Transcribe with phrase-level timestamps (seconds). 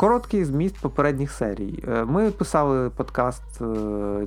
[0.00, 1.84] Короткий зміст попередніх серій.
[1.88, 3.42] Е, ми писали подкаст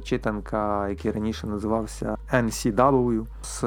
[0.03, 3.59] читанка, який раніше називався NCW з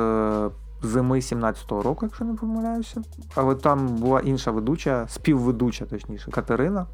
[0.83, 3.03] зими 17-го року, якщо не помиляюся.
[3.35, 6.87] Але там була інша ведуча, співведуча, точніше, Катерина.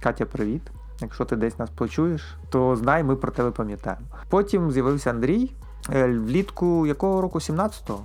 [0.00, 0.62] Катя, привіт.
[1.00, 4.06] Якщо ти десь нас почуєш, то знай, ми про тебе пам'ятаємо.
[4.28, 5.52] Потім з'явився Андрій
[5.92, 7.38] е, влітку якого року?
[7.38, 8.00] 17-го?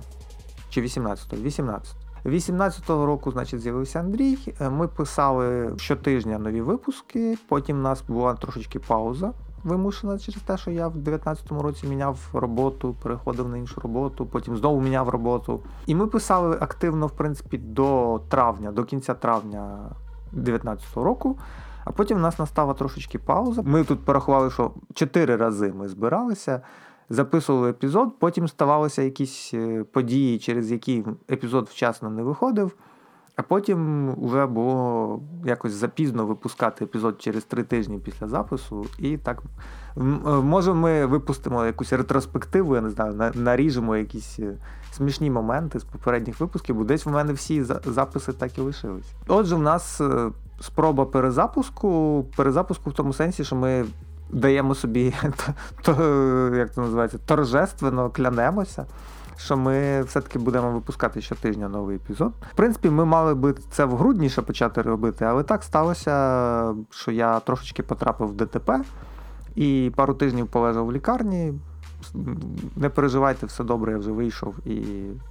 [0.70, 1.42] Чи 18-го?
[1.42, 4.54] 18 18-го року, значить, з'явився Андрій.
[4.60, 7.38] Е, ми писали щотижня нові випуски.
[7.48, 9.32] Потім у нас була трошечки пауза
[9.66, 14.56] вимушена через те, що я в 19-му році міняв роботу, переходив на іншу роботу, потім
[14.56, 15.60] знову міняв роботу.
[15.86, 19.78] І ми писали активно, в принципі, до травня, до кінця травня
[20.32, 21.38] 19-го року.
[21.84, 23.62] А потім у нас настала трошечки пауза.
[23.62, 26.60] Ми тут порахували, що чотири рази ми збиралися,
[27.10, 32.72] записували епізод, потім ставалися якісь е, події, через які епізод вчасно не виходив.
[33.36, 38.86] А потім вже було якось запізно випускати епізод через три тижні після запису.
[38.98, 39.42] І так
[39.96, 44.56] е, може ми випустимо якусь ретроспективу, я не знаю, наріжемо якісь е,
[44.92, 49.12] смішні моменти з попередніх випусків, бо десь в мене всі записи так і лишились.
[49.28, 50.00] Отже, в нас
[50.60, 53.84] спроба перезапуску, перезапуску в тому сенсі, що ми
[54.30, 55.14] даємо собі
[55.82, 55.92] то,
[56.54, 58.86] як це називається, торжественно клянемося
[59.36, 62.32] що ми все-таки будемо випускати щотижня новий епізод.
[62.52, 67.10] В принципі, ми мали би це в грудні ще почати робити, але так сталося, що
[67.10, 68.80] я трошечки потрапив в ДТП
[69.54, 71.54] і пару тижнів полежав в лікарні.
[72.76, 74.84] Не переживайте, все добре, я вже вийшов і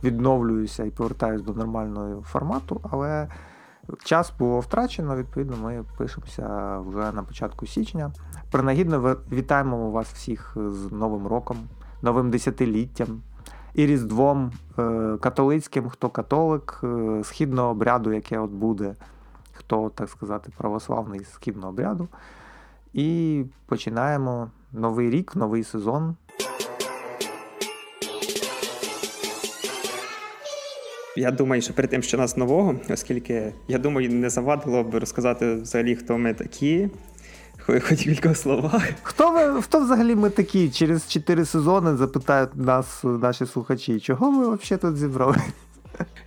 [0.03, 3.27] відновлююся і повертаюся до нормального формату, але
[4.03, 8.11] час було втрачено, відповідно, ми пишемося вже на початку січня.
[8.51, 11.57] Принагідно вітаємо вас всіх з Новим роком,
[12.01, 13.21] новим десятиліттям
[13.73, 18.95] і Різдвом е, католицьким, хто католик, е, східного обряду, яке от буде,
[19.53, 22.07] хто, так сказати, православний східного обряду.
[22.93, 26.15] І починаємо новий рік, новий сезон.
[31.17, 35.55] Я думаю, що перед тим, що нас нового, оскільки я думаю, не завадило б розказати
[35.55, 36.89] взагалі, хто ми такі,
[37.67, 38.89] Хоч кілька словах.
[39.03, 40.69] Хто ви, хто взагалі ми такі?
[40.69, 45.37] Через чотири сезони запитають нас наші слухачі, чого ми взагалі тут зібрали?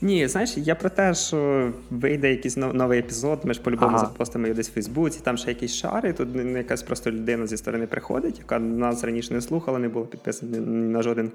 [0.00, 3.98] Ні, знаєш, я про те, що вийде якийсь новий епізод, ми ж по-любому ага.
[3.98, 6.12] запостимо його десь в Фейсбуці, там ще якісь шари.
[6.12, 10.58] Тут якась просто людина зі сторони приходить, яка нас раніше не слухала, не була підписана
[10.58, 11.30] на жоден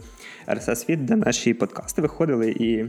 [0.48, 2.86] rss фід де наші подкасти виходили і.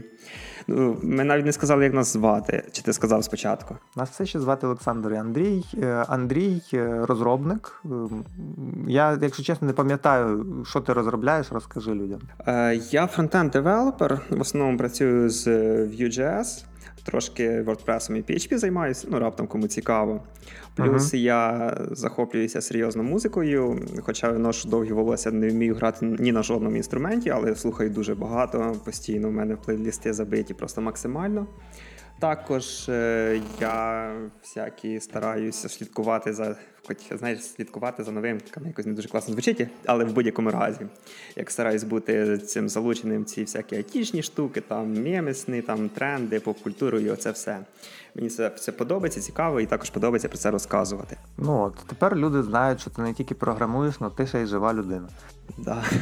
[0.67, 2.63] Ну, Ми навіть не сказали, як нас звати.
[2.71, 3.75] Чи ти сказав спочатку?
[3.95, 5.65] Нас все ще звати Олександр і Андрій.
[5.83, 7.81] Е, Андрій е, розробник.
[7.85, 7.89] Е,
[8.87, 12.19] я, якщо чесно, не пам'ятаю, що ти розробляєш, розкажи людям.
[12.91, 14.21] Я frontend developer.
[14.29, 16.63] В основному працюю з Vue.js
[17.03, 20.23] трошки WordPress і PHP займаюся, ну раптом кому цікаво.
[20.75, 21.17] Плюс uh-huh.
[21.17, 27.29] я захоплююся серйозно музикою, хоча ношу довгі волосся, не вмію грати ні на жодному інструменті,
[27.29, 28.75] але слухаю дуже багато.
[28.85, 31.47] Постійно в мене плейлісти забиті просто максимально.
[32.19, 34.11] Також е, я
[34.41, 36.55] всякі стараюся слідкувати за
[36.87, 40.87] хоч знаєш, слідкувати за новинками, якось не дуже класно звучить, але в будь-якому разі.
[41.35, 47.09] Як стараюсь бути цим залученим, ці всякі айтішні штуки, там мемесні, там тренди, поп-культуру і
[47.09, 47.59] оце все.
[48.15, 51.17] Мені це це подобається, цікаво, і також подобається про це розказувати.
[51.37, 54.73] Ну от тепер люди знають, що ти не тільки програмуєш, але ти ще й жива
[54.73, 55.09] людина.
[55.57, 55.83] Да.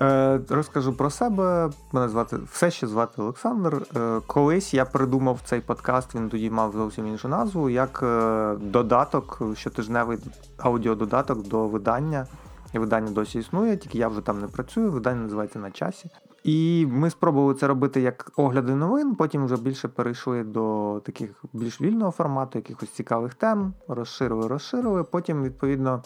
[0.00, 1.70] Е, Розкажу про себе.
[1.92, 3.82] Мене звати все ще звати Олександр.
[3.96, 9.42] Е, Колись я придумав цей подкаст, він тоді мав зовсім іншу назву, як е, додаток,
[9.54, 10.18] щотижневий
[10.58, 12.26] аудіододаток до видання.
[12.72, 16.10] І видання досі існує, тільки я вже там не працюю, видання називається на часі.
[16.44, 21.80] І ми спробували це робити як огляди новин, потім вже більше перейшли до таких більш
[21.80, 25.04] вільного формату, якихось цікавих тем, розширили, розширили.
[25.04, 26.02] Потім, відповідно.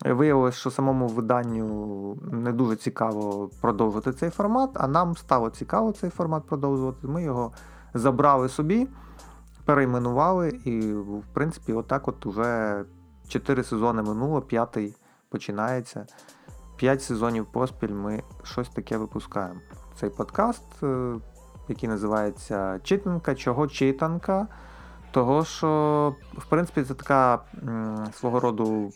[0.00, 6.10] Виявилось, що самому виданню не дуже цікаво продовжувати цей формат, а нам стало цікаво цей
[6.10, 7.06] формат продовжувати.
[7.06, 7.52] Ми його
[7.94, 8.88] забрали собі,
[9.64, 12.84] перейменували, і, в принципі, отак от уже
[13.28, 14.94] 4 сезони минуло, п'ятий
[15.28, 16.06] починається.
[16.76, 19.60] 5 сезонів поспіль ми щось таке випускаємо.
[20.00, 21.14] Цей подкаст, е,
[21.68, 24.48] який називається Читанка, чого читанка.
[25.14, 27.40] Того, що, в принципі, це така
[28.14, 28.92] свого роду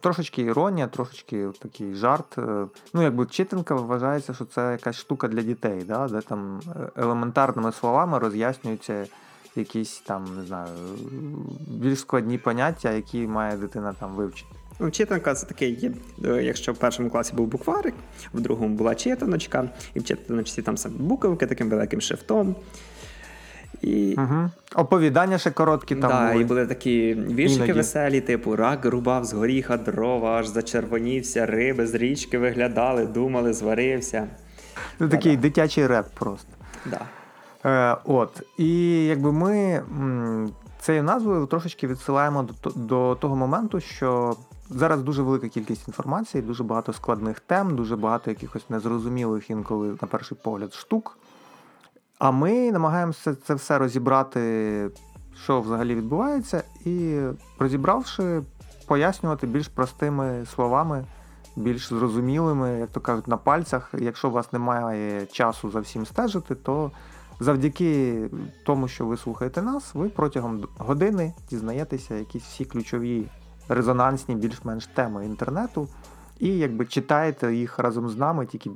[0.00, 2.38] трошечки іронія, трошечки такий жарт.
[2.38, 6.08] Е, ну, якби читинка вважається, що це якась штука для дітей, да?
[6.08, 9.06] де там е, елементарними словами роз'яснюються
[9.56, 10.68] якісь там, не знаю,
[11.66, 14.50] більш складні поняття, які має дитина там вивчити.
[14.90, 15.90] Читанка це такий,
[16.24, 17.94] е, якщо в першому класі був букварик,
[18.34, 22.56] в другому була читаночка, і в читаночці там саме буковки таким великим шрифтом.
[23.82, 24.14] І...
[24.18, 24.50] Угу.
[24.74, 26.10] Оповідання ще короткі там.
[26.10, 26.42] Да, були.
[26.42, 27.72] І були такі віршики Іноді.
[27.72, 34.28] веселі, типу рак рубав з горіха дрова, аж зачервонівся, риби з річки виглядали, думали, зварився.
[34.98, 36.48] Це такий дитячий реп просто.
[36.86, 37.00] Да.
[37.64, 38.42] Е, от.
[38.58, 39.82] І якби ми
[40.80, 44.36] цією назвою трошечки відсилаємо до, до того моменту, що
[44.70, 50.08] зараз дуже велика кількість інформації, дуже багато складних тем, дуже багато якихось незрозумілих інколи, на
[50.08, 51.18] перший погляд, штук.
[52.20, 54.90] А ми намагаємося це все розібрати,
[55.42, 57.20] що взагалі відбувається, і
[57.58, 58.42] розібравши,
[58.86, 61.04] пояснювати більш простими словами,
[61.56, 63.94] більш зрозумілими, як то кажуть, на пальцях.
[63.98, 66.90] Якщо у вас немає часу за всім стежити, то
[67.40, 68.24] завдяки
[68.64, 73.28] тому, що ви слухаєте нас, ви протягом години дізнаєтеся якісь всі ключові
[73.68, 75.88] резонансні, більш-менш теми інтернету,
[76.38, 78.70] і якби читаєте їх разом з нами, тільки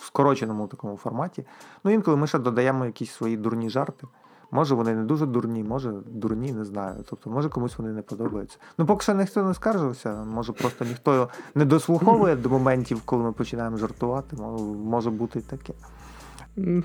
[0.00, 1.44] в скороченому такому форматі.
[1.84, 4.06] Ну, інколи ми ще додаємо якісь свої дурні жарти.
[4.50, 7.04] Може, вони не дуже дурні, може дурні, не знаю.
[7.10, 8.58] Тобто, може комусь вони не подобаються.
[8.78, 13.32] Ну, поки що ніхто не скаржився, може просто ніхто не дослуховує до моментів, коли ми
[13.32, 14.36] починаємо жартувати.
[14.84, 15.72] Може бути і таке.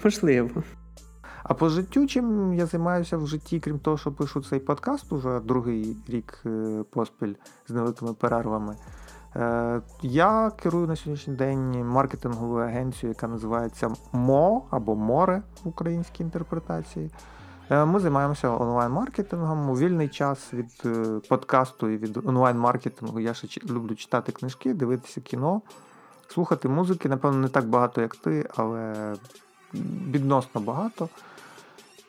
[0.03, 0.63] Можливо.
[1.43, 5.39] А по життю, чим я займаюся в житті, крім того, що пишу цей подкаст уже
[5.39, 7.33] другий рік е, поспіль
[7.67, 8.75] з невеликими перервами.
[9.35, 16.23] Е, Я керую на сьогоднішній день маркетинговою агенцією, яка називається МО або Море в українській
[16.23, 17.11] інтерпретації.
[17.69, 19.69] Е, Ми займаємося онлайн-маркетингом.
[19.69, 25.21] У вільний час від е, подкасту і від онлайн-маркетингу я ще люблю читати книжки, дивитися
[25.21, 25.61] кіно,
[26.27, 27.09] слухати музики.
[27.09, 29.13] Напевно, не так багато, як ти, але
[30.09, 31.09] відносно багато.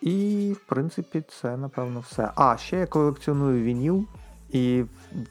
[0.00, 2.31] І, в принципі, це, напевно, все.
[2.34, 4.05] А, ще я колекціоную вініл.
[4.56, 4.85] І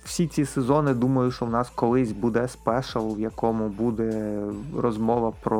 [0.03, 4.41] всі ці сезони думаю, що в нас колись буде спешл, в якому буде
[4.77, 5.59] розмова про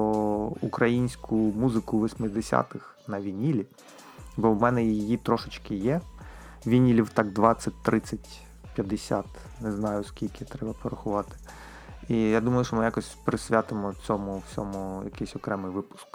[0.61, 3.65] українську музику 80-х на вінілі.
[4.37, 6.01] Бо в мене її трошечки є.
[6.67, 8.19] Вінілів так 20, 30,
[8.75, 9.25] 50,
[9.61, 11.35] не знаю скільки треба порахувати.
[12.09, 16.07] І я думаю, що ми якось присвятимо цьому всьому якийсь окремий випуск.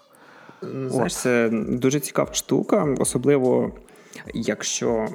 [0.62, 3.72] Знаєш, це дуже цікава штука, особливо
[4.34, 5.08] якщо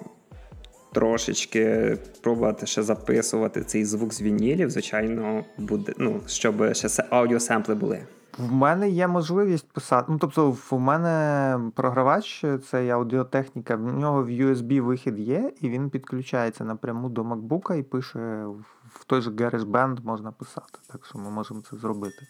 [0.95, 7.75] трошечки пробувати ще записувати цей звук з вінілів, звичайно, буде, ну, щоб ще се- аудіосемпли
[7.75, 8.01] були.
[8.37, 10.05] В мене є можливість писати.
[10.09, 15.69] Ну, тобто, в мене програвач, це є аудіотехніка, в нього в USB вихід є, і
[15.69, 18.45] він підключається напряму до MacBook і пише
[18.89, 20.79] в той же GarageBand можна писати.
[20.91, 22.27] Так що ми можемо це зробити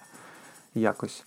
[0.75, 1.25] якось.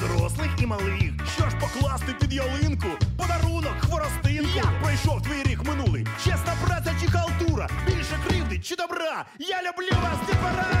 [0.00, 1.12] Дорослих і малих.
[1.36, 2.86] Що ж покласти під ялинку?
[3.16, 4.50] Подарунок, хворостинку.
[4.56, 6.06] Я пройшов твій рік минулий.
[6.24, 7.68] Чесна праця чи халтура?
[7.86, 9.24] Більше кривди чи добра?
[9.38, 10.79] Я люблю вас, діпара!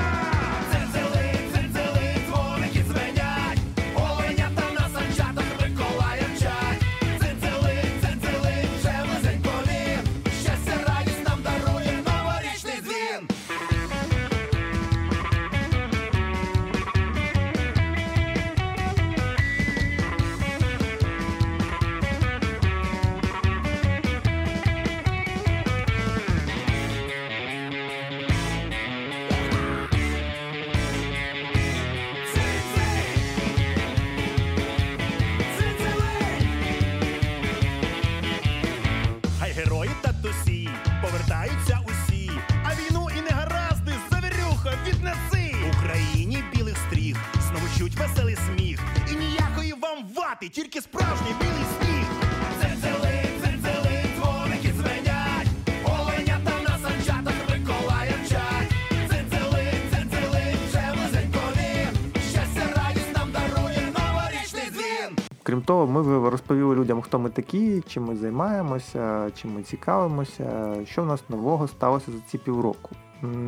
[65.86, 71.24] Ми розповіли людям, хто ми такі, чим ми займаємося, чим ми цікавимося, що в нас
[71.28, 72.90] нового сталося за ці півроку.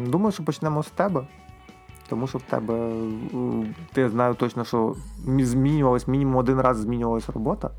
[0.06, 1.26] Думаю, що почнемо з тебе.
[2.08, 2.92] тому що в тебе
[3.92, 4.94] ти знаю точно, що
[5.26, 7.70] мі- змінювалась мінімум один раз змінювалась робота.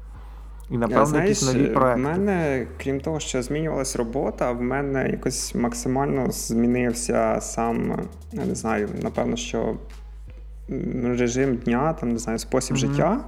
[0.69, 2.01] І напевно Знаєш, якісь нові в проекти.
[2.01, 8.00] мене, крім того, що змінювалася робота, в мене якось максимально змінився сам,
[8.33, 9.75] я не знаю, напевно, що
[11.17, 12.79] режим дня, там не знаю, спосіб Мгм.
[12.88, 13.20] життя.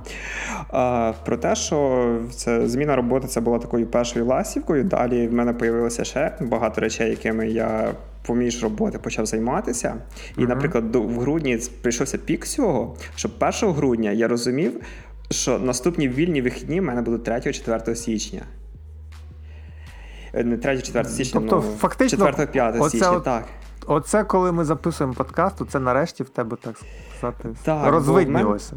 [0.69, 4.83] А, про те, що це зміна роботи це була такою першою ласівкою.
[4.83, 7.91] Далі в мене появилося ще багато речей, якими я
[8.25, 9.95] поміж роботи почав займатися.
[10.37, 10.49] І, Мгм.
[10.49, 14.79] наприклад, до- в грудні прийшовся пік цього, що 1 грудня я розумів,
[15.31, 18.41] що наступні вільні вихідні в мене будуть 3-4 січня.
[20.33, 23.43] Е, Не 3-4 січня, Тобто, ну, фактично, 4-5 січня, от- так.
[23.87, 26.75] Оце коли ми записуємо подкаст, то це нарешті в тебе, так
[27.17, 28.73] сказати, Так, розвиднілося.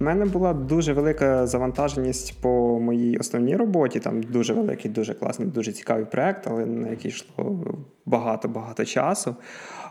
[0.00, 4.00] У мене була дуже велика завантаженість по моїй основній роботі.
[4.00, 7.64] Там дуже великий, дуже класний, дуже цікавий проект, але на який йшло
[8.06, 9.36] багато-багато часу.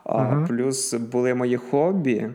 [0.04, 0.48] А, Мгм.
[0.48, 2.28] Плюс були мої хобі.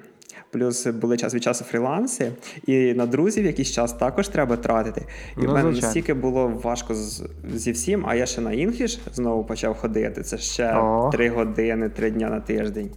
[0.51, 2.33] Плюс були час від часу фріланси,
[2.67, 5.07] і на друзів якийсь час також треба тратити.
[5.37, 5.87] І Ну, в мене звичайно.
[5.87, 7.23] настільки було важко з,
[7.55, 10.23] зі всім, а я ще на English знову почав ходити.
[10.23, 10.77] Це ще
[11.13, 12.91] три години, три дня на тиждень.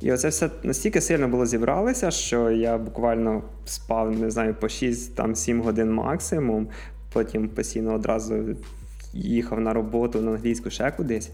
[0.00, 5.62] І оце все настільки сильно було зібралося, що я буквально спав, не знаю, по 6-7
[5.62, 6.68] годин максимум.
[7.12, 8.34] Потім постійно одразу
[9.12, 11.30] їхав на роботу на англійську ще кудись.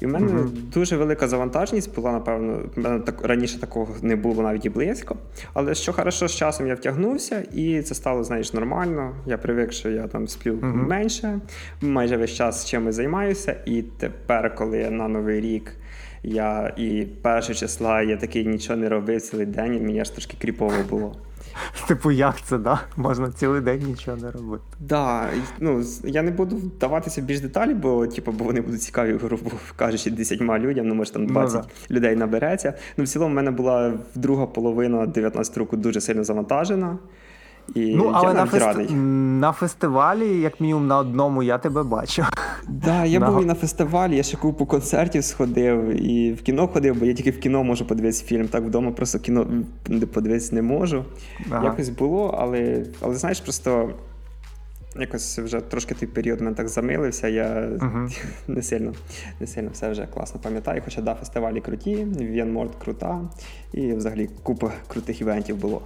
[0.00, 0.50] І в мене Мгм.
[0.74, 5.16] дуже велика завантаженість була, напевно, в мене так раніше такого не було навіть і близько.
[5.54, 9.14] Але що хорошо, з часом я втягнувся, і це стало, знаєш, нормально.
[9.26, 10.86] Я привик, що я там сплю Мгм.
[10.88, 11.40] менше,
[11.80, 13.56] майже весь час чимось займаюся.
[13.66, 15.72] І тепер, коли я на новий рік.
[16.24, 20.36] Я і першого числа я такий нічого не робив цілий день, і мені аж трошки
[20.40, 21.16] кріпово було.
[21.88, 22.80] Типу, як це, да?
[22.96, 24.64] Можна цілий день нічого не робити.
[24.80, 29.12] Да, ну я не буду вдаватися в більш деталі, бо типу, бо вони будуть цікаві,
[29.12, 32.74] грубо кажучи, 10 людям, ну може там Ну, 20 людей набереться.
[32.96, 36.98] Ну, в цілому, в мене була друга половина 19 року дуже сильно завантажена.
[37.74, 38.66] І Ну, але я на, фести...
[38.66, 38.90] радий.
[39.40, 42.24] на фестивалі, як мінімум на одному, я тебе бачу.
[42.68, 46.68] Да, я На- був і на фестивалі, я ще купу концертів сходив, і в кіно
[46.68, 48.48] ходив, бо я тільки в кіно можу подивитися фільм.
[48.48, 49.46] Так вдома просто кіно
[50.12, 51.04] подивитися не можу.
[51.50, 51.64] Ага.
[51.64, 53.90] Якось було, але, але знаєш, просто
[55.00, 57.28] якось вже трошки той період мене так замилився.
[57.28, 58.10] Я Мгм.
[58.48, 58.92] не сильно
[59.40, 60.82] не сильно все вже класно пам'ятаю.
[60.84, 63.20] Хоча да, фестивалі круті, В'янморд крута,
[63.72, 65.82] і взагалі купа крутих івентів було.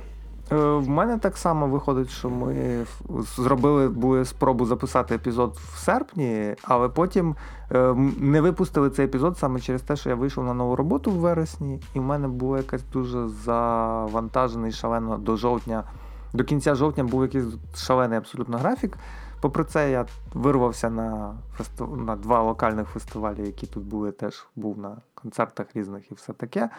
[0.52, 2.84] Е, В мене так само виходить, що ми
[3.36, 7.36] зробили були спробу записати епізод в серпні, але потім
[7.72, 11.14] е, не випустили цей епізод саме через те, що я вийшов на нову роботу в
[11.14, 15.84] вересні, і в мене був якась дуже завантажений шалено до жовтня.
[16.32, 18.98] До кінця жовтня був якийсь шалений абсолютно графік.
[19.40, 21.96] Попри це, я вирвався на фестив...
[21.96, 26.70] на два локальних фестивалі, які тут були, теж був на концертах різних і все таке.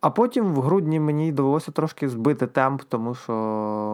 [0.00, 3.32] А потім в грудні мені довелося трошки збити темп, тому що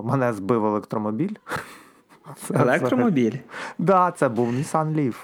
[0.05, 1.35] мене збив електромобіль.
[2.55, 3.29] Електромобіль.
[3.31, 3.43] взагалі-
[3.79, 5.15] Да, це був Nissan Leaf.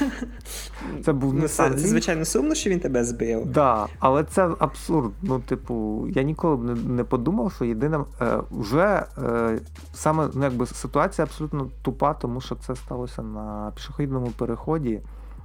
[1.04, 1.74] Це був Ну, Nissan це, Leaf.
[1.74, 3.46] це звичайно сумно, що він тебе збив.
[3.46, 5.12] Да, але це абсурд.
[5.22, 9.58] Ну, типу, я ніколи б не, не подумав, що єдиним е, вже е,
[9.94, 15.00] саме ну, якби ситуація абсолютно тупа, тому що це сталося на пішохідному переході,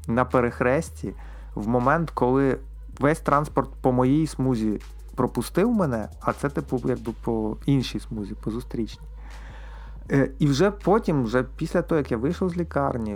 [0.08, 1.14] на перехресті,
[1.56, 2.58] в момент, коли
[3.02, 4.80] весь транспорт по моїй смузі
[5.16, 9.08] пропустив мене, а це, типу, якби по іншій смузі, по зустрічній.
[10.12, 13.16] Е, І вже потім, вже після того, як я вийшов з лікарні,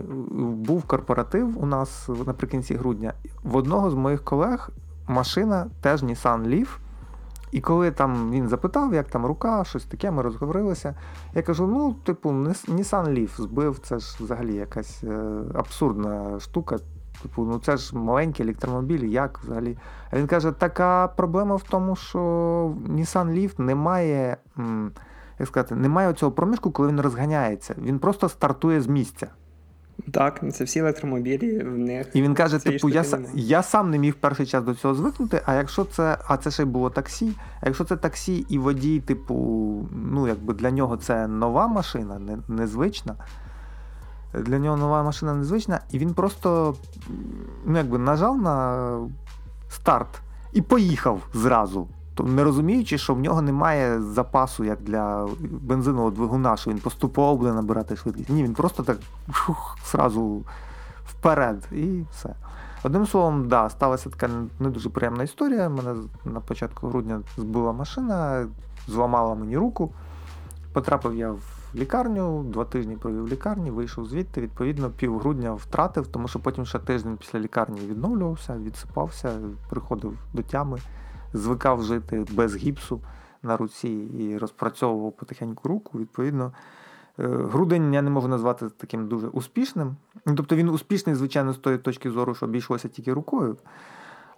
[0.68, 3.14] був корпоратив у нас наприкінці грудня.
[3.44, 4.70] В одного з моїх колег
[5.08, 6.68] машина теж Nissan Leaf.
[7.52, 10.96] І коли там він запитав, як там рука, щось таке, ми розговорилися.
[11.34, 16.78] Я кажу: ну, типу, Nissan Leaf збив, це ж взагалі якась е, абсурдна штука.
[17.26, 19.78] Типу, ну це ж маленький електромобіль, як взагалі.
[20.12, 22.20] А він каже: така проблема в тому, що
[22.90, 24.38] Nissan Leaf не має.
[25.40, 27.76] як сказати, немає цього проміжку, коли він розганяється.
[27.78, 29.28] Він просто стартує з місця.
[30.12, 32.08] Так, це всі електромобілі, в них.
[32.14, 33.04] І він каже: типу, я,
[33.34, 35.42] я сам не міг перший час до цього звикнути.
[35.46, 39.00] А якщо це, а це ще й було таксі, а якщо це таксі і водій,
[39.00, 39.36] типу,
[39.92, 43.16] ну якби для нього це нова машина, не, незвична.
[44.42, 46.76] Для нього нова машина незвична, і він просто
[47.66, 49.00] ну, якби нажав на
[49.70, 50.22] старт
[50.54, 51.88] і поїхав зразу.
[52.24, 55.28] Не розуміючи, що в нього немає запасу, як для
[55.62, 58.30] бензинового двигуна, що він поступово буде набирати швидкість.
[58.30, 58.98] Ні, він просто так
[59.34, 60.44] шух, зразу
[61.06, 62.36] вперед і все.
[62.84, 65.70] Одним словом, да, сталася така не дуже приємна історія.
[65.70, 68.48] Мене на початку грудня збила машина,
[68.88, 69.94] зламала мені руку.
[70.74, 74.42] Потрапив я в лікарню, два тижні провів лікарні, вийшов звідти.
[74.42, 79.40] Відповідно, пів грудня втратив, тому що потім ще тиждень після лікарні відновлювався, відсипався,
[79.70, 80.80] приходив до тями,
[81.34, 83.02] звикав жити без гіпсу
[83.44, 86.00] на руці і розпрацьовував потихеньку руку.
[86.00, 86.54] Відповідно,
[87.20, 89.96] е, грудень я не можу назвати таким дуже успішним.
[90.26, 93.58] Тобто він успішний, звичайно, з тої точки зору, що обійшлося тільки рукою.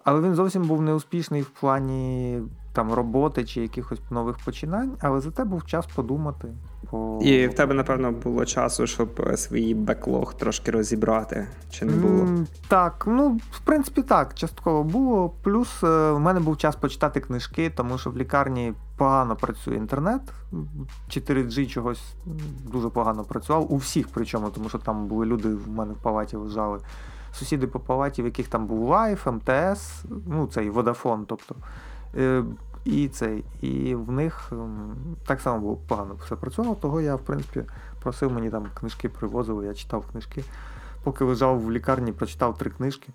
[0.03, 2.41] Але він зовсім був неуспішний в плані
[2.77, 6.48] там, роботи чи якихось нових починань, але зате був час подумати.
[6.89, 7.19] По...
[7.22, 12.22] І в тебе, напевно, було часу, щоб е, свій беклог трошки розібрати, чи не було?
[12.22, 15.29] М, Так, ну, в принципі, так, частково було.
[15.43, 20.22] Плюс е, в мене був час почитати книжки, тому що в лікарні погано працює інтернет.
[21.10, 22.13] 4G чогось
[22.72, 23.74] дуже погано працював.
[23.74, 26.79] У всіх, причому, тому що там були люди в мене в палаті лежали.
[27.34, 31.55] Сусіди по палаті, в яких там був Life, МТС, ну цей Водафон, тобто.
[32.88, 34.51] І цей, і в них
[35.25, 37.63] так само було погано все працювало, того я, в принципі,
[38.01, 40.44] просив мені там книжки привозили, я читав книжки.
[41.03, 43.08] Поки лежав в лікарні, прочитав три книжки.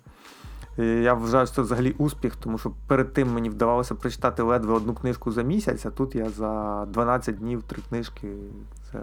[0.77, 4.73] І я вважаю, що це взагалі успіх, тому що перед тим мені вдавалося прочитати ледве
[4.73, 8.27] одну книжку за місяць, а тут я за 12 днів три книжки.
[8.91, 8.99] Це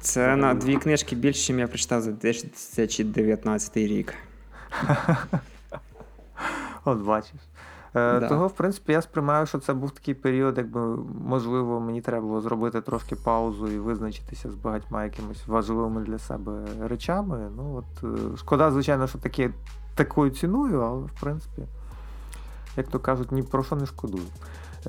[0.00, 4.14] Це на дві книжки більше, ніж я прочитав за 2019 рік.
[6.84, 7.40] От бачиш.
[7.94, 8.28] Е, Да.
[8.28, 10.80] Того, в принципі, я сприймаю, що це був такий період, якби
[11.24, 16.52] можливо, мені треба було зробити трошки паузу і визначитися з багатьма якимись важливими для себе
[16.82, 17.50] речами.
[17.56, 19.50] Ну от е, шкода, звичайно, що таке
[19.94, 21.62] такою ціною, але в принципі,
[22.76, 24.24] як то кажуть, ні про що не шкодую.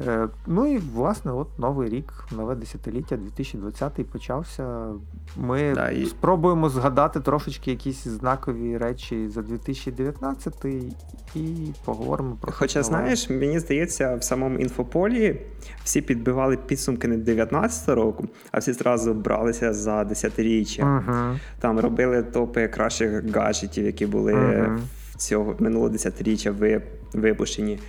[0.07, 4.87] Е, Ну і власне, от новий рік, нове десятиліття, 2020 почався.
[5.37, 10.65] Ми Да, і- спробуємо згадати трошечки якісь знакові речі за 2019
[11.35, 12.87] і поговоримо про Хоча, нове.
[12.89, 15.41] знаєш, мені здається, в самому інфополі
[15.83, 20.85] всі підбивали підсумки не 19 року, а всі зразу бралися за десятиріччя.
[20.85, 21.39] Мгм.
[21.59, 24.33] Там робили топи кращих гаджетів, які були
[25.11, 26.81] в цього минулого десятиріччя ви,
[27.13, 27.79] випущені.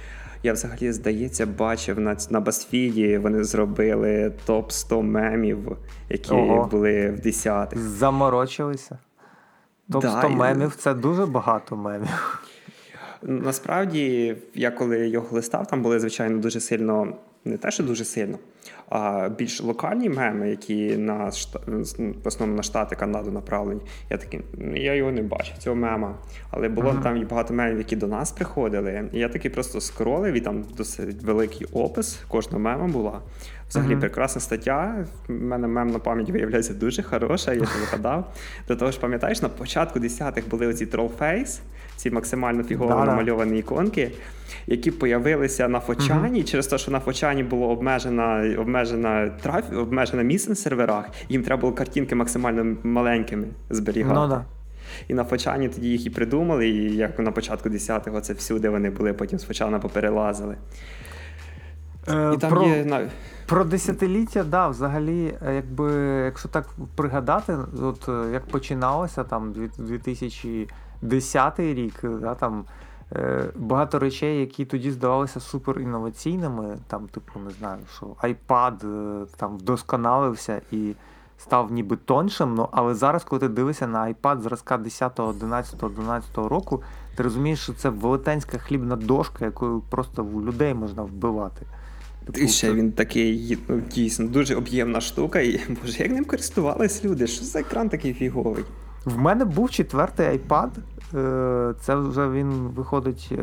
[0.44, 3.18] Я взагалі, здається, бачив на, на Басфіді.
[3.18, 5.76] вони зробили топ 100 мемів,
[6.08, 6.68] які Ого.
[6.70, 7.78] були в десятих.
[7.78, 8.98] Заморочилися.
[9.92, 12.40] Топ Да, 100 і- мемів це дуже багато мемів.
[13.22, 18.38] Насправді, я коли його листав, там були, звичайно, дуже сильно, не те, що дуже сильно,
[18.88, 21.30] а більш локальні меми, які на
[21.66, 23.80] в основному на штати Канаду направлені.
[24.10, 26.14] Я такий, «Ну, я його не бачив, цього мема.
[26.50, 27.02] Але було Ага.
[27.02, 29.08] там і багато мемів, які до нас приходили.
[29.12, 33.20] І я такий просто скролив, і там досить великий опис кожного мема була.
[33.68, 34.00] Взагалі Мгм.
[34.00, 35.04] прекрасна стаття.
[35.28, 38.34] У мене мем на пам'ять виявляється дуже хороша, я це згадав.
[38.68, 41.60] До того ж, пам'ятаєш, на початку десятих були оці тролфейс,
[41.96, 43.04] ці максимально фігово Да-да.
[43.04, 44.10] намальовані іконки,
[44.66, 47.68] які появилися на Фочані через те, що на Фочані було
[48.56, 51.04] обмежена, обмежена траф, обмежене місце на серверах.
[51.28, 54.20] Їм треба було картинки максимально маленькими зберігати.
[54.20, 54.44] Ну да.
[55.08, 58.90] І на Фочані тоді їх і придумали, і як на початку 10-го це всюди вони
[58.90, 60.56] були, потім з Фочана поперелазили.
[62.08, 63.08] Е, І там про, є
[63.46, 65.92] про десятиліття, да, взагалі, е, якби,
[66.24, 72.64] якщо так пригадати, от е, як починалося там 2010 рік, да, там е,
[73.56, 78.86] багато речей, які тоді здавалися супер інноваційними, там, типу, не знаю, що iPad
[79.22, 80.94] е, там вдосконалився і
[81.38, 86.36] став ніби тоншим, ну, але зараз, коли ти дивишся на iPad зразка 10, 11, 12
[86.36, 86.82] року,
[87.16, 91.66] ти розумієш, що це велетенська хлібна дошка, якою просто в людей можна вбивати.
[92.26, 95.40] Типу, І ще він такий ну, дійсно дуже об'ємна штука.
[95.40, 97.26] І боже, як ним користувались люди?
[97.26, 98.64] Що за екран такий фіговий?
[99.04, 100.68] В мене був четвертий iPad.
[101.14, 103.36] Е, Це вже він виходить е,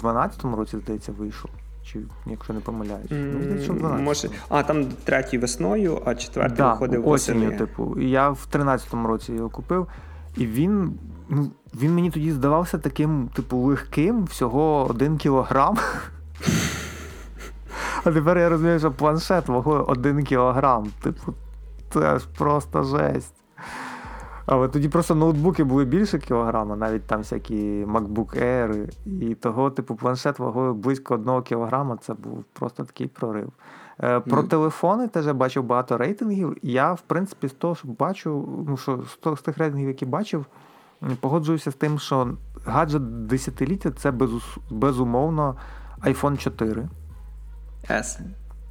[0.00, 1.50] в 12-му році, здається, вийшов.
[1.84, 3.10] Чи якщо не помиляюсь.
[3.10, 4.02] Ну, 12-му.
[4.02, 7.96] Може, а там третій весною, а четвертий да, виходив осінню, типу.
[8.00, 9.86] І я в 13-му році його купив.
[10.36, 15.78] І він, ну, він мені тоді здавався таким, типу, легким, всього 1 кілограм.
[18.04, 20.90] А тепер я розумію, що планшет вагою 1 кілограм.
[21.02, 21.34] Типу,
[21.92, 23.34] це ж просто жесть.
[24.50, 28.88] Але тоді просто ноутбуки були більше кілограма, навіть там всякі MacBook Air,
[29.22, 33.52] і того, типу, планшет вагою близько 1 кілограма, це був просто такий прорив.
[34.02, 34.48] Е, Про Мгм.
[34.48, 36.56] телефони теж я бачив багато рейтингів.
[36.62, 40.06] Я, в принципі, з того, що бачу, ну що з того- з тих рейтингів, які
[40.06, 40.46] бачив,
[41.20, 42.28] погоджуюся з тим, що
[42.66, 44.12] гаджет десятиліття це
[44.70, 45.56] безумовно
[46.04, 46.88] iPhone 4.
[47.90, 48.20] S.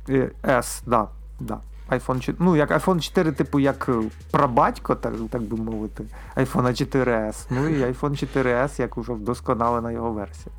[0.10, 1.08] Е, S, да,
[1.40, 1.60] да.
[1.90, 3.94] iPhone 4, ну, як iPhone 4, типу, як е,
[4.32, 6.04] прабатько, так, так би мовити,
[6.36, 7.36] iPhone 4S.
[7.50, 10.56] Ну і iPhone 4S, як уже вдосконалена його версія.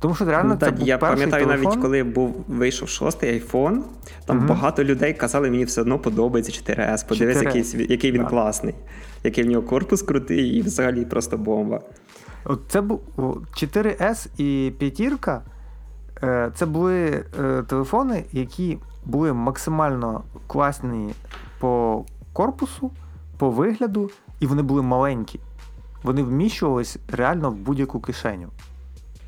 [0.00, 1.64] Тому що реально Ну, це так, був я пам'ятаю телефон.
[1.64, 3.80] навіть, коли був вийшов шостий iPhone,
[4.26, 4.46] там Мгм.
[4.46, 7.08] багато людей казали, мені все одно подобається 4S.
[7.08, 7.56] Подивись, 4S.
[7.56, 8.30] який, який він Так.
[8.30, 8.74] класний,
[9.24, 11.80] який в нього корпус крутий і взагалі просто бомба.
[12.44, 13.00] От це був
[13.56, 15.42] 4S і п'ятірка.
[16.22, 21.14] Е, Це були е, телефони, які були максимально класні
[21.58, 22.90] по корпусу,
[23.38, 24.10] по вигляду,
[24.40, 25.40] і вони були маленькі.
[26.02, 28.48] Вони вміщувались реально в будь-яку кишеню.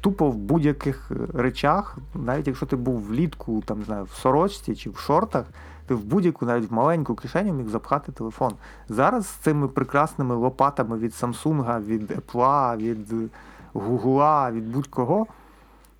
[0.01, 4.77] Тупо в будь-яких е, речах, навіть якщо ти був влітку, там, не знаю, в сорочці
[4.77, 5.45] чи в шортах,
[5.87, 8.53] ти в будь-яку, навіть в маленьку кишеню міг запхати телефон.
[8.89, 13.13] Зараз з цими прекрасними лопатами від Samsung, від Apple, від
[13.75, 15.27] Google, від будь-кого,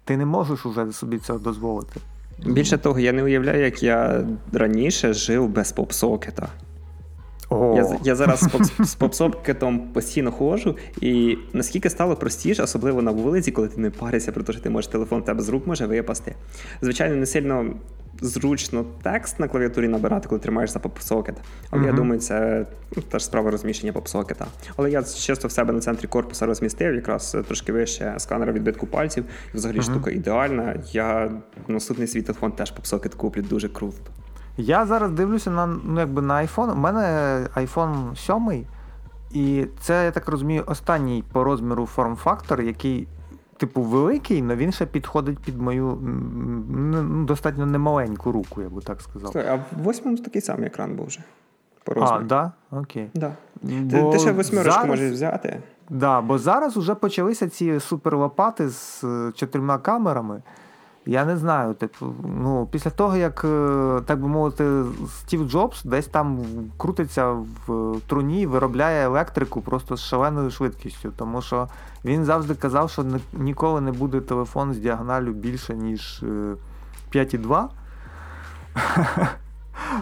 [0.05, 2.01] ти не можеш уже собі цього дозволити.
[2.47, 6.49] Більше того, я не уявляю, як я раніше жив без попсокета.
[7.51, 13.11] Я, я зараз з, поп, з попсокетом постійно ходжу, і наскільки стало простіше, особливо на
[13.11, 15.67] вулиці, коли ти не паришся про те, що ти можеш телефон в тебе з рук
[15.67, 16.35] може випасти.
[16.83, 17.67] Звичайно, не сильно
[18.21, 21.35] зручно текст на клавіатурі набирати, коли тримаєш за попсокет.
[21.71, 22.67] Але я думаю, це
[23.11, 24.47] теж справа розміщення попсокета.
[24.77, 29.25] Але я чисто в себе на центрі корпуса розмістив, якраз трошки вище сканера відбитку пальців.
[29.55, 29.91] Взагалі Мгм.
[29.91, 30.75] штука ідеальна.
[30.93, 31.31] Я
[31.69, 34.11] наступний свій телефон теж попсокет куплю, дуже круто.
[34.57, 36.73] Я зараз дивлюся на, ну, якби на iPhone.
[36.73, 37.01] У мене
[37.57, 38.65] iPhone 7,
[39.33, 43.09] і це, я так розумію, останній по розміру форм-фактор, який,
[43.57, 45.99] типу, великий, але він ще підходить під мою
[46.71, 49.33] ну, достатньо немаленьку руку, я би так сказав.
[49.33, 51.21] Слухай, А в восьмому такий самий екран був вже.
[51.85, 52.25] По А, розміру.
[52.25, 52.53] да?
[52.71, 53.11] Окей.
[53.15, 53.33] Да.
[53.63, 55.61] Ти, Бо ти ще восьмерочку зараз- можеш взяти.
[55.91, 60.43] Да, бо зараз вже почалися ці суперлопати з е, чотирма камерами.
[61.07, 64.83] Я не знаю, типу, ну, після того, як, е, так би мовити,
[65.21, 66.45] Стів Джобс десь там
[66.77, 67.31] крутиться
[67.67, 71.13] в труні, виробляє електрику просто з шаленою швидкістю.
[71.17, 71.69] Тому що
[72.05, 76.57] він завжди казав, що ніколи не буде телефон з діагоналю більше, ніж е,
[77.15, 77.65] 5,2.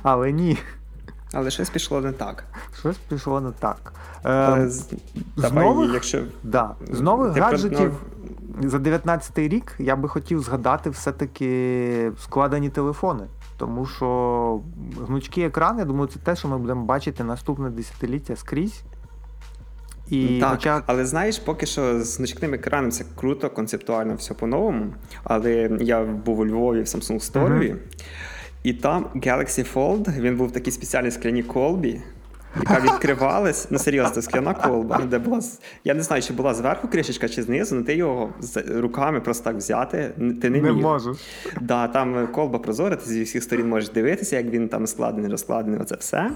[0.02, 0.58] Але ні,
[1.32, 2.44] Але щось пішло не так.
[2.78, 3.92] щось пішло не так.
[4.24, 4.90] Е, Але з...
[5.36, 6.70] давай, нових- якщо Да.
[6.90, 7.92] З нових про гаджетів
[8.60, 13.24] за 19-й рік я би хотів згадати все-таки складені телефони.
[13.56, 14.60] Тому що
[15.06, 18.82] гнучкі екрани, я думаю, це те, що ми будемо бачити наступне десятиліття скрізь.
[20.08, 24.86] І так, хоча але знаєш, поки що з значним екраном це круто, концептуально все по-новому.
[25.24, 27.76] Але я був у Львові в Samsung Store,
[28.62, 32.00] і там Galaxy Fold, він був в такій спеціальній скляній колбі.
[32.56, 35.40] Яка відкривалась, ну серйозно, скляна колба, де була
[35.84, 38.30] я не знаю, чи була зверху кришечка чи знизу, але ти його
[38.76, 40.82] руками просто так взяти, ти не не міг.
[40.82, 41.16] можу.
[41.60, 45.80] Да, там колба прозора, ти зі всіх сторін можеш дивитися, як він там складений, розкладений,
[45.80, 46.30] оце все.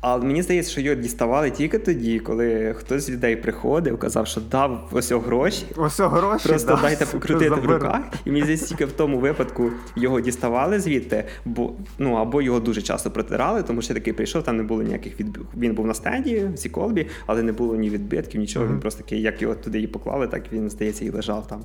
[0.00, 4.40] Але мені здається, що його діставали тільки тоді, коли хтось з людей приходив, казав, що
[4.40, 5.66] дав ось гроші.
[5.76, 6.48] Ось гроші.
[6.48, 8.00] Просто да, дайте покрутити в руках.
[8.24, 12.82] І мені здається, тільки в тому випадку його діставали звідти, бо ну або його дуже
[12.82, 15.60] часто протирали, тому що такий прийшов, там не було ніяких відбитків.
[15.60, 18.66] Він був на стенді в цій колбі, але не було ні відбитків, нічого.
[18.66, 21.60] Він просто такий, як його туди і поклали, так він здається і лежав там.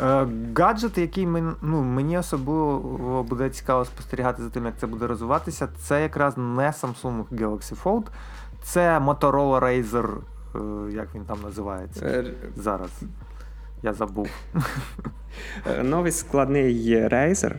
[0.00, 5.06] Е, Гаджет, який мен, ну, мені особливо буде цікаво спостерігати за тим, як це буде
[5.06, 8.06] розвиватися, це якраз не Samsung Galaxy Fold,
[8.62, 10.16] це Motorola Razer,
[10.54, 12.90] е, як він там називається Е, зараз.
[13.82, 14.28] Я забув.
[15.82, 17.54] Новий складний Razer,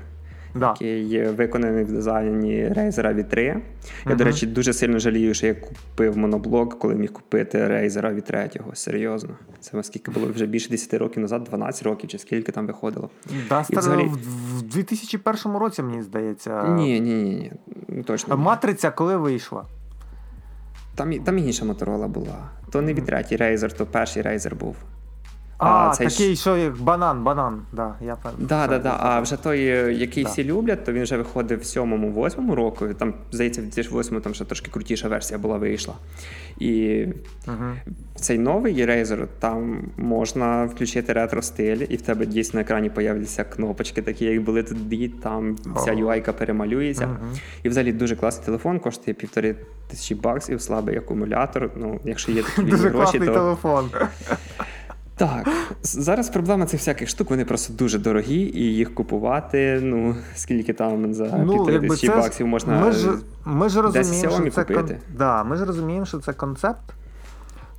[0.56, 0.74] Да.
[0.80, 3.40] який виконаний в дизайні Razer V3.
[3.42, 3.62] Я,
[4.06, 4.18] Мгм.
[4.18, 8.60] до речі, дуже сильно жалію, що я купив моноблок, коли міг купити Razer V3.
[8.74, 9.30] Серйозно.
[9.60, 13.10] Це скільки було вже більше 10 років назад, 12 років, чи скільки там виходило.
[13.50, 14.18] Да, взагалі- в,
[14.58, 16.64] в 2001 році, мені здається.
[16.68, 17.52] Ні, ні, ні, ні.
[17.88, 18.38] ну, Точно.
[18.38, 19.66] Матриця коли вийшла?
[20.96, 22.50] Там, там інша моторола була.
[22.72, 24.76] То не від третій Razer, то перший Razer був.
[25.58, 27.62] А, цей такий, що як банан, банан.
[27.74, 28.98] Да, я пев- Да, да, да.
[29.00, 30.30] А вже той, е, який Да.
[30.30, 32.88] всі люблять, то він вже виходив в сьомому, восьмому року.
[32.88, 35.94] і Там, здається, в 2008 там ще трошки крутіша версія була вийшла.
[36.60, 37.06] І
[37.48, 37.76] Мгм.
[38.16, 44.02] цей новий Razer, там можна включити ретро-стиль, і в тебе дійсно на екрані появляться кнопочки,
[44.02, 45.96] такі, як були тоді, там вся О.
[45.96, 47.08] UI перемалюється.
[47.08, 47.18] Мгм.
[47.64, 49.56] І взагалі дуже класний телефон, коштує півтори
[49.88, 51.72] тисячі баксів, слабий акумулятор.
[51.76, 53.90] Ну, якщо є такі вільні Дуже гроші, класний то телефон.
[55.16, 55.48] так.
[55.82, 61.14] Зараз проблема цих всяких штук, вони просто дуже дорогі, і їх купувати, ну, скільки там
[61.14, 62.80] за півтори тисячі Ну, це баксів можна.
[62.80, 63.12] Ми ж,
[63.46, 64.90] ми ж розуміємо, що це кон...
[65.18, 66.94] да, ми ж розуміємо, що це концепт.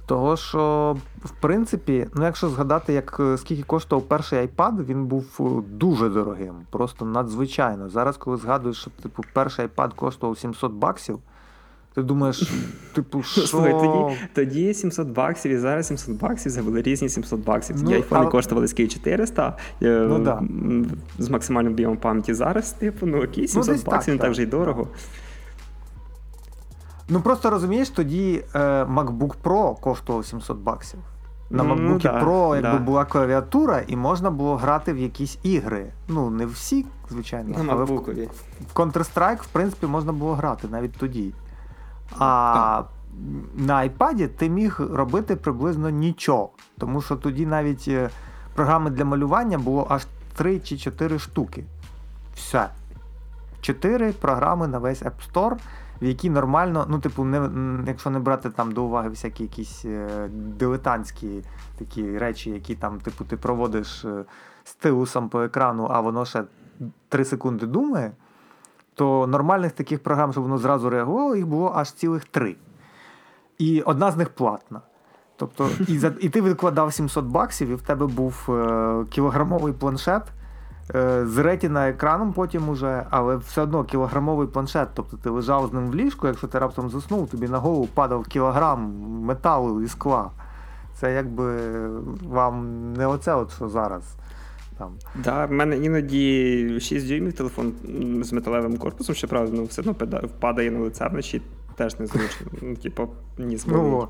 [0.06, 5.24] Того, що, в принципі, ну якщо згадати, як е, скільки коштував перший iPad, він був
[5.40, 7.88] е, дуже дорогим, просто надзвичайно.
[7.88, 11.18] Зараз, коли згадуєш, що типу, перший iPad коштував 700 баксів,
[11.94, 12.52] ти думаєш,
[12.92, 13.40] типу, що.
[13.46, 17.76] Слухай, тоді, тоді 700 баксів і зараз 700 баксів це були різні 700 баксів.
[17.76, 20.42] Тоді Ну, айфони але- коштували скільки 400 е, Ну, да.
[21.18, 22.34] з максимальним об'ємом пам'яті.
[22.34, 24.32] Зараз, типу, ну окей, 700 десь так, баксів не так так.
[24.32, 24.88] вже й дорого.
[27.08, 31.00] Ну просто розумієш, тоді е, MacBook Pro коштував 700 баксів.
[31.50, 32.78] На Ну, MacBook да, Pro якби да.
[32.78, 35.92] була клавіатура, і можна було грати в якісь ігри.
[36.08, 40.92] Ну, не всі, звичайно, На але в, в Counter-Strike, в принципі, можна було грати навіть
[40.92, 41.32] тоді.
[42.18, 42.82] А
[43.54, 46.50] на iPad ти міг робити приблизно нічого.
[46.78, 48.10] Тому що тоді навіть е,
[48.54, 51.64] програми для малювання було аж 3 чи 4 штуки.
[52.34, 52.68] Все.
[53.60, 55.56] Чотири програми на весь App Store,
[56.02, 57.50] в які нормально, ну, типу, не,
[57.86, 61.42] якщо не брати там до уваги всякі якісь е, дилетантські
[61.78, 64.24] такі речі, які там, типу, ти проводиш е,
[64.64, 66.44] стилусом по екрану, а воно ще
[67.08, 68.12] 3 секунди думає,
[68.94, 72.56] то нормальних таких програм, щоб воно зразу реагувало, їх було аж цілих три.
[73.58, 74.80] І одна з них платна.
[75.36, 80.22] Тобто, і, за, і ти відкладав 700 баксів, і в тебе був е, кілограмовий планшет
[80.94, 84.88] е, з ретіна екраном потім уже, але все одно кілограмовий планшет.
[84.94, 88.24] Тобто ти лежав з ним в ліжку, якщо ти раптом заснув, тобі на голову падав
[88.24, 88.80] кілограм
[89.20, 90.30] металу і скла.
[90.94, 91.56] Це якби
[92.28, 94.16] вам не оце, от що зараз.
[94.78, 94.92] Там.
[95.14, 97.72] Да, в мене іноді 6 дюймів телефон
[98.22, 101.42] з металевим корпусом, щоправда, ну все одно впадає на лице вночі,
[101.74, 102.46] теж незручно.
[102.62, 103.08] Ну, типу,
[103.38, 104.08] ні Ну,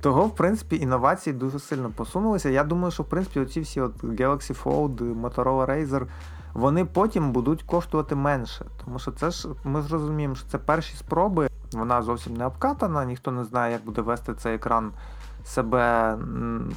[0.00, 2.48] Того, в принципі, інновації дуже сильно посунулися.
[2.48, 6.06] Я думаю, що в принципі оці всі от Galaxy Fold, Motorola Razer,
[6.54, 8.64] вони потім будуть коштувати менше.
[8.84, 11.48] Тому що це ж ми ж розуміємо, що це перші спроби.
[11.72, 14.92] Вона зовсім не обкатана, ніхто не знає, як буде вести цей екран
[15.44, 16.14] себе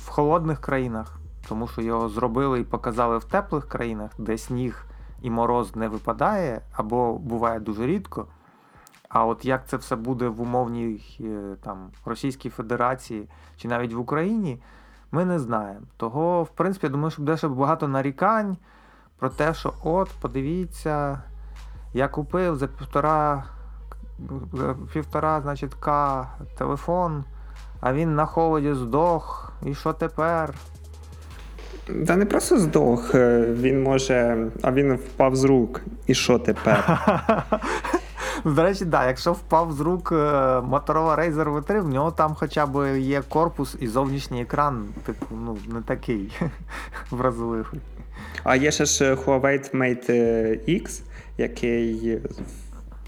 [0.06, 1.18] в холодних країнах,
[1.49, 4.85] тому що його зробили і показали в теплих країнах, де сніг
[5.21, 8.27] і мороз не випадає, або буває дуже рідко.
[9.09, 13.99] А от як це все буде в умовній е, там, Російській Федерації чи навіть в
[13.99, 14.62] Україні,
[15.12, 15.85] ми не знаємо.
[15.97, 18.57] Того, в принципі, я думаю, що буде ще багато нарікань
[19.19, 21.23] про те, що от, подивіться,
[21.93, 23.43] я купив за півтора,
[24.93, 26.25] півтора значить, К
[26.57, 27.23] телефон,
[27.79, 29.53] а він на холоді здох.
[29.65, 30.53] І що тепер?
[32.08, 34.47] Та не просто здох, е, він може.
[34.62, 35.82] А він впав з рук.
[36.08, 36.99] І що тепер?
[38.45, 42.65] До речі, да, якщо впав з рук е, Motorola Razer V3, в нього там хоча
[42.65, 46.32] б є корпус і зовнішній екран, типу, ну, не такий
[47.12, 47.80] вразливий.
[48.43, 51.02] А є ще ж Huawei Mate е, X,
[51.38, 52.19] який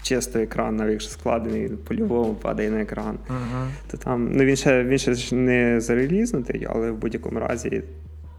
[0.02, 3.18] чисто екран, навіть якщо складений по-любому падає на екран.
[3.28, 3.66] Угу.
[3.90, 7.82] То там, ну він ще він ще не зарелізнутий, але в будь-якому разі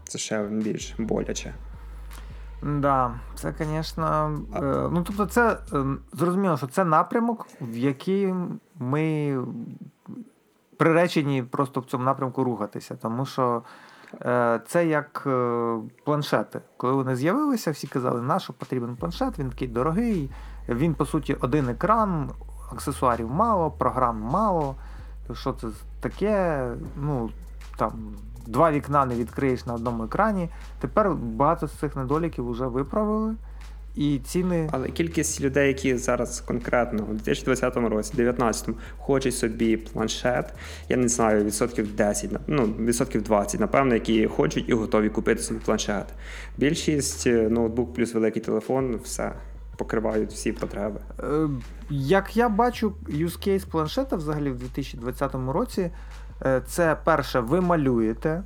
[0.04, 1.54] це ще більш боляче.
[2.64, 4.38] Да, це, звісно.
[4.56, 4.60] Е,
[4.92, 8.34] ну, тобто, це е, зрозуміло, що це напрямок, в який
[8.78, 9.38] ми
[10.76, 12.96] приречені просто в цьому напрямку рухатися.
[13.02, 13.62] Тому що
[14.22, 15.28] е, це як
[16.04, 16.60] планшети.
[16.76, 20.30] Коли вони з'явилися, всі казали, на що потрібен планшет, він такий дорогий,
[20.68, 22.30] він, по суті, один екран,
[22.72, 24.74] аксесуарів мало, програм мало.
[25.26, 25.68] То що це
[26.00, 26.68] таке?
[26.96, 27.30] Ну,
[27.76, 27.92] там.
[28.46, 30.48] Два вікна не відкриєш на одному екрані.
[30.80, 33.34] Тепер багато з цих недоліків вже виправили,
[33.96, 34.68] і ціни.
[34.72, 40.54] Але кількість людей, які зараз конкретно у 2020 році, 2019 хочуть собі планшет,
[40.88, 45.60] я не знаю, відсотків 10, ну відсотків 20, напевно, які хочуть і готові купити собі
[45.64, 46.06] планшет.
[46.58, 49.32] Більшість е, ноутбук плюс великий телефон, все
[49.76, 51.00] покривають всі потреби.
[51.20, 51.48] Е,
[51.90, 55.90] Як я бачу, use case планшета взагалі в 2020 році,
[56.66, 58.42] це перше, ви малюєте.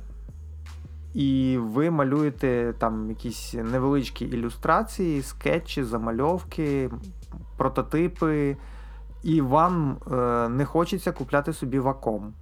[1.13, 6.89] І ви малюєте там якісь невеличкі ілюстрації, скетчі, замальовки,
[7.57, 8.57] прототипи,
[9.23, 12.33] і вам е, не хочеться купляти собі ваком.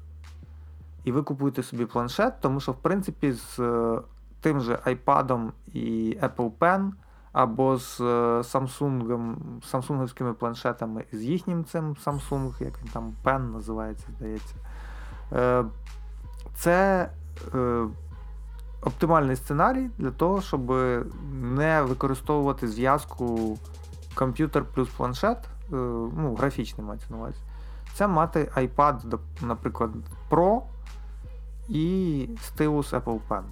[1.03, 3.99] І ви купуєте собі планшет, тому що, в принципі, з е,
[4.41, 6.91] тим же iPad і Apple Pen,
[7.31, 8.03] або з е,
[8.41, 14.55] Samsung, самсунговськими планшетами, з їхнім цим Samsung, як він там Pen називається, здається.
[15.33, 15.65] Е,
[16.55, 17.09] Це
[17.55, 17.85] е,
[18.81, 20.71] оптимальний сценарій для того, щоб
[21.41, 23.57] не використовувати зв'язку
[24.15, 25.75] комп'ютер плюс планшет, е,
[26.15, 27.37] ну, графічний мається на увазі.
[27.93, 29.91] Це мати iPad, наприклад,
[30.29, 30.61] Pro
[31.69, 33.43] і стилус Apple Pen.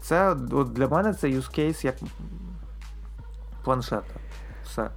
[0.00, 1.94] Це от для мене це use case як
[3.64, 4.14] планшета.
[4.64, 4.90] Все.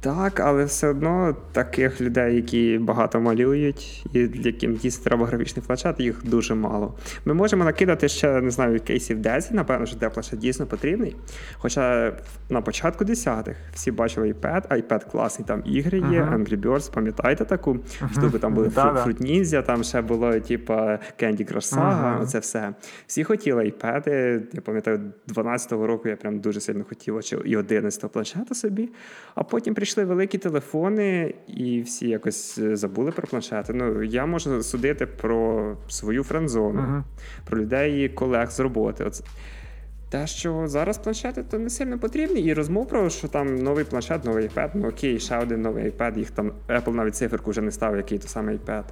[0.00, 6.00] Так, але все одно таких людей, які багато малюють, і яким дійсно треба графічний планшет,
[6.00, 6.94] їх дуже мало.
[7.24, 11.16] Ми можемо накидати ще, не знаю, кейсів 10, напевно, що де планшет дійсно потрібний.
[11.58, 12.12] Хоча
[12.50, 16.36] на початку 10-х всі бачили iPad, iPad класний, там ігри є, Ага.
[16.36, 17.76] Angry Birds, пам'ятаєте таку
[18.12, 18.38] штуку?
[18.38, 19.04] Там були Да-да.
[19.04, 22.18] Fruit Ninja, там ще було, типу, Candy Crush Saga, Ага.
[22.22, 22.74] оце все.
[23.06, 24.10] Всі хотіли iPad.
[24.52, 28.88] Я пам'ятаю, 12-го року я прям дуже сильно хотів і 11-го планшета собі.
[29.34, 33.72] А потім прийшли великі телефони, і всі якось е, забули про планшети.
[33.72, 37.04] Ну, я можу судити про свою френдзону, Мгм.
[37.44, 39.04] про людей, колег з роботи.
[39.04, 39.24] Оце.
[40.10, 44.24] Те, що зараз планшети то не сильно потрібні, і розмов про що там новий планшет,
[44.24, 47.70] новий iPad, ну окей, ще один новий iPad, їх там Apple навіть циферку вже не
[47.70, 48.84] ставив, який то саме iPad.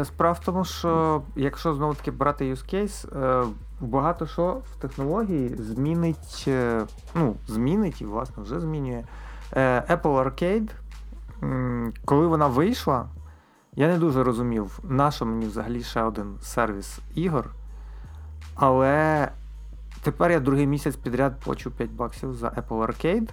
[0.00, 3.46] Е, Справа в тому, що якщо знову таки брати use case, е,
[3.80, 6.80] багато що в технології змінить, е,
[7.14, 9.04] ну, змінить і, власне, вже змінює.
[9.56, 10.70] Е, Apple Arcade,
[12.04, 13.06] коли вона вийшла,
[13.74, 17.50] я не дуже розумів, на що мені взагалі ще один сервіс ігор.
[18.54, 19.28] Але
[20.02, 23.28] тепер я другий місяць підряд плачу 5 баксів за Apple Arcade,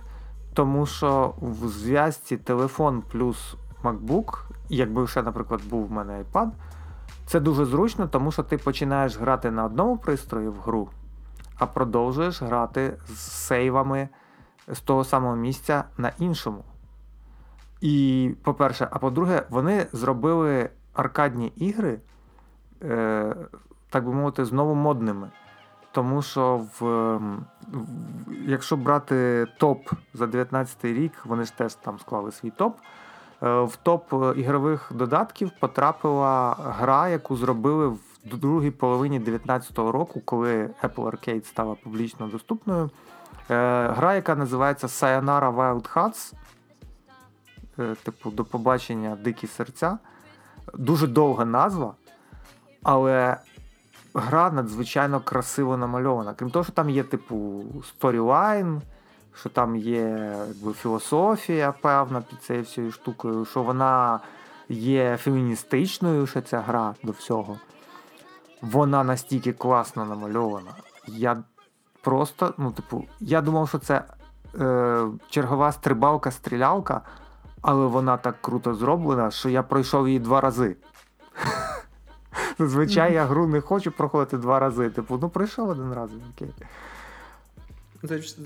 [0.53, 6.49] тому що в зв'язці телефон плюс MacBook, якби ще, наприклад, був в мене iPad,
[7.25, 10.89] це дуже зручно, тому що ти починаєш грати на одному пристрої в гру,
[11.57, 14.09] а продовжуєш грати з сейвами
[14.69, 16.63] з того самого місця на іншому.
[17.81, 21.99] І, по-перше, а по-друге, вони зробили аркадні ігри,
[22.83, 23.35] е,
[23.89, 25.31] так би мовити, знову модними.
[25.91, 26.85] Тому що в,
[27.17, 27.39] в-
[28.47, 32.77] якщо брати топ за 19 рік, вони ж теж там склали свій топ.
[33.43, 40.21] е, В топ е, ігрових додатків потрапила гра, яку зробили в другій половині 2019 року,
[40.25, 42.89] коли Apple Arcade стала публічно доступною.
[43.51, 46.33] Е, Гра, яка називається Sayonara Wild Hearts.
[47.79, 49.97] Е, Типу, до побачення дикі серця.
[50.73, 51.93] Дуже довга назва,
[52.83, 53.37] але
[54.13, 56.33] гра надзвичайно красиво намальована.
[56.33, 58.81] Крім того, що там є, типу, сторілайн,
[59.35, 64.19] що там є якби, філософія певна під цією всією штукою, що вона
[64.69, 67.57] є феміністичною, ще ця гра до всього.
[68.61, 70.71] Вона настільки класно намальована.
[71.07, 71.43] Я
[72.09, 74.03] просто, ну, типу, я думав, що це
[74.59, 77.01] е, чергова стрибалка-стрілялка,
[77.61, 80.75] але вона так круто зроблена, що я пройшов її два рази.
[82.59, 84.89] Зазвичай я гру не хочу проходити два рази.
[84.89, 86.53] Типу, ну пройшов один раз, окей.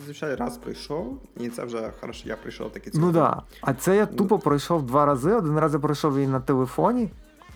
[0.06, 3.14] Звичайно, раз прийшов, і це вже хорошо, я прийшов такий Ну так.
[3.14, 3.42] Да.
[3.62, 5.34] А це я тупо пройшов два рази.
[5.34, 7.10] Один раз я пройшов її на телефоні,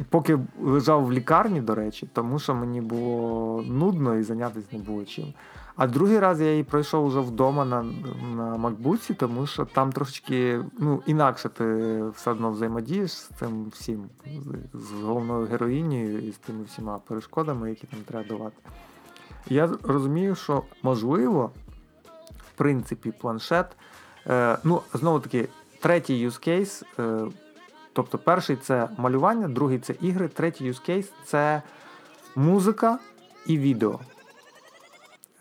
[0.09, 5.05] поки лежав в лікарні, до речі, тому що мені було нудно і зайнятися не було
[5.05, 5.33] чим.
[5.77, 7.83] А другий раз я її пройшов вже вдома на,
[8.35, 11.63] на макбуці, тому що там трошечки ну, інакше ти
[12.09, 14.03] все одно взаємодієш з цим всім,
[14.73, 18.55] з- головною героїнею і з тими всіма перешкодами, які там треба давати.
[19.49, 21.51] Я розумію, що можливо,
[22.37, 23.65] в принципі, планшет.
[24.27, 25.47] Е, ну, знову таки,
[25.79, 26.83] третій use case.
[26.99, 27.31] Е,
[27.93, 31.61] тобто, перший це малювання, другий це ігри, третій use case це
[32.35, 32.99] музика
[33.45, 33.99] і відео.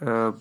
[0.02, 0.32] Е,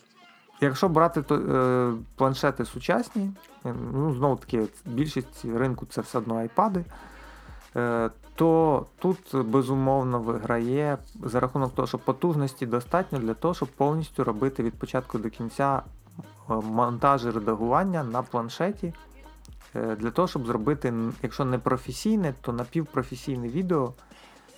[0.62, 3.32] якщо брати то, е, планшети сучасні,
[3.66, 6.86] е, ну, знову таки, більшість ринку це все одно айпади.
[7.76, 14.24] Е, то тут безумовно виграє за рахунок того, що потужності достатньо для того, щоб повністю
[14.24, 15.82] робити від початку до кінця
[16.50, 18.94] е, монтаж і редагування на планшеті.
[19.98, 23.94] Для того, щоб зробити, якщо не професійне, то напівпрофесійне відео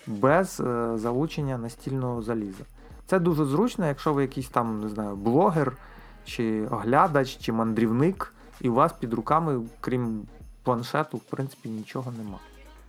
[0.07, 0.61] без
[0.95, 2.63] залучення настільного заліза.
[3.07, 5.77] Це дуже зручно, якщо ви якийсь там, не знаю, блогер,
[6.25, 10.27] чи оглядач, чи мандрівник, і у вас під руками, крім
[10.63, 12.39] планшету, в принципі, нічого нема.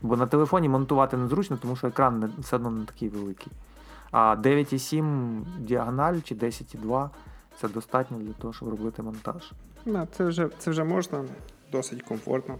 [0.03, 3.53] Бо на телефоні монтувати незручно, тому що екран не, все одно не такий великий.
[4.11, 7.09] А 9,7 діагональ чи 10,2
[7.61, 9.53] це достатньо для того, щоб робити монтаж.
[10.13, 11.25] Це, вже, це вже можна
[11.73, 12.59] досить комфортно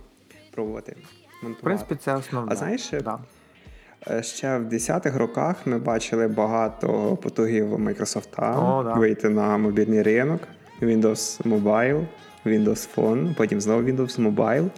[0.55, 0.97] пробувати
[1.43, 1.61] монтувати.
[1.61, 2.53] В принципі, це основне.
[2.53, 3.19] А знаєш, да.
[4.11, 8.93] Е, Ще в 10-х роках ми бачили багато потугів Microsoft О, да.
[8.95, 10.41] вийти на мобільний ринок,
[10.83, 12.07] Windows Mobile,
[12.47, 14.69] Windows Phone, потім знову Windows Mobile.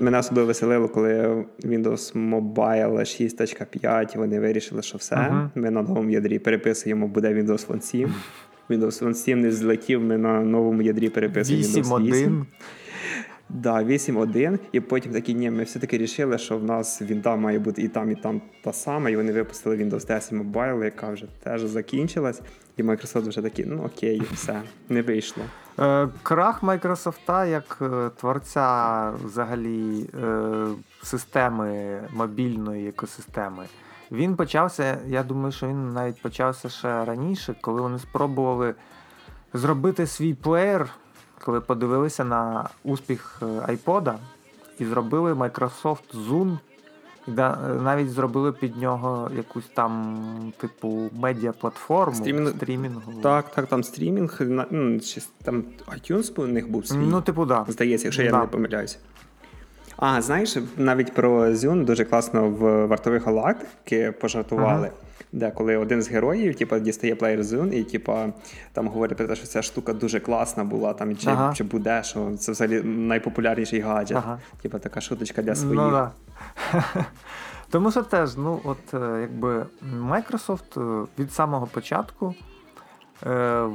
[0.00, 5.16] Мене особливо веселило, коли Windows Mobile 6.5 вони вирішили, що все.
[5.16, 5.50] Мгм.
[5.54, 8.14] Ми на новому ядрі переписуємо, буде Windows Phone 7.
[8.70, 12.12] Windows Phone 7 не злетів, ми на новому ядрі переписуємо Windows 8.
[12.12, 12.44] 8.1.
[13.56, 17.82] Да, 8.1, і потім такі, ні, ми все-таки рішили, що в нас вінда має бути
[17.82, 21.62] і там, і там та сама, і вони випустили Windows 10 Mobile, яка вже теж
[21.62, 22.42] закінчилась,
[22.76, 25.42] і Microsoft вже такі, ну окей, все, не вийшло.
[25.78, 30.66] Е, Крах Майкрософта як е, творця взагалі е,
[31.02, 33.64] системи мобільної екосистеми.
[34.12, 38.74] Він почався, я думаю, що він навіть почався ще раніше, коли вони спробували
[39.52, 40.88] зробити свій плеєр,
[41.44, 44.14] коли подивилися на успіх е, iPod
[44.78, 46.58] і зробили Microsoft Zoom.
[47.28, 53.20] І е, навіть зробили під нього якусь там, типу, медіаплатформу Стрімінг- стрімінгову.
[53.22, 54.40] Так, так, там стрімінг,
[54.70, 56.96] ну, чи там iTunes у них був свій.
[56.96, 57.64] Ну, типу, да.
[57.68, 58.98] Здається, якщо я не помиляюся.
[59.96, 64.90] А, знаєш, навіть про Zune дуже класно в вартових галактики пожартували.
[65.32, 68.16] Де коли один з героїв, типу, дістає плеєр Zune і типу,
[68.72, 71.54] там говорить про те, що ця штука дуже класна була, там чи, Ага.
[71.54, 74.16] чи буде, що це взагалі найпопулярніший гаджет.
[74.16, 74.38] Ага.
[74.62, 75.76] Типу, така шуточка для своїх.
[75.76, 76.10] Ну, да.
[77.70, 79.66] Тому що теж, ну, от е, якби
[80.00, 82.34] Microsoft е, від самого початку
[83.26, 83.68] е,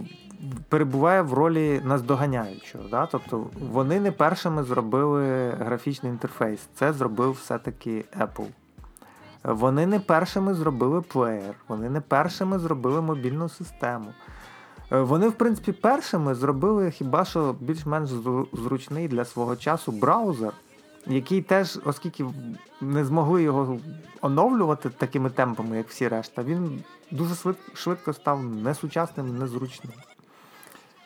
[0.70, 2.84] перебуває в ролі наздоганяючого.
[2.92, 3.06] Да?
[3.06, 6.60] Тобто вони не першими зробили графічний інтерфейс.
[6.76, 8.48] Це зробив все-таки Apple.
[9.44, 14.14] Вони не першими зробили плеєр, вони не першими зробили мобільну систему.
[14.92, 18.10] Е, Вони, в принципі, першими зробили хіба що більш-менш
[18.54, 20.54] зручний для свого часу браузер,
[21.08, 22.26] який теж, оскільки
[22.82, 23.80] не змогли його
[24.22, 29.94] оновлювати такими темпами, як всі решта, він дуже швид- швидко став несучасним, незручним.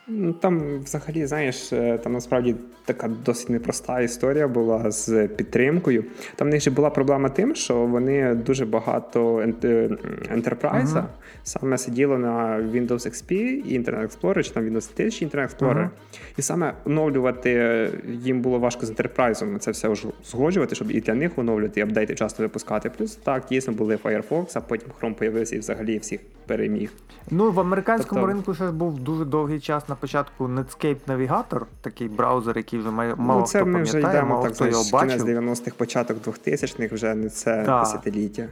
[0.08, 6.04] Ну, Там, взагалі, знаєш, е, там насправді така досить непроста історія була з підтримкою.
[6.36, 9.90] Там в них же була проблема тим, що вони дуже багато ент- е,
[10.36, 11.08] Enterprise Ага.
[11.44, 13.32] саме сиділо на Windows XP
[13.66, 15.72] і Internet Explorer, чи там Windows 1000 і Internet Explorer.
[15.72, 15.90] Ага.
[16.38, 19.94] І саме оновлювати їм було важко з Enterprise це все
[20.26, 22.90] згоджувати, щоб і для них оновлювати, і апдейти часто випускати.
[22.98, 26.92] Плюс так, дійсно були Firefox, а потім Chrome появився і взагалі всіх переміг.
[27.32, 32.08] Ну, в американському Тобто- ринку ще був дуже довгий час на початку Netscape Navigator, такий
[32.08, 34.68] браузер, який вже має мало ну, це хто ми вже пам'ятає, йдемо мало так, хто
[34.68, 37.84] його знаєш, кінець бачив 90-х, початок 2000-х, вже не це Так.
[37.84, 38.48] десятиліття.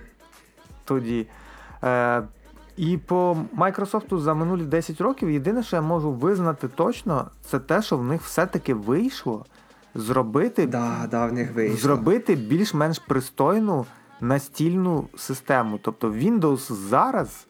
[0.85, 1.27] тоді.
[1.83, 2.23] Е,
[2.77, 7.81] і по Microsoft за минулі 10 років єдине, що я можу визнати точно, це те,
[7.81, 9.45] що в них все-таки вийшло
[9.95, 11.77] зробити, Да, да, в них вийшло.
[11.77, 13.85] зробити більш-менш пристойну
[14.21, 15.79] настільну систему.
[15.81, 17.47] Тобто Windows зараз,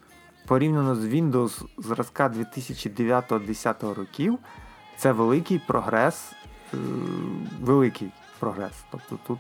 [0.47, 4.37] порівняно з Windows зразка 2009-2010 років,
[4.97, 6.31] це великий прогрес.
[6.73, 6.77] е,
[7.61, 8.71] Великий прогрес.
[8.91, 9.39] Тобто тут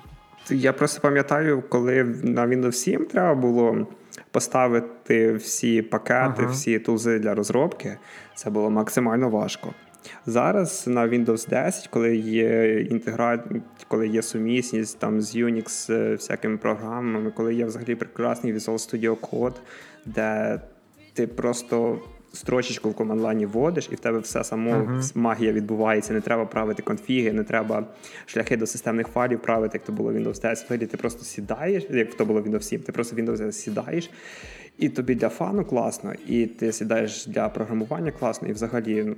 [0.49, 3.87] Я просто пам'ятаю, коли на Windows 7 треба було
[4.31, 6.45] поставити всі пакети, Ага.
[6.51, 7.97] всі тулзи для розробки,
[8.35, 9.73] це було максимально важко.
[10.25, 13.43] Зараз на Windows 10, коли є інтегра...
[13.87, 19.15] коли є сумісність там з Unix е, всякими програмами, коли є взагалі прекрасний Visual Studio
[19.15, 19.55] Code,
[20.05, 20.59] де
[21.13, 21.99] ти просто
[22.33, 25.01] строчечку в команд-лайні вводиш, і в тебе все само Мгм.
[25.15, 26.13] магія відбувається.
[26.13, 27.83] Не треба правити конфіги, не треба
[28.25, 30.65] шляхи до системних файлів правити, як то було в Windows 10.
[30.65, 33.55] Взагалі ти просто сідаєш, як то було в Windows 7, ти просто в Windows 10
[33.55, 34.09] сідаєш,
[34.77, 39.15] і тобі для фану класно, і ти сідаєш для програмування класно, і взагалі ну,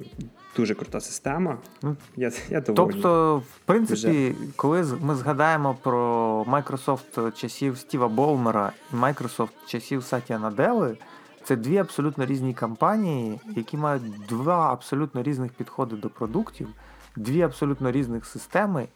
[0.57, 1.57] дуже крута система.
[1.81, 2.93] Ну, Я, я довольний.
[2.93, 10.39] Тобто, в принципі, коли ми згадаємо про Microsoft часів Стіва Болмера і Microsoft часів Сатія
[10.39, 10.97] Наделли,
[11.43, 16.67] це дві абсолютно різні компанії, які мають два абсолютно різних підходи до продуктів,
[17.15, 18.87] дві абсолютно різних системи.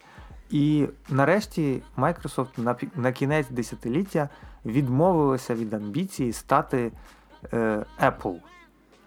[0.50, 4.28] І нарешті Microsoft на, на кінець десятиліття
[4.64, 6.92] відмовилася від амбіції стати
[7.52, 8.36] е, Apple.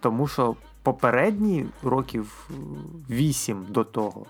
[0.00, 2.50] Тому що попередні років
[3.10, 4.26] 8 до того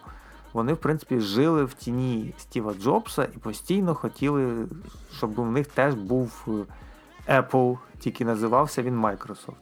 [0.53, 4.67] вони, в принципі, жили в тіні Стіва Джобса і постійно хотіли,
[5.17, 6.51] щоб у них теж був е,
[7.29, 9.57] Apple, тільки називався він Microsoft.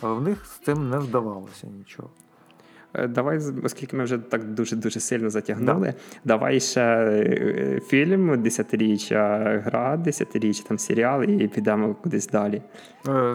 [0.00, 2.10] Але в них з цим не вдавалося нічого.
[2.94, 5.94] Е, Давай, оскільки ми вже так дуже-дуже сильно затягнули,
[6.24, 12.62] давай ще е, фільм десятиріччя, гра десятиріччя, там серіал, і підемо кудись далі.
[13.08, 13.34] Е,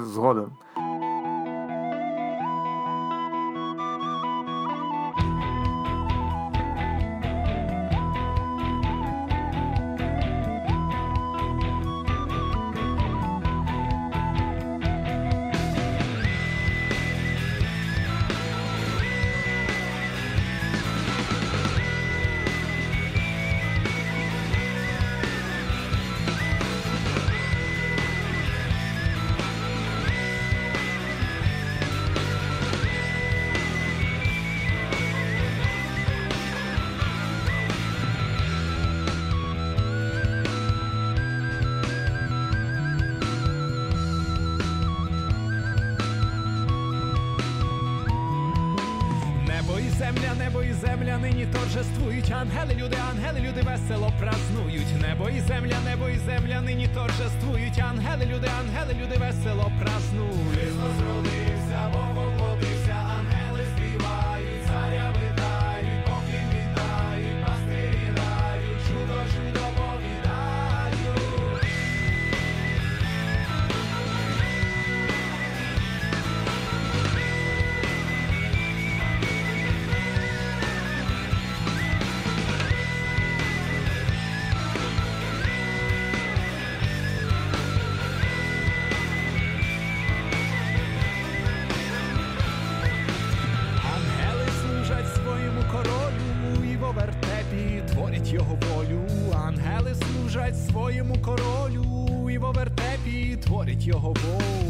[100.85, 104.64] своєму королю, і в овертепі творять його волю.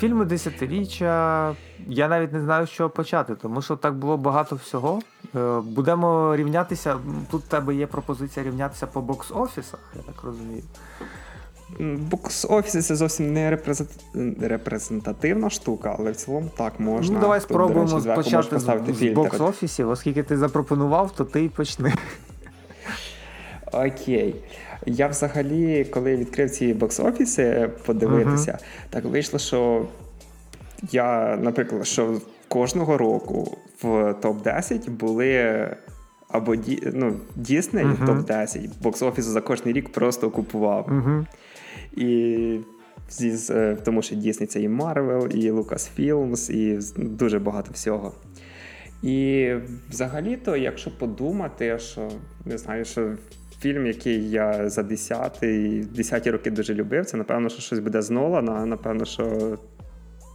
[0.00, 1.54] Фільми десятиріччя.
[1.88, 5.00] Я навіть не знаю, з чого почати, тому що так було багато всього.
[5.36, 6.96] Е, Будемо рівнятися.
[7.30, 10.62] Тут в тебе є пропозиція рівнятися по бокс-офісах, я так розумію.
[12.10, 13.58] Бокс-офіси це зовсім не
[14.40, 17.14] репрезентативна штука, але в цілому так можна.
[17.14, 21.44] ну, давай Тут, речі, спробуємо зверху почати з, з бокс-офісів, оскільки ти запропонував, то ти
[21.44, 21.94] й почни.
[23.72, 24.36] Окей.
[24.86, 28.58] Я взагалі, коли відкрив ці бокс-офіси подивитися,
[28.90, 29.86] так вийшло, що
[30.92, 33.86] я, наприклад, що кожного року в
[34.22, 35.68] топ-10 були
[36.28, 38.08] або Ді, ну, Дісней Мгм.
[38.08, 40.86] топ-10, бокс-офісу за кожний рік просто окупував.
[40.88, 41.26] Угу.
[41.96, 42.60] І
[43.10, 48.12] зі, е, тому що Дісней це і Marvel, і Lucasfilms, і дуже багато всього.
[49.02, 49.52] І
[49.90, 52.08] взагалі-то, якщо подумати, що
[52.44, 53.12] не знаю, що
[53.60, 55.38] фільм, який я за 10
[55.94, 59.58] 10 роки дуже любив, це напевно, що щось буде з Нолана, напевно, що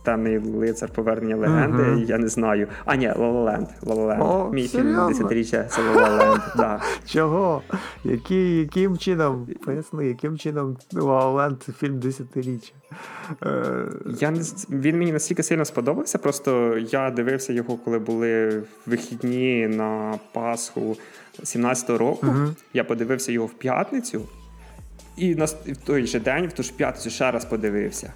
[0.05, 2.03] Темний лицар повернення легенди, Мгм.
[2.07, 2.67] я не знаю.
[2.85, 3.67] А, ні, Лололенд.
[3.81, 4.53] Лололенд.
[4.53, 5.07] Мій фільм серйозно?
[5.09, 6.41] десятиріччя це Лололенд.
[6.57, 6.81] Да.
[7.05, 7.61] Чого?
[8.03, 9.47] Які, яким чином?
[9.65, 12.73] Поясни, яким чином Лауленд це фільм десятиріччя?
[13.45, 13.85] Е,
[14.19, 16.17] Я не він мені настільки сильно сподобався.
[16.17, 20.97] Просто я дивився його, коли були вихідні на Пасху
[21.43, 22.25] 17-го року.
[22.25, 22.55] Мгм.
[22.73, 24.21] Я подивився його в п'ятницю,
[25.17, 28.13] і на в той же день, в ту ж п'ятницю, ще раз подивився.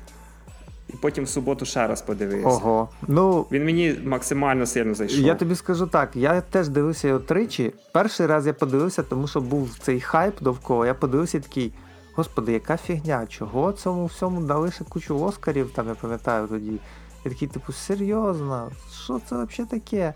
[0.89, 2.47] І потім в суботу ще раз подивився.
[2.47, 2.89] Ого.
[3.07, 5.19] Ну, Він мені максимально сильно зайшов.
[5.19, 7.73] Я тобі скажу так, я теж дивився його тричі.
[7.93, 10.87] Перший раз я подивився, тому що був цей хайп довкола.
[10.87, 11.73] Я подивився такий.
[12.15, 13.27] Господи, яка фігня?
[13.27, 16.79] Чого цьому всьому дали ще кучу Оскарів, там я пам'ятаю тоді.
[17.25, 18.71] Я такий, типу, серйозно,
[19.03, 20.13] що це взагалі таке?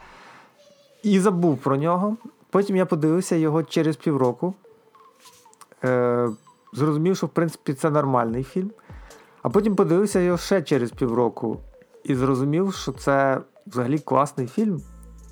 [1.03, 2.17] І забув про нього.
[2.53, 4.53] Потім я подивився його через півроку.
[5.83, 6.29] Е,
[6.73, 8.71] зрозумів, що в принципі це нормальний фільм.
[9.41, 11.59] А потім подивився його ще через півроку
[12.03, 14.81] і зрозумів, що це взагалі класний фільм.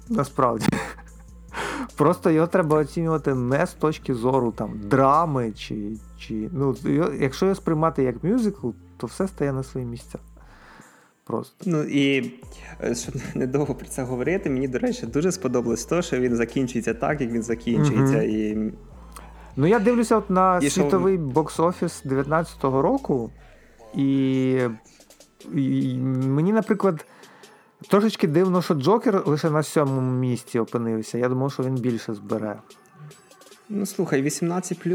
[0.10, 0.66] Насправді.
[1.98, 5.98] Просто його треба оцінювати не з точки зору там, драми, чи.
[6.20, 6.76] чи ну,
[7.20, 10.20] якщо його сприймати як мюзикл, то все стає на свої місця.
[11.32, 11.56] Просто.
[11.66, 12.32] Ну і
[12.84, 16.94] е, щоб недовго про це говорити, мені, до речі, дуже сподобалось те, що він закінчується
[16.94, 18.18] так, як він закінчується.
[18.18, 18.30] Мгм.
[18.30, 18.72] І
[19.56, 23.32] Ну, я дивлюся от на І що- світовий бокс-офіс 19-го року,
[23.96, 24.52] і,
[25.54, 25.96] і
[26.28, 27.06] мені, наприклад,
[27.88, 31.18] трошечки дивно, що Джокер лише на сьомому місці опинився.
[31.18, 32.60] Я думав, що він більше збере.
[33.70, 34.86] Ну, слухай, 18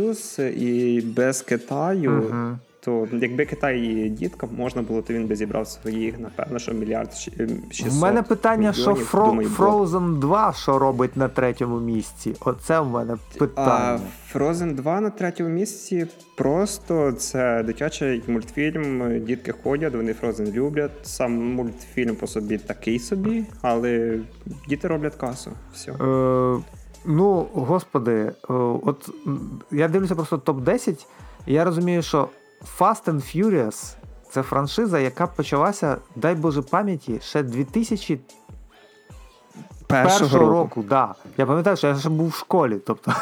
[0.41, 2.59] і без Китаю, Мгм.
[2.87, 7.11] То якби Китай і діткам можна було, то він би зібрав своїх, напевно, що мільярд
[7.11, 9.27] щ- ем, 600 У мене питання, що Фро...
[9.27, 9.49] думаю.
[9.49, 12.37] Frozen 2 що робить на третьому місці?
[12.41, 13.17] Оце в мене
[13.57, 13.99] А.
[14.35, 16.07] Frozen 2 на третьому місці
[16.37, 19.21] просто це дитячий мультфільм.
[19.25, 20.93] Дітки ходять, вони Frozen люблять.
[21.03, 24.19] Сам мультфільм по собі такий собі, але
[24.69, 25.51] діти роблять касу.
[25.75, 25.93] Все.
[25.93, 26.59] Е,
[27.05, 29.11] ну, господи, е, от
[29.71, 31.07] я дивлюся просто топ-10,
[31.47, 32.29] і я розумію, що
[32.79, 33.95] Fast and Furious
[34.31, 38.21] це франшиза, яка почалася, дай Боже пам'яті, ще 2001
[39.87, 40.85] Першого року.
[40.89, 41.15] Да.
[41.37, 42.81] Я пам'ятаю, що я ще був в школі.
[42.87, 43.13] Тобто,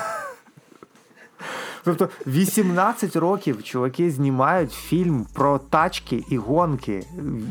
[1.85, 7.07] тобто 18 років чуваки знімають фільм про тачки і гонки.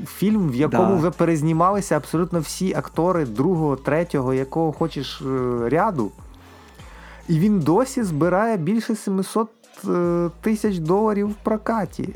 [0.08, 0.96] Фільм, в якому Да.
[0.96, 6.12] вже перезнімалися абсолютно всі актори другого, третього, якого хочеш е, ряду.
[7.28, 9.63] І він досі збирає більше 700 е,
[10.42, 12.10] тисяч доларів в прокаті.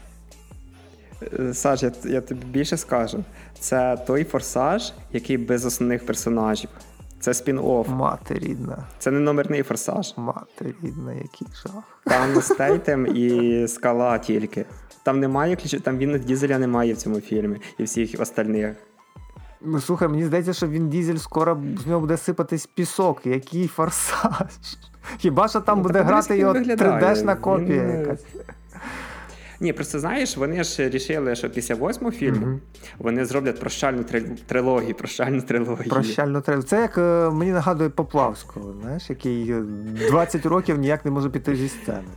[1.40, 3.24] Е, Саш, я, я тобі більше скажу.
[3.60, 6.70] Це той форсаж, який без основних персонажів.
[7.20, 7.90] Це спін-офф.
[7.90, 10.14] Мати рідна, Це не номерний форсаж.
[10.18, 12.02] мати рідна, який жах.
[12.06, 14.66] Там Стейтем і скала тільки.
[15.04, 18.76] Там немає ключів, там він дізеля немає в цьому фільмі і всіх остальних.
[19.62, 23.26] Ну, слухай, мені здається, що він дізель скоро з нього буде сипатись пісок.
[23.26, 24.48] Який форсаж.
[25.18, 28.26] Хіба що там Ну, буде грати його він 3D-шна копія Він, е, якась.
[29.60, 32.60] Ні, просто знаєш, вони ж рішили, що після восьмого фільму
[32.98, 34.04] вони зроблять прощальну
[34.48, 35.90] трилогію, прощальну трилогію.
[35.90, 36.62] Прощально треба.
[36.64, 39.64] Це як е, мені нагадує Поплавського, знаєш, який е,
[40.10, 42.08] 20 років ніяк не може піти зі сцени.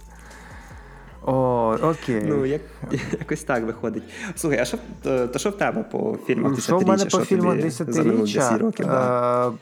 [1.27, 2.23] О, окей.
[2.29, 2.61] Ну, як,
[3.18, 4.03] якось так виходить.
[4.37, 7.29] Слухай, а що, е, то що в тебе по фільмах Що в мене по фільмах
[7.29, 8.59] тобі за минулі 10 десятиріччя?
[8.59, 8.87] років?
[8.87, 9.49] Да.
[9.49, 9.53] Е,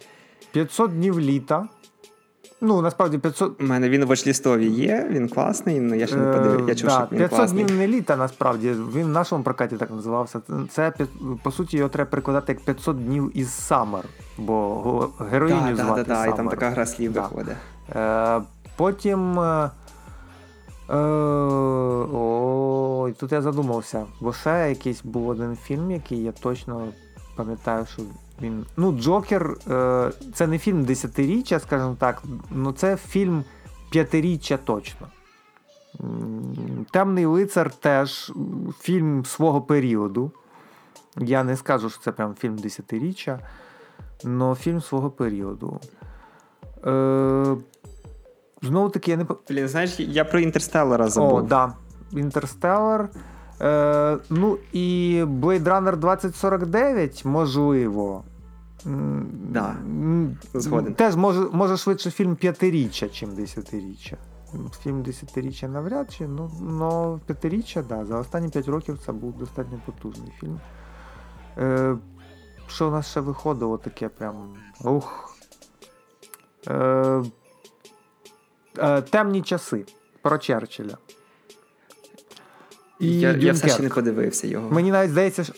[0.52, 1.66] 500 днів літа.
[2.60, 3.60] Ну, насправді 500.
[3.60, 6.88] У мене він в очлістові є, він класний, але я ще не подивив, я чув,
[6.88, 7.64] Е, що да, він 500 класний.
[7.64, 8.70] днів не літа, насправді.
[8.70, 10.40] Він в нашому прокаті так називався.
[10.70, 10.92] Це
[11.42, 14.04] по суті його треба перекладати як 500 днів із Саммер,
[14.38, 17.20] бо героїню Так, так, звати так, і там така гра слів Да.
[17.20, 17.56] виходить.
[17.96, 18.40] Е,
[18.76, 19.38] потім.
[20.90, 20.96] Е,
[22.12, 24.06] ой, тут я задумався.
[24.20, 26.88] Бо ще якийсь був один фільм, який я точно
[27.36, 28.02] пам'ятаю, що
[28.42, 28.66] він.
[28.76, 33.44] Ну, Джокер е, це не фільм десятиріччя, скажімо так, ну це фільм
[33.90, 35.06] п'ятиріччя точно.
[36.90, 38.32] Темний лицар теж
[38.80, 40.30] фільм свого періоду.
[41.16, 43.40] Я не скажу, що це прям фільм десятиріччя,
[44.24, 45.80] але фільм свого періоду.
[46.86, 47.56] Е,
[48.62, 51.34] Знову таки, я не Блін, знаєш, я про інтерстеллара забув.
[51.34, 51.72] О, да.
[52.12, 53.08] Інтерстеллар.
[53.60, 58.24] Е, ну і Blade Runner 2049, можливо.
[59.50, 59.76] Да.
[60.54, 60.94] Згоден.
[60.94, 64.16] Теж може, може швидше фільм п'ятиріччя, чим десятиріччя.
[64.82, 68.04] Фільм десятиріччя навряд чи, ну, но п'ятиріччя, да.
[68.04, 70.60] За останні п'ять років це був достатньо потужний фільм.
[71.58, 71.96] Е,
[72.66, 74.34] що у нас ще виходило таке прям.
[74.84, 75.34] Ух.
[76.68, 77.22] Е,
[79.10, 79.84] Темні часи
[80.22, 80.96] про Черчилля.
[83.00, 84.70] І я, я все ще не подивився його.
[84.70, 85.52] Мені навіть здається, що.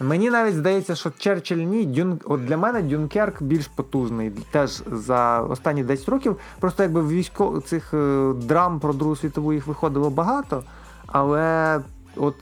[0.00, 1.84] Мені навіть здається, що Черчилль ні.
[1.84, 2.20] Дюн...
[2.24, 4.30] От для мене Дюнкерк більш потужний.
[4.50, 6.36] Теж за останні 10 років.
[6.60, 10.64] Просто якби в військо цих е, драм про Другу світову їх виходило багато.
[11.06, 11.80] Але
[12.16, 12.34] от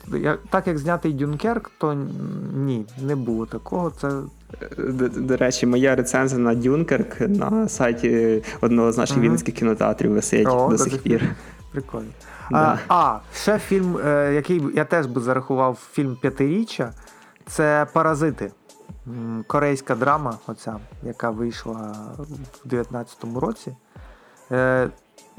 [0.51, 1.97] так як знятий Дюнкерк, то
[2.55, 3.91] ні, не було такого.
[3.91, 4.23] Це
[4.79, 9.25] До, до речі, моя рецензія на Дюнкерк на сайті одного з наших Мгм.
[9.27, 11.35] вінницьких кінотеатрів висить О, до сих пір.
[11.73, 12.09] прикольно.
[12.51, 12.79] Да.
[12.89, 16.93] А, а, ще фільм, е, який я теж би зарахував фільм п'ятиріччя,
[17.47, 18.53] це Паразити.
[19.47, 21.97] Корейська драма, оця, яка вийшла
[22.65, 23.77] в 19-му році.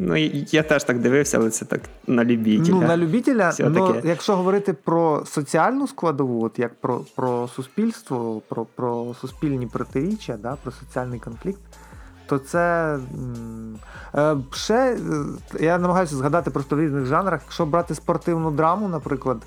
[0.03, 0.15] Ну,
[0.51, 2.75] я теж так дивився, але це так на любителя.
[2.75, 8.41] Ну, на любителя, Все ну, якщо говорити про соціальну складову, от як про, про суспільство,
[8.49, 11.59] про, про суспільні протиріччя, да, про соціальний конфлікт,
[12.25, 13.77] то це м,
[14.15, 14.97] е, ще е,
[15.59, 17.41] я намагаюся згадати просто в різних жанрах.
[17.43, 19.37] Якщо брати спортивну драму, наприклад,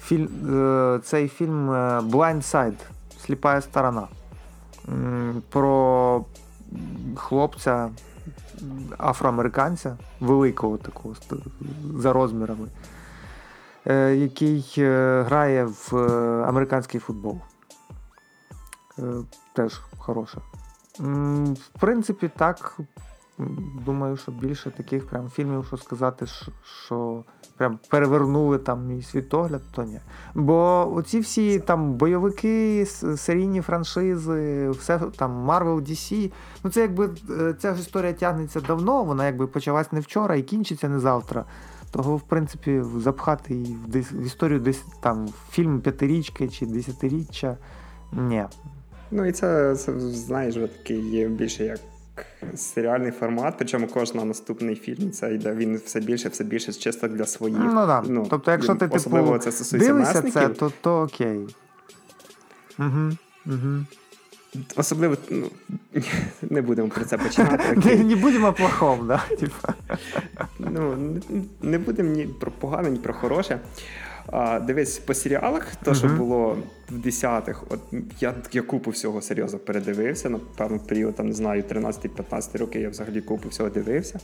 [0.00, 2.80] фільм, е, цей фільм е, Blind Side,
[3.26, 4.06] Сліпая сторона.
[4.88, 6.24] М, Про
[7.16, 7.88] хлопця
[8.98, 11.14] афроамериканця, великого такого
[11.96, 12.68] за розмірами,
[13.86, 17.40] е, який е, грає в е, американський футбол.
[19.52, 20.38] Теж хороша.
[20.98, 22.78] В принципі, так.
[23.86, 26.52] Думаю, що більше таких прям фільмів, що сказати, що,
[26.86, 27.24] що
[27.56, 30.00] прям перевернули там мій світогляд, то ні.
[30.34, 36.32] Бо оці всі там бойовики, серійні франшизи, все там Marvel, DC,
[36.64, 40.42] ну це якби е, ця ж історія тягнеться давно, вона якби почалась не вчора і
[40.42, 41.44] кінчиться не завтра.
[41.90, 47.56] Того, в принципі, запхати її в, історію десь там фільм п'ятирічки чи десятиріччя.
[48.12, 48.44] Ні.
[49.10, 51.80] Ну і це, це знаєш, такий більше як
[52.54, 57.26] серіальний формат, причому кожен наступний фільм це йде він все більше, все більше чисто для
[57.26, 57.58] своїх.
[57.58, 58.04] Ну так.
[58.30, 61.46] тобто, якщо ти типу, це дивишся це, то, то окей.
[62.78, 63.10] Угу.
[63.46, 63.84] Угу.
[64.76, 65.50] особливо ну,
[66.42, 67.76] не будемо про це починати.
[67.78, 67.98] окей.
[67.98, 69.22] Не, не будемо плохом, да?
[69.40, 69.74] Типа.
[70.58, 73.60] Ну, не- не будемо ні про погане, ні про хороше.
[74.32, 76.16] А, дивись, по серіалах, то, що Мгм.
[76.18, 76.58] було
[76.90, 77.80] в 10-х, от
[78.20, 80.30] я, я купу всього серйозно передивився.
[80.30, 84.18] На певний період, там, не знаю, 13-15 років я взагалі купу всього дивився.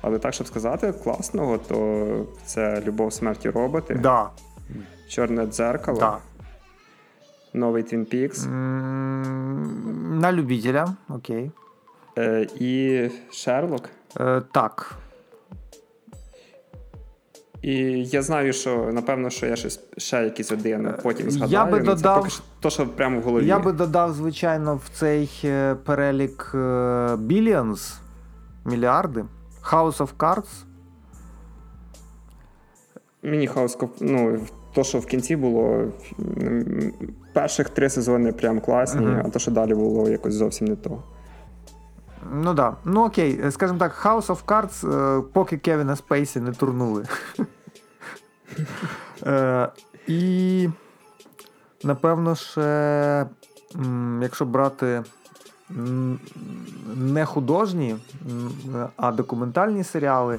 [0.00, 4.30] Але так, щоб сказати, класного, то це Любов, смерті роботи, Да.
[5.08, 6.18] Чорне дзеркало, Да.
[7.54, 8.46] новий Twin Peaks
[10.20, 11.50] На любителя, окей.
[12.18, 13.00] е, і
[13.32, 13.88] Шерлок.
[14.20, 14.94] Е, так.
[17.62, 21.84] І я знаю, що напевно, що я щось ще якийсь один потім Я би Ну,
[21.84, 23.46] додав- поки що то, що прямо в голові.
[23.46, 26.58] Я би додав, звичайно, в цей е, перелік е,
[27.14, 27.94] Billions,
[28.64, 29.24] мільярди,
[29.62, 30.48] House of Cards.
[33.22, 34.38] Мені хаос ну,
[34.74, 35.84] то, що в кінці було.
[37.32, 39.22] Перших три сезони прям класні, Мгм.
[39.26, 41.02] а то, що далі було якось зовсім не то.
[42.32, 42.76] Ну да.
[42.84, 47.04] Ну окей, е, скажімо так, House of Cards, е, поки Кевіна Спейсі не турнули.
[49.26, 49.68] Е,
[50.06, 50.68] І
[51.84, 53.26] напевно, ще,
[54.22, 55.04] якщо брати
[56.96, 57.96] не художні,
[58.96, 60.38] а документальні серіали,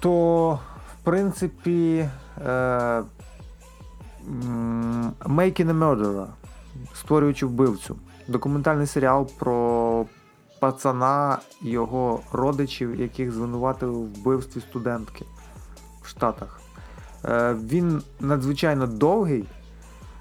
[0.00, 0.50] то
[0.92, 2.08] в принципі
[5.24, 6.26] Making a Murderer,
[6.94, 7.96] створюючи вбивцю.
[8.28, 10.06] Документальний серіал про
[10.60, 15.24] пацана його родичів, яких звинуватили в вбивстві студентки
[16.02, 16.60] в Штатах.
[17.24, 19.44] Е, Він надзвичайно довгий.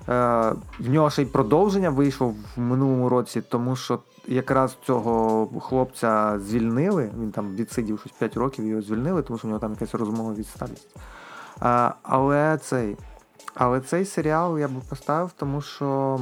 [0.09, 6.39] Е, В нього ще й продовження вийшло в минулому році, тому що якраз цього хлопця
[6.39, 7.11] звільнили.
[7.19, 10.33] Він там відсидів щось 5 років, його звільнили, тому що в нього там якась розмова
[10.33, 10.87] відсталість.
[11.63, 12.97] Е, Але цей,
[13.53, 16.19] але цей серіал я би поставив, тому що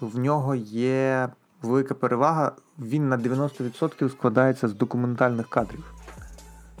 [0.00, 1.28] в нього є
[1.62, 2.52] велика перевага.
[2.78, 5.94] Він на 90% складається з документальних кадрів.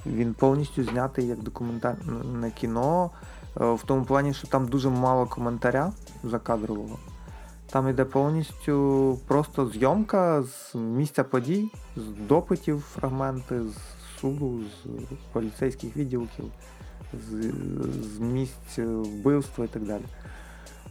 [0.06, 3.10] Він повністю знятий як документальне кіно,
[3.60, 5.92] е, в тому плані, що там дуже мало коментаря
[6.24, 6.98] закадрового.
[7.70, 13.74] Там йде повністю просто зйомка з місця подій, з допитів, фрагменти, з
[14.20, 14.88] суду, з
[15.32, 16.44] поліцейських відділків,
[17.12, 17.52] з,
[18.16, 20.04] з місць вбивства і так далі.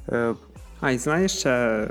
[0.10, 0.36] Е,
[0.84, 1.90] А, і знаєш ще,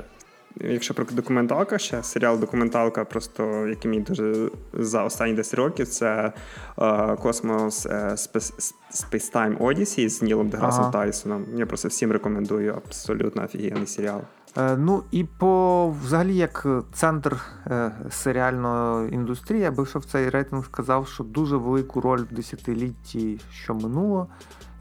[0.61, 6.33] якщо про документалка ще, серіал документалка, просто який мені дуже за останні 10 років, це
[6.79, 10.91] е, Космос е, Space, Time Odyssey з Нілом Деграсом Ага.
[10.91, 11.45] Тайсоном.
[11.55, 14.21] Я просто всім рекомендую абсолютно офігенний серіал.
[14.57, 20.29] Е, Ну і по взагалі, як центр е, серіальної індустрії, я би ще в цей
[20.29, 24.27] рейтинг сказав, що дуже велику роль в десятилітті, що минуло,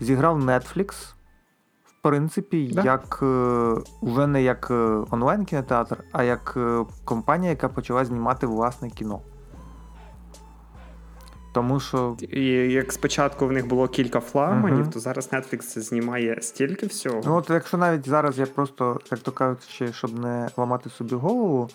[0.01, 1.15] зіграв Netflix.
[2.03, 2.83] Принципі, Да.
[2.83, 4.75] як е, вже не як е,
[5.11, 9.21] онлайн-кінотеатр, а як е, компанія, яка почала знімати власне кіно.
[11.55, 14.91] Тому що І як спочатку в них було кілька флагманів, Мгм.
[14.91, 17.21] то зараз Netflix знімає стільки всього.
[17.25, 21.69] Ну, от якщо навіть зараз я просто, як то кажуть, щоб не ламати собі голову,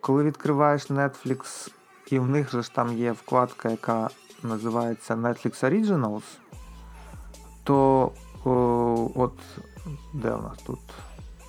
[0.00, 1.70] коли відкриваєш Netflix,
[2.10, 4.08] і в них же ж там є вкладка, яка
[4.42, 6.22] називається Netflix Originals,
[7.64, 8.10] то
[9.14, 9.32] от
[10.14, 10.78] де у нас тут?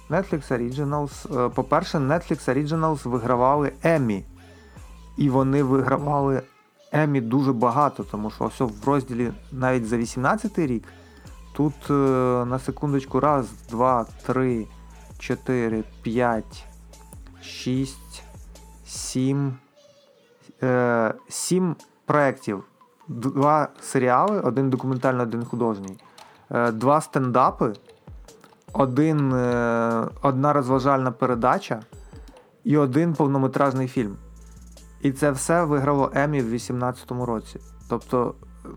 [0.10, 1.45] Netflix Originals.
[1.45, 4.24] Е, По-перше, Netflix Originals вигравали Еммі.
[5.18, 6.41] І вони вигравали
[6.91, 10.84] Еммі дуже багато, тому що ось в розділі навіть за 18 рік
[11.58, 11.93] Тут е,
[12.45, 14.66] на секундочку раз, два, три,
[15.20, 16.66] чотири, п'ять,
[17.41, 18.24] шість,
[18.86, 19.58] сім.
[20.64, 21.76] Е, сім
[22.06, 22.64] проєктів.
[23.08, 25.98] Два серіали, один документальний, один художній.
[26.52, 27.74] Е, два стендапи,
[28.74, 31.82] один, е, одна розважальна передача
[32.64, 34.16] і один повнометражний фільм.
[35.02, 37.60] І це все виграло Емі в 2018 році.
[37.89, 38.34] Тобто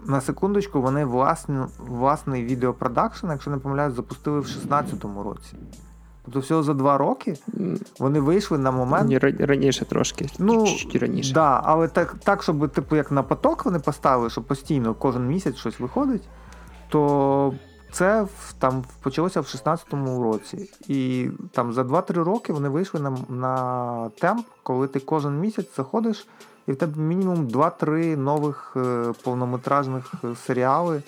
[0.06, 5.56] на секундочку, вони власні, власний відеопродакшн, якщо не помиляюсь, запустили в 16-му році.
[6.24, 7.36] Тобто всього за два роки
[7.98, 9.24] вони вийшли на момент.
[9.40, 10.66] Раніше трошки, Ну,
[11.00, 11.34] раніше.
[11.34, 15.56] Да, але так, так, щоб типу, як на поток вони поставили, що постійно кожен місяць
[15.56, 16.22] щось виходить,
[16.90, 17.54] то
[17.92, 18.26] це
[18.58, 20.70] там почалося в 16-му році.
[20.88, 26.26] І там за 2-3 роки вони вийшли на, на темп, коли ти кожен місяць заходиш,
[26.66, 31.02] і в тебе мінімум 2-3 нових е, повнометражних е, серіали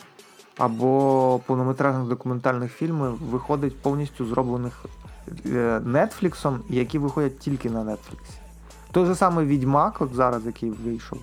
[0.59, 4.85] або повнометражних документальних фільмів виходить повністю зроблених
[5.47, 8.39] е, Нетфліксом, які виходять тільки на Нетфліксі.
[8.93, 11.19] Той же самий Відьмак, от зараз, який вийшов,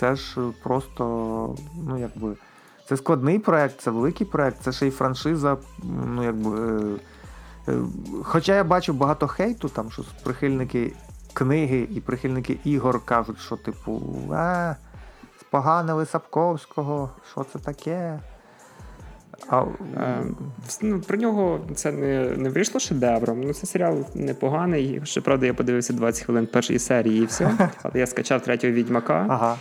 [0.00, 1.04] це ж е, просто,
[1.88, 2.36] ну якби.
[2.92, 5.56] Це складний проект, це великий проект, це ще й франшиза.
[6.06, 6.80] Ну, якби.
[7.68, 7.78] Е, е,
[8.22, 10.92] хоча я бачу багато хейту, там, що прихильники
[11.32, 14.74] книги і прихильники ігор кажуть, що, типу, а,
[15.40, 18.20] споганили Сапковського, що це таке?
[19.48, 19.64] А,
[19.96, 20.24] Е,
[20.82, 23.40] ну, про нього це не, не вийшло шедевром.
[23.40, 25.00] Ну, це серіал непоганий.
[25.04, 27.70] Щоправда, я подивився 20 хвилин першої серії і все.
[27.82, 29.26] Але я скачав третього відьмака.
[29.28, 29.56] ага.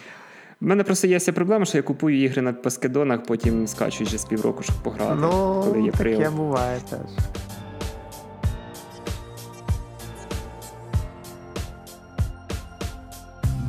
[0.62, 4.18] У мене просто є ця проблема, що я купую ігри на паскедонах, потім скачую вже
[4.18, 6.99] з півроку, щоб пограти, Ну, коли є таке буває теж.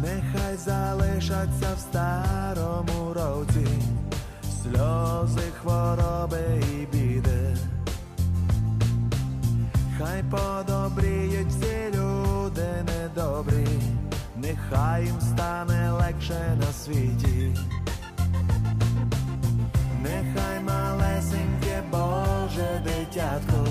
[0.03, 3.67] Нехай залишаться в старому році
[4.63, 6.39] сльози, хвороби
[6.73, 7.57] і біди.
[9.99, 13.67] Хай подобріють всі люди недобрі,
[14.43, 17.57] нехай їм стане легше на світі.
[20.03, 23.67] Нехай малесеньке Боже дитятко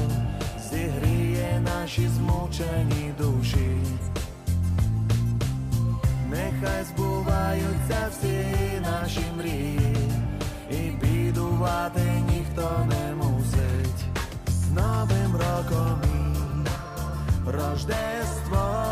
[0.70, 3.78] зігріє наші змучені душі.
[6.30, 8.46] Нехай збуваються всі
[8.82, 9.98] наші мрії,
[10.72, 14.06] і бідувати ніхто не мусить.
[14.48, 16.02] З Новим роком
[17.46, 18.92] Рождество.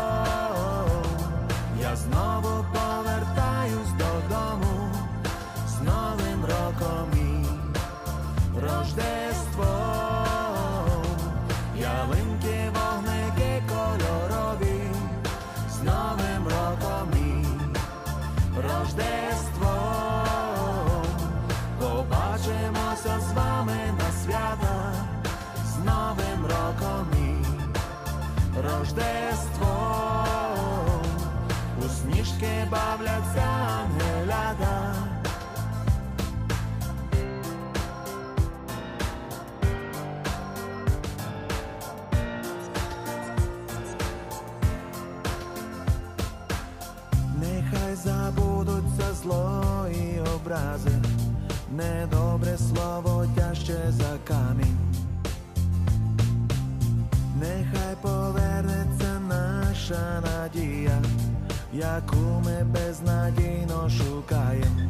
[1.90, 4.90] Я знову повертаюсь додому
[5.68, 7.44] з Новим роком і
[8.60, 9.66] Рождество.
[11.76, 14.82] Ялинки, вогники кольорові
[15.70, 17.44] з Новим роком і
[18.56, 19.74] Рождество.
[21.80, 24.92] Побачимося з вами на свята
[25.66, 27.44] з Новим роком і
[28.68, 29.79] Рождество.
[32.40, 33.42] Усмішки бавляться
[33.80, 34.94] ангеляда.
[47.40, 50.90] Нехай забудуться зло і образи,
[51.76, 54.78] недобре слово тяжче за камінь.
[57.40, 61.02] Нехай повернеться наша надія,
[61.72, 64.80] яку ми безнадійно шукаємо.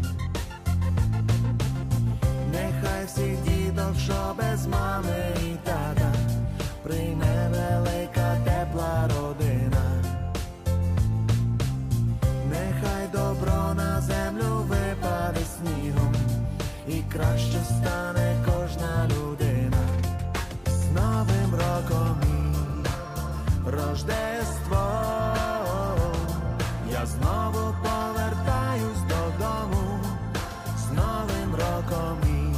[2.52, 6.12] Нехай всіх діток, що без мами і тата,
[6.82, 10.02] прийме велика тепла родина.
[12.50, 16.14] Нехай добро на землю випаде снігом,
[16.88, 19.82] і краще стане кожна людина.
[20.66, 22.16] З Новим роком
[23.66, 25.19] і Рождество.
[27.50, 30.00] Знову повертаюсь додому
[30.78, 32.54] з Новим роком і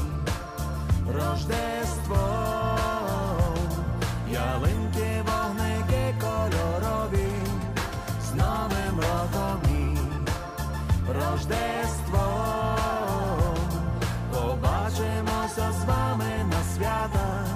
[1.12, 2.28] Рождество.
[4.30, 7.32] Ялинки, вогники кольорові
[8.26, 9.97] з Новим роком і
[11.12, 12.47] Рождество.
[14.32, 17.47] Побачимося з вами на свята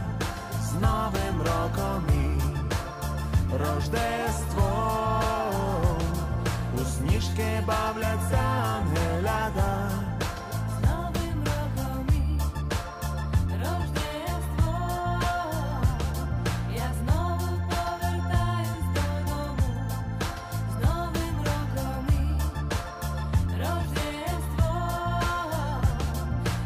[0.62, 2.26] з Новим роком і
[7.36, 7.46] Рождество.
[7.46, 8.38] Усмішки бавляться
[8.76, 9.90] ангеляда.
[10.68, 12.40] З Новим роком і
[13.52, 14.74] Рождество.
[16.74, 19.68] Я знову повертаюсь додому.
[20.70, 22.38] З Новим роком і
[23.58, 24.72] Рождество.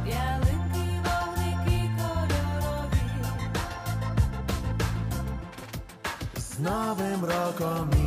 [0.06, 3.04] Ялинки, вогники кольорові.
[6.36, 7.99] З Новим роком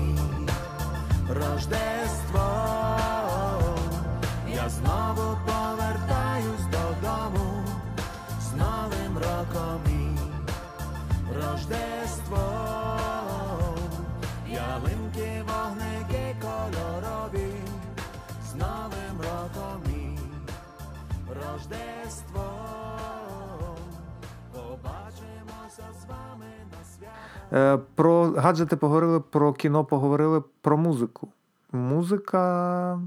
[27.96, 31.28] Про гаджети поговорили, про кіно поговорили, про музику.
[31.72, 33.00] Музика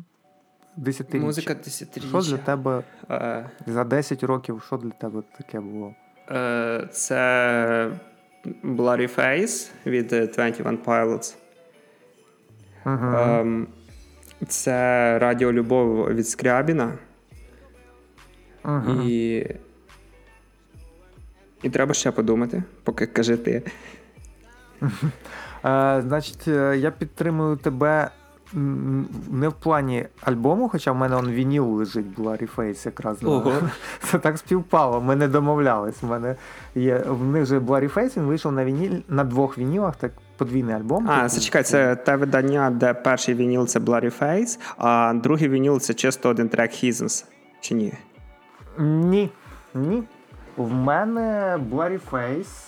[0.77, 1.27] десятиріччя.
[1.27, 1.57] Музика
[2.09, 5.95] Що для тебе Е, за 10 років, що для тебе таке було?
[6.31, 7.91] е, Це
[8.65, 11.35] Bloody Face від е, 21 Pilots.
[12.87, 12.95] Угу.
[13.17, 13.67] Ем,
[14.49, 16.93] Це Радіо Любов від Скрябіна.
[18.65, 19.03] Угу.
[19.03, 19.47] І.
[21.63, 23.63] І треба ще подумати, поки кажи ти.
[25.65, 28.11] Е, значить, е, я підтримую тебе
[29.31, 33.25] не в плані альбому, хоча в мене он вініл лежить Blurry Face якраз.
[33.25, 33.53] Ого.
[34.03, 36.03] Це так співпало, ми не домовлялись.
[36.03, 36.37] В мене
[36.75, 40.75] є в них же Blurry Face, він вийшов на вініль на двох вінілах, так подвійний
[40.75, 41.09] альбом.
[41.11, 41.29] А, типу.
[41.29, 45.95] це чекай, це те видання, де перший вініл це Blurry Face, а другий вініл це
[45.95, 47.25] чисто один трек Heathens.
[47.61, 47.93] Чи ні?
[48.79, 49.31] Ні.
[49.75, 50.03] Ні.
[50.57, 52.67] В мене Blurry Face.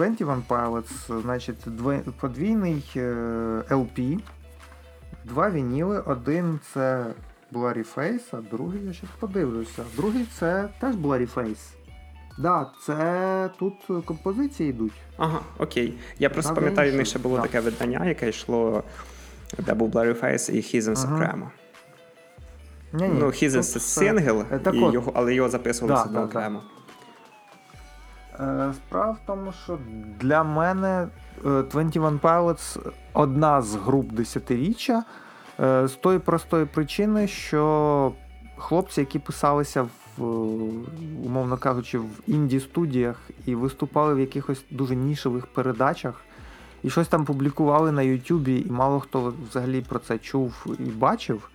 [0.00, 1.56] Е, 21 Pilots, значить,
[2.20, 3.00] подвійний е,
[3.70, 4.18] LP.
[5.24, 6.00] Два вініли.
[6.00, 7.06] Один це
[7.52, 9.84] Blurry Face, а другий я ще подивлюся.
[9.96, 11.68] Другий це теж Blurry Face.
[12.38, 13.74] Да, це тут
[14.04, 14.92] композиції йдуть.
[15.16, 15.94] Ага, окей.
[16.18, 17.46] Я просто пам'ятаю, в них ще було Так.
[17.46, 18.82] таке видання, яке йшло,
[19.58, 21.16] де був Blurry Face і Heathens Ага.
[21.16, 21.50] окремо.
[22.92, 26.24] Ні-ні, Ну, His тут це сингл, Е, і його, але його записували Да, да, да.
[26.24, 26.58] окремо.
[26.58, 26.83] Е,
[28.72, 29.78] Справа в тому, що
[30.20, 31.08] для мене
[31.46, 32.78] е, 21 Pilots
[33.12, 35.04] одна з груп десятиріччя
[35.60, 38.12] е, з тої простої причини, що
[38.56, 40.24] хлопці, які писалися в, е,
[41.24, 46.20] умовно кажучи, в інді-студіях і виступали в якихось дуже нішевих передачах,
[46.82, 51.50] і щось там публікували на Ютубі, і мало хто взагалі про це чув і бачив.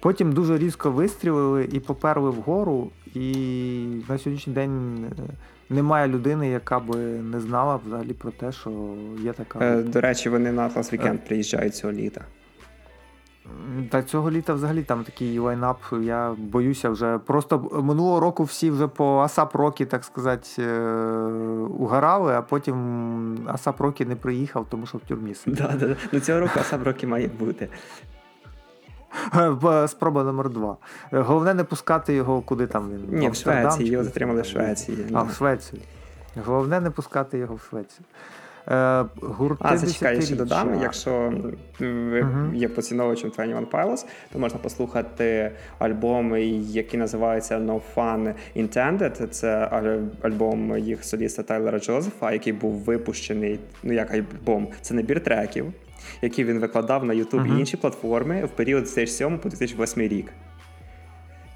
[0.00, 3.34] Потім дуже різко вистрілили і поперли вгору, і
[4.08, 5.22] на сьогоднішній день е,
[5.70, 9.58] немає людини, яка би не знала взагалі про те, що є така.
[9.58, 12.20] Е, До речі, вони на Atlas Weekend приїжджають цього літа.
[13.90, 17.18] Та цього літа взагалі там такий лайнап, я боюся вже.
[17.18, 20.80] Просто минулого року всі вже по Асап Рокі, так сказати, е,
[21.78, 25.56] угорали, а потім Асап Рокі не приїхав, тому що в тюрмі сидів.
[25.58, 25.96] Да, да, да.
[26.12, 27.68] Ну цього року Асап Рокі має бути.
[29.88, 30.76] Спроба номер два.
[31.12, 33.18] Головне не пускати його куди там він.
[33.18, 34.46] Ні, в Швеції, його затримали в.
[34.46, 34.98] Швеції.
[35.12, 35.82] А, в Швецію.
[36.44, 38.04] Головне не пускати його в Швецію.
[38.68, 40.80] Е, гурти А, зачекай, я ще додам.
[40.82, 41.32] Якщо
[41.80, 42.54] ви Мгм.
[42.54, 49.26] є поціновувачем 21 Pilots, то можна послухати альбом, який називається No Fun Intended.
[49.28, 49.68] Це
[50.22, 55.72] альбом їх соліста Тайлера Джозефа, який був випущений, ну як альбом, це набір треків,
[56.22, 57.56] який він викладав на YouTube Мгм.
[57.56, 60.32] і інші платформи в період з 2007 по 2008 рік.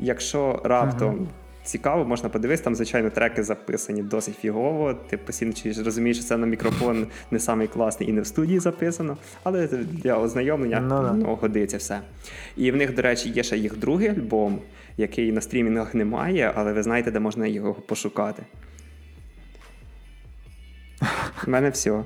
[0.00, 1.28] Якщо раптом
[1.68, 4.94] цікаво, можна подивитися, там, звичайно, треки записані досить фігово.
[4.94, 5.52] Ти постійно
[5.84, 10.18] розумієш, що це на мікрофон не самий класний і не в студії записано, але для
[10.18, 11.12] ознайомлення Ну да.
[11.12, 12.00] ну, годиться все.
[12.56, 14.58] І в них, до речі, є ще їх другий альбом,
[14.96, 18.42] який на стрімінгах немає, але ви знаєте, де можна його пошукати.
[21.46, 22.02] У мене все.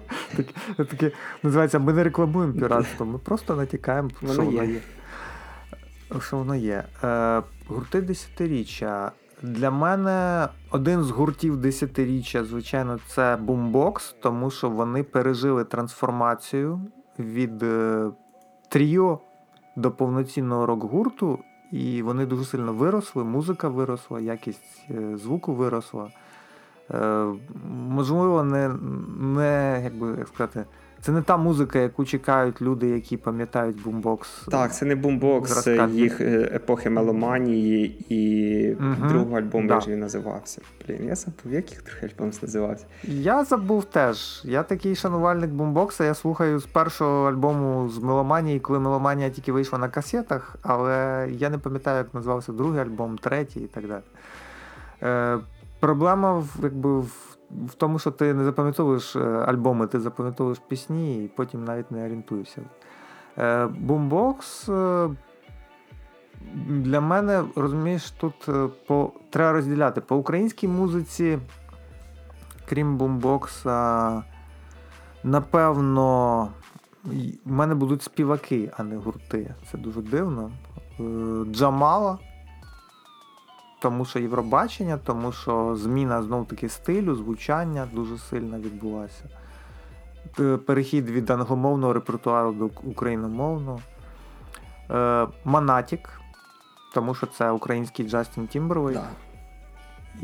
[0.77, 1.13] Таке
[1.43, 4.73] називається ми не рекламуємо піратство, ми просто натякаємо, Воно що воно є.
[4.73, 4.81] є.
[6.21, 6.85] Що воно є.
[7.05, 9.13] Е, гурти десятиріччя.
[9.43, 16.81] Для мене один з гуртів десятиріччя, звичайно, це Boombox, тому що вони пережили трансформацію
[17.19, 18.07] від е,
[18.69, 19.21] тріо
[19.77, 21.39] до повноцінного рок-гурту,
[21.73, 26.11] і вони дуже сильно виросли, музика виросла, якість е, звуку виросла.
[26.91, 27.25] Е,
[27.89, 28.69] можливо, не,
[29.21, 30.65] не як би як сказати,
[31.01, 34.47] це не та музика, яку чекають люди, які пам'ятають бумбокс.
[34.51, 39.09] Так, це не бумбокс їх е, епохи меломанії і Мгм.
[39.09, 39.75] другого альбому, Да.
[39.75, 40.63] як він називався.
[40.89, 42.85] Блін, я забув, як їх другий альбом називався.
[43.05, 44.43] Я забув теж.
[44.45, 46.05] Я такий шанувальник бумбокса.
[46.05, 51.51] Я слухаю з першого альбому з Меломанії, коли Меломанія тільки вийшла на касетах, але я
[51.51, 54.03] не пам'ятаю, як називався другий альбом, третій і так далі.
[55.83, 60.59] Е, проблема в, якби, в, в тому, що ти не запам'ятовуєш е, альбоми, ти запам'ятовуєш
[60.69, 62.63] пісні і потім навіть не орієнтуєшся.
[63.39, 64.69] Е, бумбокс.
[64.69, 65.09] Е,
[66.67, 70.01] для мене, розумієш, тут е, по, треба розділяти.
[70.01, 71.39] По українській музиці
[72.69, 74.23] крім бумбокса,
[75.25, 76.49] напевно,
[77.45, 79.55] в мене будуть співаки, а не гурти.
[79.71, 80.51] Це дуже дивно.
[81.01, 81.05] Е,
[81.53, 82.19] Джамала,
[83.83, 89.25] тому що Євробачення, тому що зміна знов таки стилю, звучання дуже сильно відбулася.
[90.67, 93.81] Перехід від англомовного репертуару до україномовного.
[94.91, 96.21] Е, Манатік,
[96.95, 98.99] тому що це український Джастін Тімберлейк.
[98.99, 99.09] Да.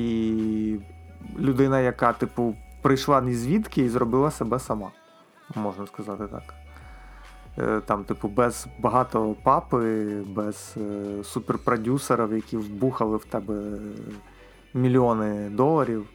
[0.02, 0.80] І
[1.38, 4.90] людина, яка, типу, прийшла ні звідки і зробила себе сама,
[5.54, 6.57] можна сказати так.
[7.60, 13.54] Е, Там, типу, без багато папи, без е, суперпродюсерів, які вбухали в тебе
[14.74, 16.06] мільйони доларів,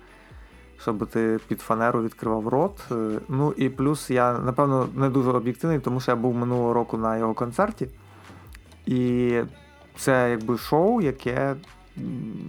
[0.82, 2.80] щоб ти під фанеру відкривав рот.
[2.92, 6.98] Е, Ну і плюс я, напевно, не дуже об'єктивний, тому що я був минулого року
[6.98, 7.88] на його концерті.
[8.86, 9.40] І
[9.98, 11.56] це якби шоу, яке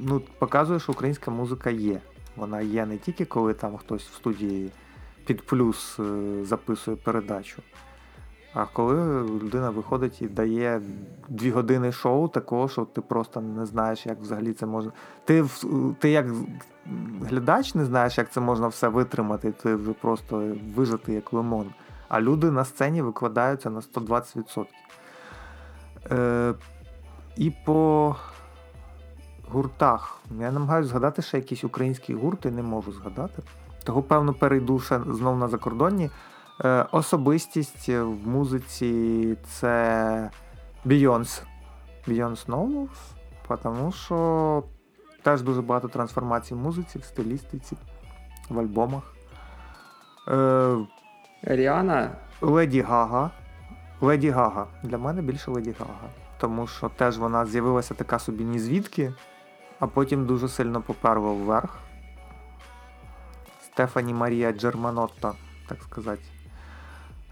[0.03, 2.01] ну, показує, що українська музика є.
[2.37, 4.71] Вона є не тільки коли там хтось в студії
[5.27, 6.01] під плюс
[6.43, 7.63] записує передачу,
[8.55, 10.81] а коли людина виходить і дає
[11.29, 14.93] дві години шоу такого, що ти просто не знаєш, як взагалі це можна.
[15.25, 15.45] Ти,
[15.99, 16.27] ти як
[17.23, 21.67] глядач не знаєш, як це можна все витримати, ти вже просто вижатий як лимон.
[22.09, 24.65] А люди на сцені викладаються на 120%.
[26.11, 26.55] Е,
[27.37, 28.17] і по
[29.51, 30.19] гуртах.
[30.41, 33.43] Я намагаюся згадати ще якісь українські гурти, не можу згадати.
[33.85, 36.11] Того, певно, перейду ще знов на закордонні.
[36.61, 40.31] Е, особистість в музиці це
[40.87, 41.43] Beyoncé.
[42.09, 44.63] Beyoncé Knowles, тому що
[45.23, 47.77] теж дуже багато трансформацій в музиці, в стилістиці,
[48.49, 49.15] в альбомах.
[50.29, 50.77] Е,
[51.43, 53.31] Ріана, Леді Гага.
[54.01, 54.67] Леді Гага.
[54.83, 56.09] Для мене більше Леді Гага.
[56.39, 59.15] Тому що теж вона з'явилася така собі ні звідки,
[59.81, 61.79] а потім дуже сильно поперла вверх.
[63.63, 65.33] Стефані Марія Джерманотта,
[65.69, 66.34] так сказати.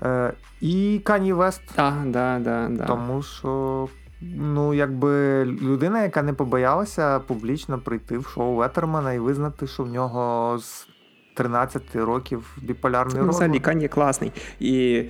[0.02, 2.84] Е, і Кані Вест, Так, да, да, да.
[2.86, 3.88] тому що,
[4.20, 9.88] ну, якби людина, яка не побоялася публічно прийти в шоу Ветермана і визнати, що в
[9.88, 10.86] нього з
[11.34, 13.60] 13 років біполярний Ну, взагалі.
[13.60, 14.32] Кані класний.
[14.60, 15.04] І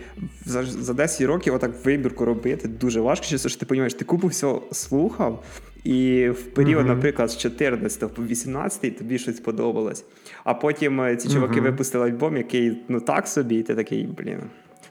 [0.45, 4.63] за, за 10 років отак вибірку робити дуже важко, що ти розумієш, ти купу всього
[4.73, 5.45] слухав,
[5.85, 6.95] і в період, Мгм.
[6.95, 10.05] наприклад, з 14 по 18 тобі щось сподобалось.
[10.45, 11.65] А потім е, ці чуваки Мгм.
[11.65, 14.41] випустили альбом, який ну так собі, і ти такий, блін.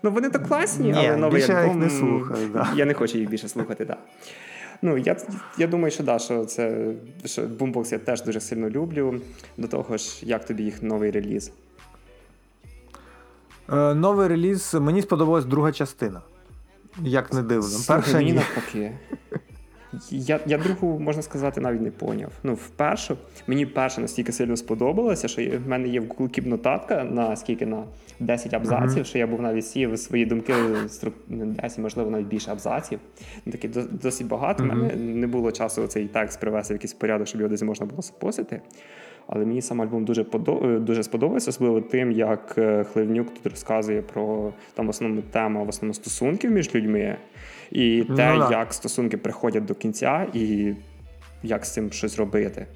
[0.03, 2.73] Ну вони так класні, Ні, але новий більше я їх не слухаю, да.
[2.75, 3.97] Я не хочу їх більше слухати, так.
[3.97, 4.31] Да.
[4.81, 5.17] Ну, я,
[5.57, 6.93] я думаю, що да, що це
[7.25, 9.21] що Boombox я теж дуже сильно люблю.
[9.57, 11.51] До того ж, як тобі їх новий реліз.
[13.73, 16.21] Е, новий реліз, мені сподобалась друга частина.
[17.01, 17.67] Як не дивно.
[17.67, 18.37] Слухай, Перша мені ні.
[18.37, 18.91] навпаки.
[20.11, 22.31] Я, я другу, можна сказати, навіть не поняв.
[22.43, 23.15] Ну, вперше,
[23.47, 27.65] мені перша настільки сильно сподобалася, що в мене є в Google Keep нотатка на скільки
[27.65, 27.83] на
[28.19, 29.05] 10 абзаців, Мгм.
[29.05, 30.53] що я був навіть сів свої думки
[30.87, 32.99] стру- не 10, можливо, навіть більше абзаців.
[33.45, 34.63] Ну, Такі до- досить багато.
[34.63, 34.79] У Мгм.
[34.79, 38.01] мене не було часу цей текст привести в якийсь порядок, щоб його десь можна було
[38.01, 38.61] запостити.
[39.27, 44.01] Але мені сам альбом дуже подо- дуже сподобався, особливо тим, як е, Хливнюк тут розказує
[44.01, 47.17] про там в основному тема в основному стосунків між людьми,
[47.71, 48.49] і Ну те, да.
[48.51, 50.73] як стосунки приходять до кінця, і
[51.43, 52.67] як з цим щось робити.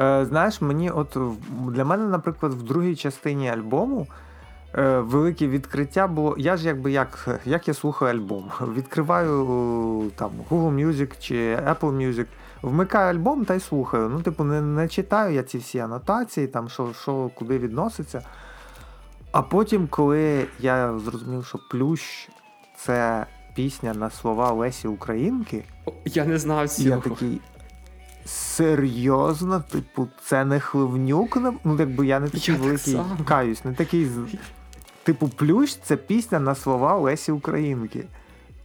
[0.00, 1.16] Е, знаєш, мені от
[1.68, 4.06] для мене, наприклад, в другій частині альбому
[4.74, 6.34] е, велике відкриття було.
[6.38, 8.50] Я ж якби як, як я слухаю альбом.
[8.76, 12.26] Відкриваю там Google Music чи Apple Music,
[12.62, 14.08] вмикаю альбом та й слухаю.
[14.08, 18.22] Ну, типу, не, не читаю я ці всі анотації, там що, що куди відноситься.
[19.32, 22.28] А потім, коли я зрозумів, що плющ
[22.78, 25.64] це пісня на слова Лесі Українки.
[26.04, 26.88] Я не знав цього.
[26.88, 27.40] я такий.
[28.24, 31.36] Серйозно, типу, це не хливнюк.
[31.64, 33.16] Ну, якби я не такий Я великий само.
[33.24, 34.08] каюсь, не такий.
[35.02, 38.04] Типу, плющ це пісня на слова Лесі Українки.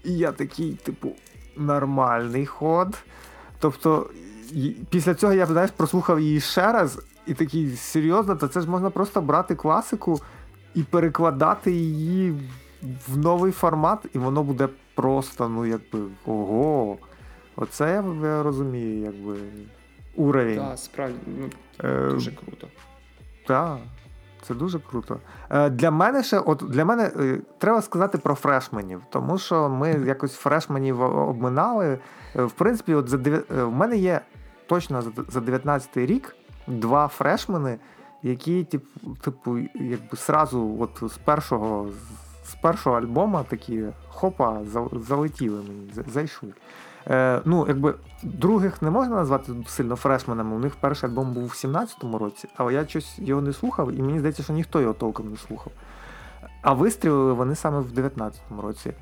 [0.03, 1.11] І я такий, типу,
[1.57, 2.97] нормальний ход.
[3.59, 4.09] Тобто,
[4.89, 8.89] після цього я знаєш, прослухав її ще раз, і такий серйозно, то це ж можна
[8.89, 10.21] просто брати класику
[10.75, 12.33] і перекладати її
[13.07, 16.97] в новий формат, і воно буде просто, ну, якби, ого.
[17.55, 19.37] Оце я, я розумію, якби
[20.15, 20.57] уровень.
[20.57, 21.49] Так, справді ну,
[21.83, 22.67] Е, дуже круто.
[23.47, 23.77] Так,
[24.47, 25.19] це дуже круто.
[25.49, 29.89] Е, для мене ще, от для мене е, треба сказати про фрешменів, тому що ми
[29.89, 31.99] якось фрешменів обминали.
[32.35, 33.17] Е, в принципі, от за
[33.49, 34.21] в мене є
[34.67, 36.35] точно за, за 19 рік
[36.67, 37.77] два фрешмени,
[38.23, 41.89] які, типу, типу, якби сразу, от з першого,
[42.53, 44.59] з першого альбома такі хопа,
[44.93, 46.53] залетіли мені, зайшли.
[47.07, 50.55] Е, ну, якби других не можна назвати сильно фрешменами.
[50.55, 54.01] У них перший альбом був в 17-му році, але я щось його не слухав, і
[54.01, 55.73] мені здається, що ніхто його толком не слухав.
[56.61, 58.93] А вистрілили вони саме в 19-му році.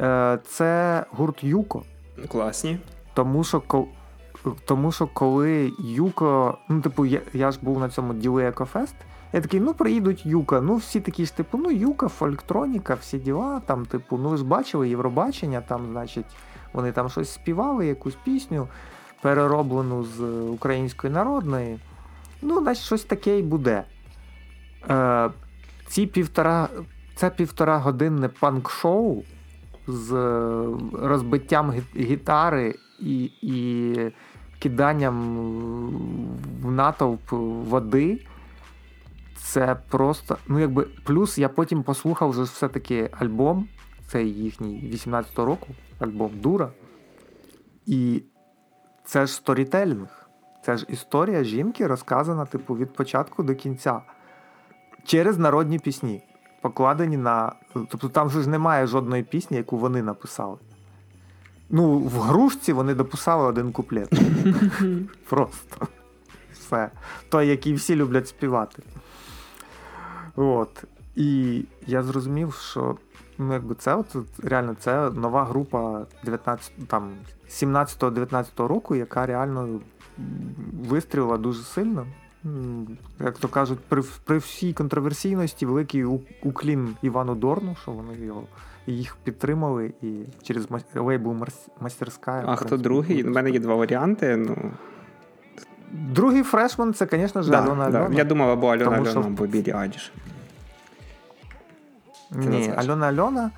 [0.00, 1.82] Е, це гурт Юко.
[2.28, 2.78] Класні.
[3.14, 3.62] Тому що,
[4.64, 8.94] тому що коли Юко, ну, типу, я, я ж був на цьому ділі Екофест,
[9.36, 10.60] я такий, ну приїдуть Юка.
[10.60, 14.44] Ну, всі такі ж, типу, ну, Юка, фольктроніка, всі діла, там, типу, ну ви ж
[14.44, 16.26] бачили Євробачення, там, значить,
[16.72, 18.68] вони там щось співали, якусь пісню,
[19.22, 21.78] перероблену з української народної.
[22.42, 23.84] Ну, значить, щось таке і буде.
[24.90, 25.30] Е,
[25.88, 26.68] ці півтора,
[27.16, 29.22] це півтора годинне панк-шоу
[29.86, 33.96] з е, розбиттям гітари і, і
[34.58, 35.36] киданням
[36.62, 37.32] в натовп
[37.68, 38.20] води.
[39.36, 40.36] Це просто.
[40.48, 40.86] Ну, якби.
[41.04, 43.68] Плюс я потім послухав вже все-таки альбом,
[44.08, 45.66] цей їхній 18-го року,
[45.98, 46.70] альбом Дура.
[47.86, 48.22] І
[49.04, 50.28] це ж сторітелінг.
[50.64, 54.00] Це ж історія жінки розказана, типу, від початку до кінця.
[55.04, 56.22] Через народні пісні,
[56.62, 57.52] покладені на.
[57.72, 60.56] Тобто там ж немає жодної пісні, яку вони написали.
[61.70, 64.12] Ну, в грушці вони дописали один куплет.
[65.28, 65.88] Просто.
[66.52, 66.90] Все.
[67.28, 68.82] Той, який всі люблять співати.
[70.36, 70.84] От.
[71.16, 72.96] І я зрозумів, що
[73.38, 77.12] ну, якби це от, реально це нова група 19, там,
[77.48, 79.80] 17-19 року, яка реально
[80.88, 82.06] вистрілила дуже сильно.
[83.20, 86.04] Як то кажуть, при, при всій контроверсійності великий
[86.42, 88.42] уклін Івану Дорну, що вони його
[88.86, 91.36] їх підтримали і через лейбл
[91.80, 92.44] мастерська.
[92.46, 93.24] А хто другий?
[93.24, 94.36] У мене є два варіанти.
[94.36, 94.72] Ну,
[95.96, 97.98] Другий фрешман це, звісно ж, да, Альона да.
[97.98, 98.16] Альона.
[98.16, 100.12] Я думав, або Альона Тому Альона, або Білі Айліш.
[102.30, 102.72] Ні.
[102.76, 103.50] Альона Альона.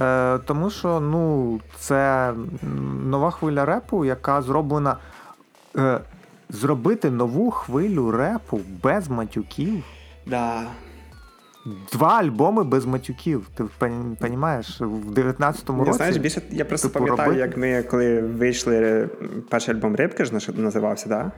[0.00, 2.32] Е, тому що ну, це
[3.04, 4.96] нова хвиля репу, яка зроблена.
[5.76, 6.00] Е,
[6.48, 9.84] зробити нову хвилю репу без матюків.
[10.26, 10.62] Да.
[11.92, 13.48] Два альбоми без матюків.
[13.54, 13.64] Ти
[14.20, 15.96] розумієш, в 19-му Я році.
[15.96, 19.08] знаєш, більше я просто типу, пам'ятаю, робити- як ми коли вийшли е,
[19.50, 21.30] перший альбом Рибки ж називався, да?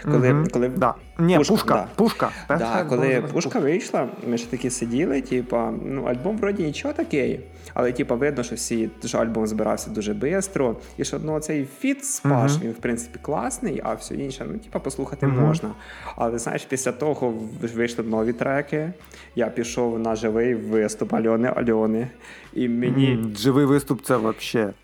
[0.00, 0.46] Щ- Коли, Мгм.
[0.52, 0.94] коли Да.
[1.18, 1.74] Ні, Пушка, пушка.
[1.74, 1.86] да.
[1.96, 2.30] Пушка.
[2.48, 7.40] Да, коли пушка вийшла, ми ж такі сиділи, типа, ну, альбом вроді нічого такий,
[7.74, 12.04] але типа видно, що всі що альбом збирався дуже швидко, і що ну, цей фіт
[12.04, 15.46] з Паш, він в принципі класний, а все інше, ну, типа, послухати Мгм.
[15.46, 15.70] можна.
[16.16, 17.34] Але знаєш, після того
[17.74, 18.92] вийшли нові треки.
[19.36, 22.08] Я пішов на живий виступ Альони Альони.
[22.52, 24.16] І мені М, Живий виступ це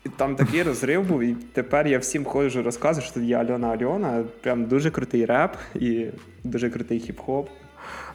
[0.05, 3.67] і Там такий розрив був, і тепер я всім ходжу розказую, що тут є Альона
[3.67, 4.23] Альона.
[4.41, 6.05] Прям дуже крутий реп і
[6.43, 7.45] дуже крутий хіп-хоп.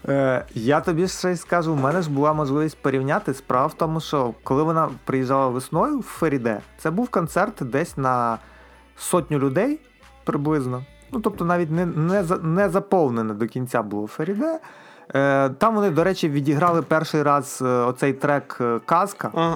[0.08, 3.34] Е, я тобі ще й скажу, у мене ж була можливість порівняти.
[3.34, 8.38] Справа в тому, що коли вона приїжджала весною в Феріде, це був концерт десь на
[8.96, 9.80] сотню людей
[10.24, 10.84] приблизно.
[11.12, 14.60] Ну, тобто навіть не, не, не заповнене до кінця було Феріде.
[15.14, 19.30] Е, там вони, до речі, відіграли перший раз е, оцей трек е, Казка.
[19.34, 19.54] А,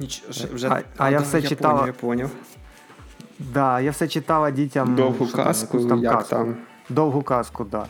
[0.00, 1.74] ніч, вже, вже, А- а я все я читала.
[1.74, 2.30] Поняв, я поняв.
[3.38, 4.94] Да, я все читала дітям.
[4.94, 6.30] Довгу там, казку, якусь як казку.
[6.30, 6.56] там.
[6.92, 7.80] Довгу казку, так.
[7.80, 7.86] Да.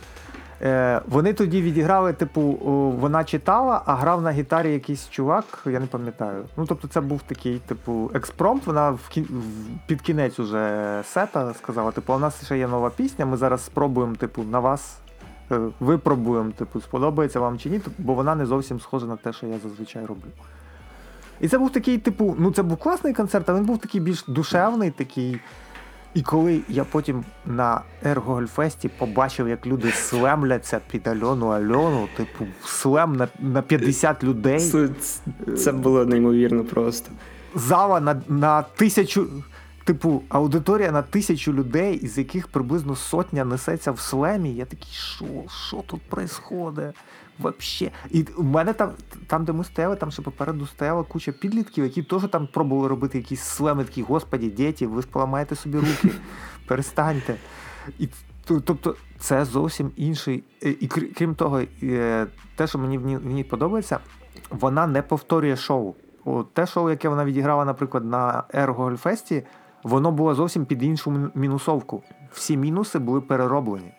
[0.62, 2.40] Е, вони тоді відіграли, типу,
[3.00, 6.44] вона читала, а грав на гітарі якийсь чувак, я не пам'ятаю.
[6.56, 8.66] Ну, тобто, це був такий, типу, експромт.
[8.66, 9.26] Вона в кін...
[9.86, 14.14] під кінець уже сета сказала: типу, у нас ще є нова пісня, ми зараз спробуємо,
[14.14, 14.98] типу, на вас.
[15.52, 19.46] е, Випробуємо, типу, сподобається вам чи ні, бо вона не зовсім схожа на те, що
[19.46, 20.28] я зазвичай роблю.
[21.40, 24.24] І це був такий, типу, ну це був класний концерт, а він був такий більш
[24.28, 25.40] душевний, такий.
[26.14, 33.16] І коли я потім на Ергогольфесті побачив, як люди слемляться під Альону Альону, типу, слем
[33.16, 34.88] на, на 50 людей, Це,
[35.56, 37.10] це було неймовірно просто.
[37.54, 39.28] зала на, на тисячу.
[39.84, 44.54] Типу, аудиторія на тисячу людей, із яких приблизно сотня несеться в слемі.
[44.54, 45.24] Я такий, що,
[45.68, 46.92] що тут відбувається?
[47.38, 47.90] Вообще.
[48.10, 48.90] І в мене там,
[49.26, 53.18] там, де ми стояли, там ще попереду стояла куча підлітків, які теж там пробували робити
[53.18, 56.10] якісь слеми, такі, господі, діти, ви ж поламаєте собі руки,
[56.66, 57.36] перестаньте.
[57.98, 58.08] І
[58.44, 60.44] тобто це зовсім інший.
[60.62, 62.26] е, І крім того, е,
[62.56, 63.98] те, що мені в ній, подобається,
[64.50, 65.94] вона не повторює шоу.
[66.52, 69.42] Те шоу, яке вона відіграла, наприклад, на Ергогольфесті,
[69.82, 72.02] воно було зовсім під іншу мінусовку.
[72.32, 73.92] Всі мінуси були перероблені.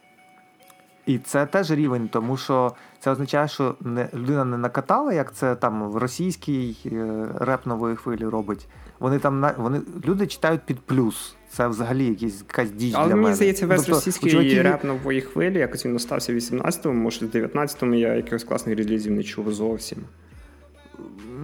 [1.06, 5.56] І це теж рівень, тому що це означає, що не, людина не накатала, як це
[5.56, 8.68] там в російській е, реп нової хвилі робить.
[9.00, 11.36] Вони там на вони люди читають під плюс.
[11.50, 13.36] Це взагалі якийсь якась діч Але для мені мене.
[13.36, 17.30] здається, весь Тобто, російський чуваків- реп нової хвилі, якось він остався в 18-му, може, в
[17.30, 19.98] 19-му я якихось класних релізів не чув зовсім.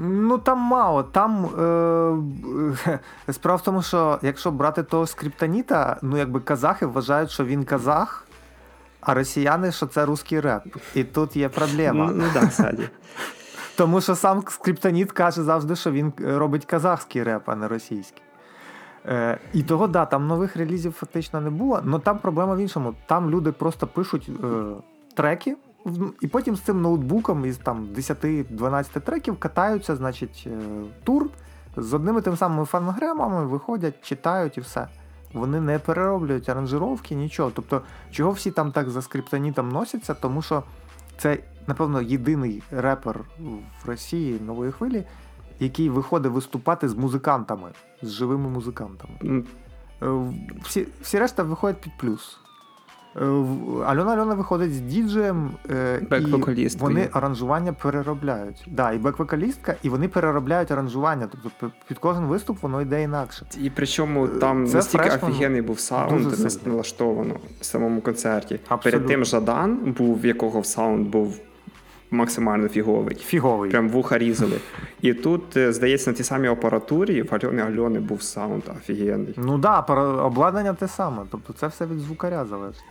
[0.01, 1.03] Ну там мало.
[1.03, 1.45] Там
[2.87, 2.99] е, е,
[3.33, 8.25] справа в тому, що якщо брати того скриптоніта, ну якби казахи вважають, що він казах,
[9.01, 10.63] а росіяни, що це русський реп.
[10.95, 12.05] І тут є проблема.
[12.05, 12.89] Ну, ну да, саді.
[13.75, 18.23] Тому що сам скриптоніт каже завжди, що він робить казахський реп, а не російський.
[19.05, 21.81] Е, і того, да, там нових релізів фактично не було.
[21.87, 22.95] але там проблема в іншому.
[23.05, 24.47] Там люди просто пишуть е,
[25.15, 25.57] треки,
[26.21, 30.59] і потім з цим ноутбуком із там 10-12 треків катаються, значить, е,
[31.03, 31.29] тур
[31.77, 34.87] з одними тим самими фонограмами, виходять, читають і все.
[35.33, 37.51] Вони не перероблюють аранжировки, нічого.
[37.55, 37.81] Тобто,
[38.11, 40.63] чого всі там так за скриптонітом носяться, тому що
[41.17, 41.37] це,
[41.67, 43.19] напевно, єдиний репер
[43.83, 45.03] в Росії нової хвилі,
[45.59, 47.69] який виходить виступати з музикантами,
[48.01, 49.43] з живими музикантами.
[50.01, 50.33] Е,
[50.63, 52.39] Всі, всі решта виходять під плюс.
[53.21, 56.01] Е, в- Альона Альона виходить з діджеєм, е,
[56.59, 58.63] і вони аранжування переробляють.
[58.67, 61.27] Да, і бек-вокалістка, і вони переробляють аранжування.
[61.31, 63.45] Тобто під кожен виступ воно йде інакше.
[63.61, 66.27] І причому там Це настільки фрешман офігенний був саунд
[66.65, 68.59] налаштовано в самому концерті.
[68.67, 68.91] Абсолютно.
[68.91, 71.39] Перед тим Жадан був, в якого саунд був
[72.11, 73.15] максимально фіговий.
[73.15, 73.71] Фіговий.
[73.71, 74.59] Прям вуха різали.
[75.01, 79.33] І тут, е, здається, на тій самій апаратурі в Альони Альони був саунд офігенний.
[79.37, 81.23] Ну так, да, обладнання те саме.
[81.31, 82.83] Тобто це все від звукаря залежить.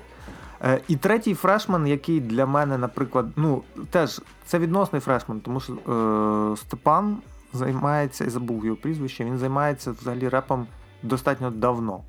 [0.64, 5.72] Е, і третій фрешман, який для мене, наприклад, ну теж це відносний фрешман, тому що
[5.72, 7.16] е, Степан
[7.52, 10.66] займається, я забув його прізвище, він займається взагалі репом
[11.02, 12.02] достатньо давно.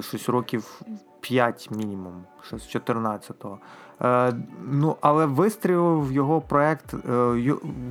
[0.00, 0.80] Щось років
[1.20, 3.58] 5 мінімум, ще з 14-го.
[4.02, 4.34] Е,
[4.70, 6.94] ну, але вистрілив його проект.
[6.94, 6.98] Е,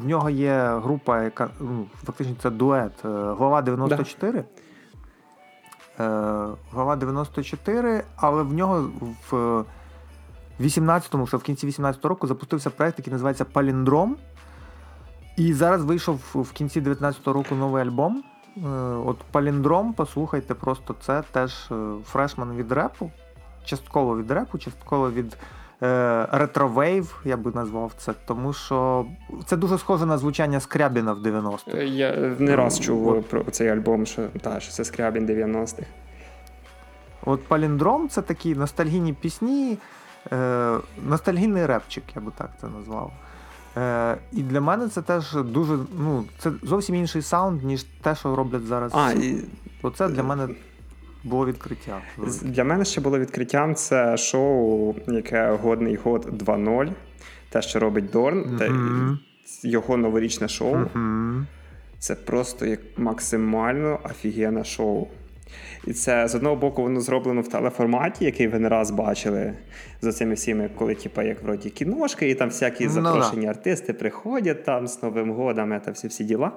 [0.02, 3.06] в нього є група, яка ну, фактично це дует.
[3.06, 4.44] е, Глава 94.
[6.00, 6.04] Е,
[6.72, 8.90] глава 94, але в нього
[9.32, 9.64] в
[10.60, 14.16] 18-му, що в кінці 18-го року запустився проект, який називається Паліндром.
[15.38, 18.24] І зараз вийшов в кінці 19-го року новий альбом.
[19.06, 21.70] От Паліндром, послухайте, просто це теж
[22.06, 23.12] фрешман від репу.
[23.66, 25.38] Частково від репу, частково від
[26.32, 29.06] ретровейв, я би назвав це, тому що
[29.46, 31.78] це дуже схоже на звучання Скрябіна в 90-х.
[31.78, 33.30] Е, Я не раз чув От.
[33.30, 35.88] про цей альбом, що, та, що це Скрябін 90-х.
[37.26, 39.78] От Паліндром це такі ностальгійні пісні,
[40.32, 40.78] е,
[41.08, 43.12] ностальгійний репчик, я би так це назвав.
[43.78, 48.36] Е, і для мене це теж дуже, ну, це зовсім інший саунд, ніж те, що
[48.36, 48.92] роблять зараз.
[48.96, 49.36] А, і
[49.82, 50.48] Оце для мене
[51.24, 52.02] було відкриття.
[52.42, 56.92] для мене ще було відкриттям це шоу, яке Годний год 2.0.
[57.50, 59.20] Те, що робить Дорн, те, Мгм.
[59.64, 60.76] його новорічне шоу.
[60.76, 61.48] Мгм.
[62.00, 65.08] Це просто як максимально офігенне шоу.
[65.88, 69.54] І це з одного боку воно зроблено в телеформаті, який ви не раз бачили
[70.02, 74.64] за цими всіми, коли типа як вроді кіношки, і там всякі Ну запрошені артисти приходять
[74.64, 76.52] там з Новим годом, та всі всі діла.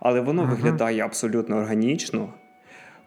[0.00, 2.28] Але воно виглядає абсолютно органічно.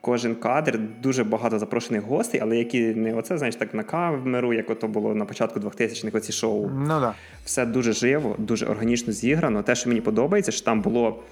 [0.01, 4.69] Кожен кадр, дуже багато запрошених гостей, але які не оце, знаєш, так на камеру, як
[4.69, 7.13] ото було на початку 2000-х оці шоу Ну да.
[7.45, 9.63] все дуже живо, дуже органічно зіграно.
[9.63, 11.23] Те, що мені подобається, що там було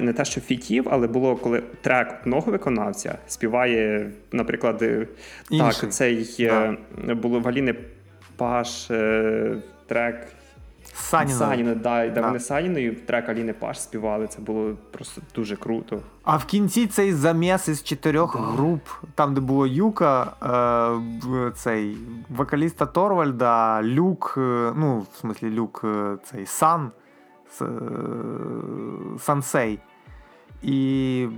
[0.00, 5.06] не те, що фітів, але було коли трек одного виконавця співає, наприклад, е,
[5.50, 5.80] Інший.
[5.80, 6.76] так, цей е,
[7.14, 7.74] було в Аліни
[8.36, 9.56] Паш е,
[9.86, 10.26] трек
[10.94, 11.38] Саніна.
[11.38, 12.20] Саніна, да, Да.
[12.20, 14.26] вони Саніною трек Аліни Паш співали.
[14.26, 16.00] Це було просто дуже круто.
[16.22, 18.82] А в кінці цей заміс із чотирьох груп,
[19.14, 20.32] там, де було Юка,
[21.26, 21.96] е, цей
[22.28, 26.90] вокаліста Торвальда, Люк, е, ну, в смислі, Люк, е, цей Сан,
[27.60, 27.64] е,
[29.18, 29.78] Сансей.
[30.62, 31.28] І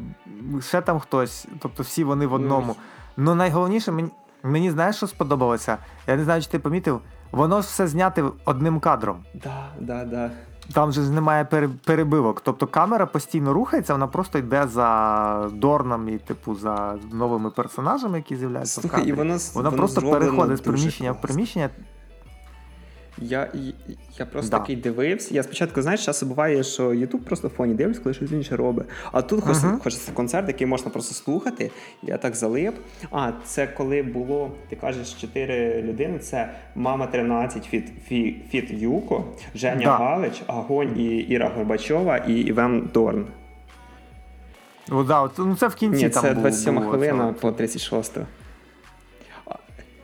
[0.61, 2.77] ще там хтось, тобто всі вони в одному.
[3.17, 4.09] Ну, найголовніше, мені,
[4.43, 5.79] мені знаєш, що сподобалося?
[6.07, 7.01] Я не знаю, чи ти помітив,
[7.33, 9.17] воно ж все зняте одним кадром.
[9.35, 10.31] Да, да, да.
[10.73, 12.41] Там же немає пере- перебивок.
[12.41, 18.37] Тобто камера постійно рухається, вона просто йде за Дорном і, типу, за новими персонажами, які
[18.37, 18.81] з'являються.
[18.81, 19.11] в Слухай, кадрі.
[19.11, 21.69] і воно, Вона воно просто переходить з приміщення приміщення в приміщення.
[23.19, 23.49] Я,
[24.19, 24.59] я просто Да.
[24.59, 25.35] такий дивився.
[25.35, 28.87] Я спочатку, знаєш, часу буває, що Ютуб просто в фоні дивлюсь, коли щось інше робить.
[29.13, 29.81] А тут хоч, Мгм.
[29.85, 31.71] хоч це концерт, який можна просто слухати.
[32.03, 32.75] Я так залип.
[33.11, 39.25] А, це коли було, ти кажеш, чотири людини: це мама 13 Фіт, Фі, Фіт Юко,
[39.55, 39.97] Женя Да.
[39.97, 43.27] Галич, Агонь і Іра Горбачова і Іван Дорн.
[44.91, 47.41] О, да, от, ну, це в кінці Ні, там це 27 було хвилина це.
[47.41, 48.19] по 36.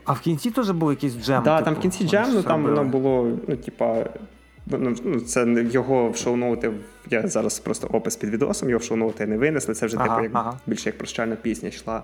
[0.05, 1.43] А в кінці теж був якийсь джем.
[1.43, 4.05] Так, типу, там в кінці джем, ну там воно було, ну, типа.
[4.67, 6.73] Ну, це його в шоу-ноути,
[7.11, 9.75] я зараз просто опис під відосом, його в шоу-ноути не винесли.
[9.75, 10.59] Це вже Ага, типу як ага.
[10.67, 12.03] більше як прощальна пісня йшла.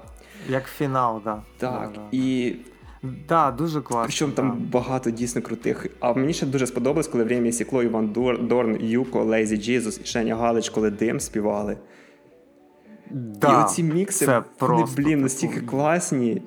[0.48, 1.42] Як фінал, да.
[1.58, 2.54] Так, Да, і
[3.28, 4.04] Да, дуже класно.
[4.04, 5.86] причому там багато дійсно крутих.
[6.00, 10.06] А мені ще дуже сподобалось, коли время сікло Іван Дор- Дорн, Юко, Лейзі Джізус і
[10.06, 11.76] Шеня Галич, коли дим співали.
[13.10, 16.42] Да, і оці мікси, вони, блін, типу, настільки класні.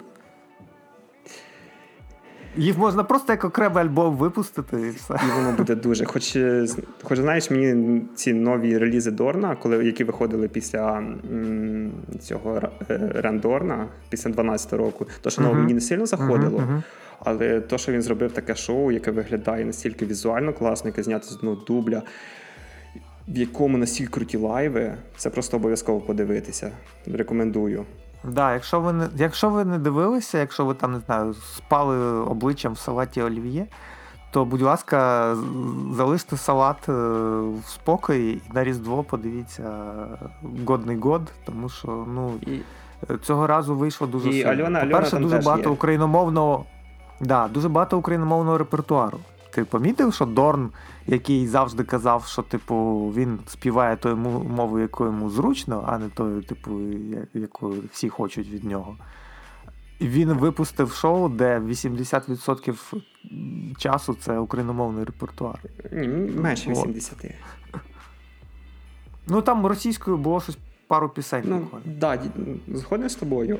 [2.57, 5.13] Їх можна просто як окремий альбом випустити і все.
[5.13, 6.05] І воно буде дуже.
[6.05, 6.65] Хоч, е,
[7.03, 11.91] хоч знаєш, мені ці нові релізи Дорна, коли, які виходили після м,
[12.21, 15.61] цього е, Рендорна, після 12 року, то, що нове Мгм.
[15.63, 16.59] мені не сильно заходило.
[16.59, 16.83] Мгм, мгм.
[17.19, 21.35] Але то, що він зробив таке шоу, яке виглядає настільки візуально класно, яке знято з
[21.35, 22.01] одного дубля,
[23.27, 26.71] в якому настільки круті лайви, це просто обов'язково подивитися.
[27.13, 27.85] Рекомендую.
[28.23, 32.73] Да, якщо ви не якщо ви не дивилися, якщо ви там не знаю, спали обличчям
[32.73, 33.65] в салаті олів'є,
[34.31, 35.35] то будь ласка,
[35.93, 39.73] залиште салат е, в спокої і на Різдво подивіться
[40.67, 42.59] годний год, тому що ну І
[43.11, 44.51] е, цього разу вийшло дуже І сильно.
[44.51, 45.73] Альона- Альона По-перше, там дуже теж багато є.
[45.75, 46.65] україномовного.
[47.19, 49.19] Да, дуже багато україномовного репертуару.
[49.51, 50.69] Ти помітив, що Дорн,
[51.07, 56.43] який завжди казав, що типу він співає тою мовою, якою йому зручно, а не тою,
[56.43, 56.79] типу,
[57.33, 58.97] якою всі хочуть від нього.
[60.01, 63.01] Він випустив шоу, де 80%
[63.77, 65.59] часу це україномовний репертуар.
[65.91, 66.87] ні, менше Вот.
[66.87, 67.25] 80.
[69.27, 70.57] Ну там російською було щось
[70.87, 71.43] пару пісень.
[71.45, 71.85] Ну, буквально.
[71.85, 72.19] да,
[72.67, 73.59] згоден з тобою.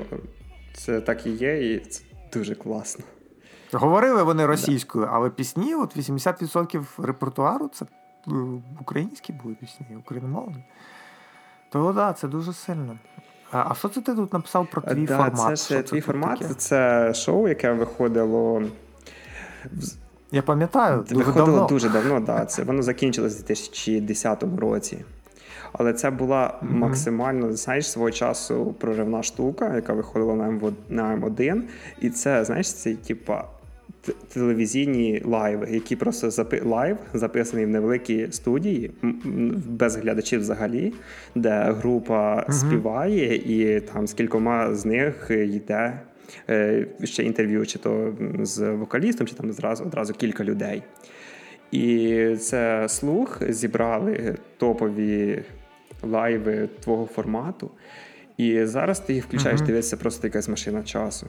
[0.74, 2.02] Це так і є, і це
[2.32, 3.04] дуже класно.
[3.72, 8.30] Говорили вони російською, але пісні, от 80% репертуару це е,
[8.80, 10.64] українські були пісні, україномовні.
[11.70, 12.98] То так, да, це дуже сильно.
[13.50, 15.58] А, що це ти тут написав про твій да, формат?
[15.58, 16.38] Це ж твій формат.
[16.38, 16.54] таке?
[16.54, 18.62] Це шоу, яке виходило
[20.32, 21.66] Я пам'ятаю, дуже Виходило давно.
[21.66, 22.44] дуже давно, да.
[22.44, 25.04] Це воно закінчилось у 2010 році.
[25.72, 30.34] Але це була максимально, знаєш, свого часу проривна штука, яка виходила
[30.88, 31.62] на М1,
[32.00, 33.44] І це, знаєш, це типа
[34.32, 36.60] телевізійні лайви, які просто запи...
[36.64, 38.90] лайв записаний в невеликій студії,
[39.66, 40.92] без глядачів взагалі,
[41.34, 46.00] де група співає, і там з кількома з них йде
[46.50, 50.82] е, ще інтерв'ю, чи то з вокалістом, чи там зразу одразу кілька людей.
[51.70, 55.42] І це, слухай зібрали топові
[56.02, 57.70] лайви твого формату.
[58.36, 59.66] І зараз ти їх включаєш, Мгм.
[59.66, 61.26] дивишся просто якась машина часу.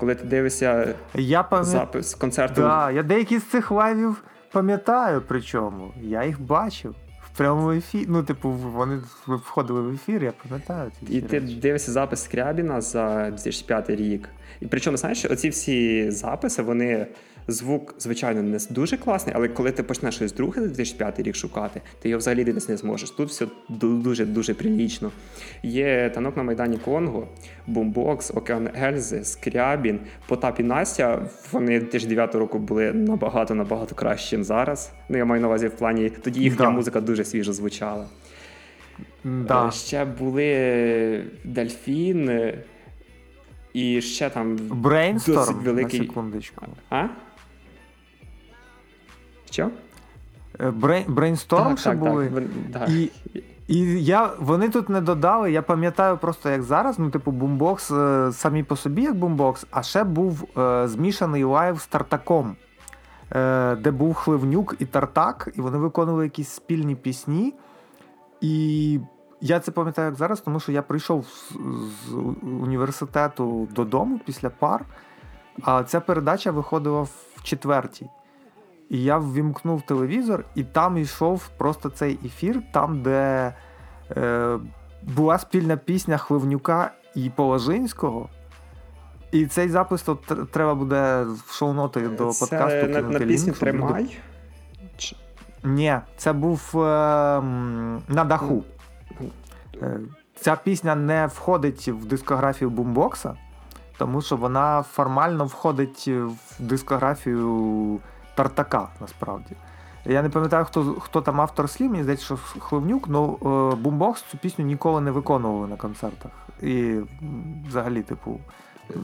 [0.00, 1.66] Коли ти дивишся Я пам'ят...
[1.66, 4.22] запис концерту, Да, я деякі з цих лайвів
[4.52, 5.92] пам'ятаю, причому.
[6.02, 8.06] Я їх бачив в прямому ефірі.
[8.08, 10.90] Ну, типу, вони входили в ефір, я пам'ятаю.
[11.08, 11.54] і ти речі.
[11.54, 14.28] дивишся запис Скрябіна за 2005 рік.
[14.60, 17.06] І причому, знаєш, оці всі записи, вони
[17.48, 21.80] звук, звичайно, не дуже класний, але коли ти почнеш щось друге за 2005 рік шукати,
[22.00, 23.10] ти його взагалі десь не зможеш.
[23.10, 25.10] Тут все дуже дуже прилічно.
[25.62, 27.28] Є танок на Майдані Конго,
[27.66, 31.22] Бумбокс, Океан Ельзи, Скрябін, Потап і Настя.
[31.52, 34.92] Вони 2009 року були набагато набагато краще, ніж зараз.
[35.08, 36.70] Ну я маю на увазі в плані, тоді їхня Да.
[36.70, 38.06] музика дуже свіжо звучала.
[39.24, 39.68] Да.
[39.68, 42.28] Е, Ще були Дельфін.
[42.28, 42.58] е,
[43.72, 46.66] І ще там Брейнсторм, досить великий- на секундочку.
[46.90, 47.06] А?
[49.50, 49.70] Що?
[50.60, 50.70] Е,
[51.08, 52.30] Брейнсторм ще були.
[52.72, 52.88] Так, так.
[52.88, 53.10] І,
[53.70, 55.52] і я, вони тут не додали.
[55.52, 56.98] Я пам'ятаю просто як зараз.
[56.98, 61.80] Ну, типу, бумбокс е, самі по собі як бумбокс, а ще був е, змішаний лайв
[61.80, 62.56] з Тартаком,
[63.32, 67.54] е, де був Хливнюк і Тартак, і вони виконували якісь спільні пісні.
[68.40, 69.00] І
[69.40, 71.52] я це пам'ятаю як зараз, тому що я прийшов з,
[72.08, 74.84] з університету додому після пар,
[75.62, 78.06] а ця передача виходила в четвертій.
[78.90, 83.54] І я ввімкнув телевізор, і там йшов просто цей ефір, там, де
[84.16, 84.58] е,
[85.02, 88.28] була спільна пісня Хливнюка і Положинського.
[89.32, 90.14] І цей запис то
[90.52, 92.86] треба буде в шоу-ноти до Це подкасту.
[92.88, 94.16] на, на пісню Тримай.
[95.64, 96.80] Ні, це був е,
[98.08, 98.64] на даху.
[99.82, 100.00] Е,
[100.34, 103.34] Ця пісня не входить в дискографію бумбокса,
[103.98, 108.00] тому що вона формально входить в дискографію
[108.42, 109.50] Тартака, насправді.
[110.04, 114.38] Я не пам'ятаю, хто, хто там автор слів, мені здається, що Хливнюк, але бумбокс цю
[114.38, 116.30] пісню ніколи не виконували на концертах.
[116.62, 116.94] І
[117.68, 118.40] взагалі, типу,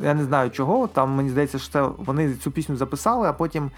[0.02, 0.86] я не знаю чого.
[0.86, 3.70] Там мені здається, що це вони цю пісню записали, а потім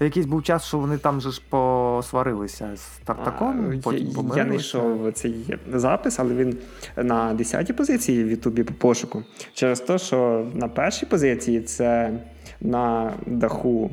[0.00, 3.72] якийсь був час, що вони там же ж посварилися з Тартаком.
[3.78, 4.44] А, потім я, я помирилися.
[4.44, 6.58] знайшов цей запис, але він
[6.96, 9.22] на 10-й позиції в Ютубі по пошуку.
[9.52, 12.12] Через те, що на першій позиції це
[12.60, 13.90] на даху.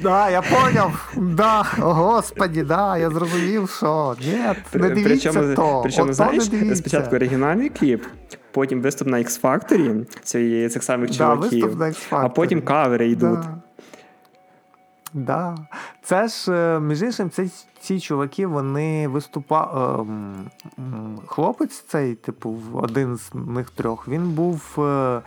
[0.00, 1.12] Да, я поняв.
[1.16, 4.38] Да, господі, да, я зрозумів, що ні,
[4.74, 5.80] не дивіться причому, то.
[5.82, 6.76] причому ото знаєш, не дивіться.
[6.76, 8.04] спочатку оригінальний кліп,
[8.52, 13.40] потім виступ на X Factor цих самих Да, чуваків, а потім кавери йдуть.
[13.40, 13.54] Да.
[15.14, 15.56] Да.
[16.02, 17.50] Це ж, е, між іншим, ці,
[17.80, 20.06] ці чуваки, вони виступали.
[21.26, 25.20] Хлопець цей, типу, один з них трьох, він був е,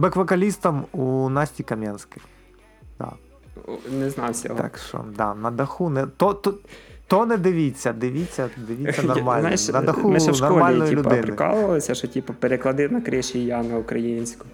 [0.00, 2.20] бек-вокалістом у Насті Кам'янській.
[2.98, 3.12] Да.
[3.90, 4.54] Не знав цього.
[4.54, 6.06] Так що, да, на даху не.
[6.06, 6.54] То, то,
[7.06, 9.40] то не дивіться, дивіться, дивіться нормально.
[9.40, 11.22] Знаєш, на даху ми ще в школі нормальної типу, людини.
[11.22, 14.46] прикалувалися, що типу, переклади на криші я на українську.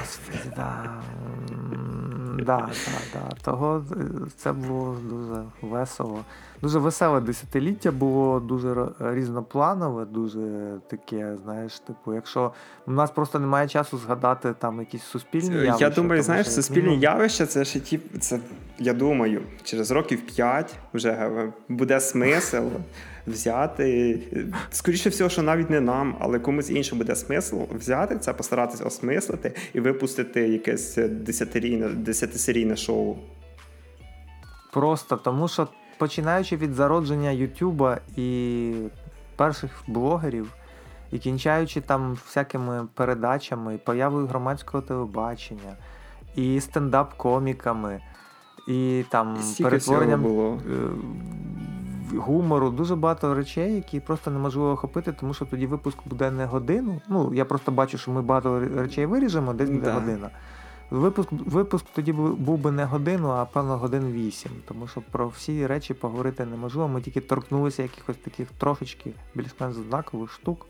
[0.00, 1.02] Господи, да.
[2.44, 3.36] Да, да, да.
[3.42, 4.04] Того е,
[4.36, 6.24] це було дуже весело.
[6.62, 10.40] Дуже веселе десятиліття було дуже різнопланове, дуже
[10.90, 12.52] таке, знаєш, типу, якщо
[12.86, 15.84] у нас просто немає часу згадати там якісь суспільні явища.
[15.84, 18.38] Я думаю, тому знаєш, що, суспільні явища це ще ті, це,
[18.78, 22.56] я думаю, через років 5 вже е, буде смисл
[23.26, 24.18] взяти.
[24.32, 28.84] е, Скоріше всього, що навіть не нам, але комусь іншому буде смисл взяти це, постаратися
[28.84, 30.98] осмислити і випустити якесь
[31.92, 33.16] десятисерійне шоу.
[34.72, 35.68] Просто тому, що
[35.98, 38.72] починаючи від зародження Ютуба і
[39.36, 40.52] перших блогерів,
[41.12, 45.76] і кінчаючи там всякими передачами, появою громадського телебачення,
[46.36, 48.00] і стендап-коміками,
[48.68, 50.60] і там Стільки перетворенням було.
[52.16, 57.00] Гумору, дуже багато речей, які просто неможливо охопити, тому що тоді випуск буде не годину.
[57.08, 59.92] Ну, я просто бачу, що ми багато речей виріжемо, десь буде Да.
[59.92, 60.30] година.
[60.90, 64.50] Випуск, випуск тоді був би не годину, а певно годин вісім.
[64.68, 66.88] Тому що про всі речі поговорити неможливо.
[66.88, 70.66] Ми тільки торкнулися якихось таких трошечки більш-менш знакових штук.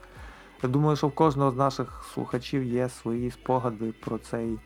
[0.63, 4.59] Я думаю, що в кожного з наших слухачів є свої спогади про цей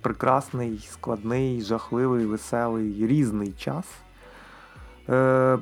[0.00, 3.84] прекрасний, складний, жахливий, веселий, різний час.
[5.08, 5.58] Е,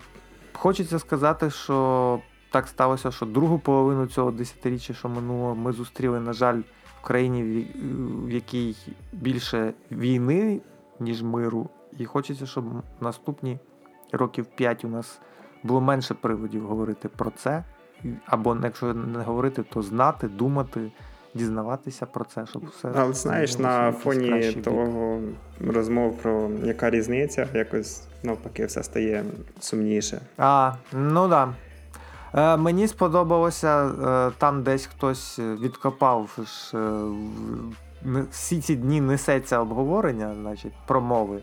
[0.53, 2.21] хочеться сказати, що
[2.51, 6.61] так сталося, що другу половину цього десятиріччя, що минуло, ми зустріли, на жаль,
[7.01, 7.67] в країні,
[8.27, 8.77] в- якій
[9.13, 10.61] більше війни,
[11.01, 11.69] ніж миру.
[11.99, 12.65] І хочеться, щоб
[13.01, 13.59] наступні
[14.13, 15.21] років 5 у нас
[15.63, 17.65] було менше приводів говорити про це.
[18.27, 20.93] Або якщо не говорити, то знати, думати,
[21.35, 22.89] дізнаватися про це, щоб все.
[22.95, 24.65] Але знаєш, на фоні кращий бік.
[24.65, 25.21] того
[25.67, 29.25] розмов про яка різниця, якось навпаки все стає
[29.61, 30.21] сумніше.
[30.39, 31.55] А, ну да.
[32.35, 40.35] Е, мені сподобалося, е, там десь хтось відкопав ж, е, всі ці дні несеться обговорення,
[40.41, 41.43] значить, промови.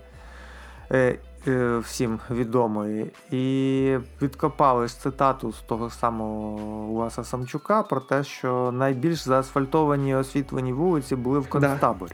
[1.48, 3.12] Е, всім відомої.
[3.32, 6.60] І відкопали ж цитату з того самого
[6.92, 12.12] Уаса Самчука про те, що найбільш заасфальтовані і освітлені вулиці були в концтаборі.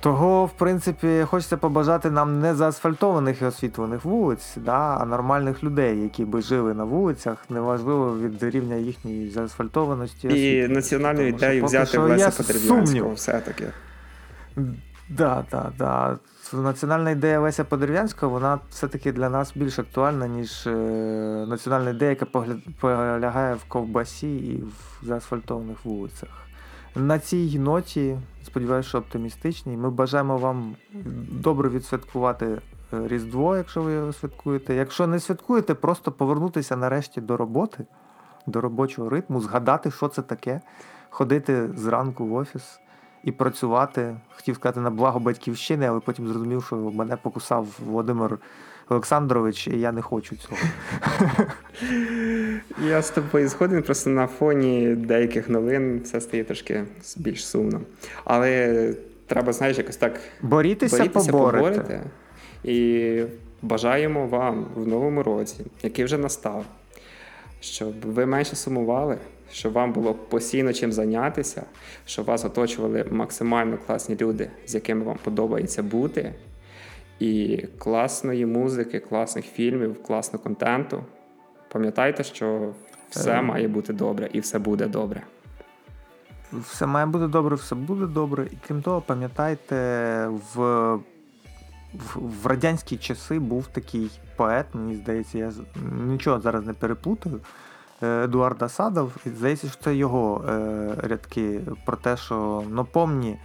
[0.00, 6.02] Того, в принципі, хочеться побажати нам не заасфальтованих і освітлених вулиць, да, а нормальних людей,
[6.02, 10.28] які би жили на вулицях, неважливо від рівня їхньої заасфальтованості.
[10.28, 13.66] І національну ідею взяти в є Леся Подерев'янського все-таки.
[15.08, 16.18] Да, да, да.
[16.52, 20.70] Національна ідея Леся Подерев'янського, вона все-таки для нас більш актуальна, ніж е,
[21.48, 22.26] національна ідея, яка
[22.80, 26.28] полягає в ковбасі і в заасфальтованих вулицях.
[26.94, 30.76] На цій ноті, сподіваюся, що оптимістичній, ми бажаємо вам
[31.30, 32.60] добре відсвяткувати е,
[33.08, 34.74] Різдво, якщо ви його святкуєте.
[34.74, 37.84] Якщо не святкуєте, просто повернутися нарешті до роботи,
[38.46, 40.60] до робочого ритму, згадати, що це таке,
[41.10, 42.80] ходити зранку в офіс
[43.24, 44.16] і працювати.
[44.36, 48.38] Хотів сказати на благо батьківщини, але потім зрозумів, що мене покусав Володимир
[48.88, 50.56] Олександрович, і я не хочу цього.
[52.88, 56.84] Я з тобою згоден, просто на фоні деяких новин все стає трошки
[57.16, 57.80] більш сумно.
[58.24, 58.94] Але
[59.26, 61.30] треба, знаєш, якось так борітися, поборете.
[61.30, 62.02] поборете.
[62.64, 63.22] І
[63.62, 66.64] бажаємо вам в новому році, який вже настав,
[67.60, 69.18] щоб ви менше сумували,
[69.52, 71.62] щоб вам було постійно чим зайнятися,
[72.06, 76.34] щоб вас оточували максимально класні люди, з якими вам подобається бути.
[77.18, 81.04] І класної музики, класних фільмів, класного контенту.
[81.68, 82.72] Пам'ятайте, що
[83.10, 83.42] все Е.
[83.42, 85.22] має бути добре і все буде добре.
[86.52, 88.46] Все має бути добре, все буде добре.
[88.52, 89.74] І крім того, пам'ятайте,
[90.26, 90.60] в,
[91.94, 95.52] в, в радянські часи був такий поет, мені здається, я
[96.06, 97.40] нічого зараз не переплутаю.
[98.02, 103.38] Е, Едуард Асадов, і здається, що це його е, рядки про те, що ну помні,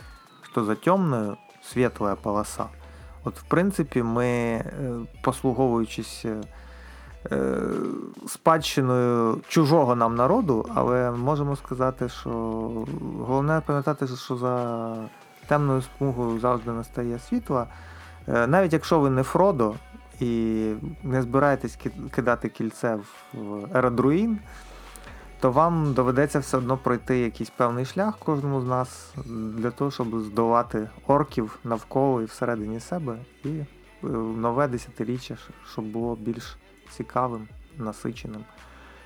[0.51, 2.65] що за темною світла полоса.
[3.23, 4.63] От, в принципі, ми, е,
[5.21, 6.41] послуговуючись е,
[7.31, 7.59] е,
[8.27, 12.29] спадщиною чужого нам народу, але можемо сказати, що
[13.19, 14.95] головне пам'ятати, що за
[15.47, 17.67] темною смугою завжди настає світло.
[18.27, 19.73] Е, Навіть якщо ви не Фродо
[20.19, 20.73] і
[21.03, 21.77] не збираєтесь
[22.11, 22.99] кидати кільце
[23.33, 24.39] в Ерадруїн,
[25.39, 29.13] то вам доведеться все одно пройти якийсь певний шлях кожному з нас
[29.57, 33.65] для того, щоб здолати орків навколо і всередині себе, і е,
[34.37, 35.37] нове десятиріччя,
[35.71, 36.57] щоб було більш
[36.89, 38.43] цікавим, насиченим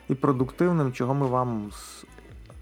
[0.09, 2.05] і продуктивним, чого ми вам з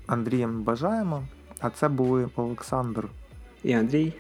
[0.08, 1.24] Андрієм бажаємо.
[1.60, 3.08] А це були Олександр
[3.64, 4.14] І Андрій,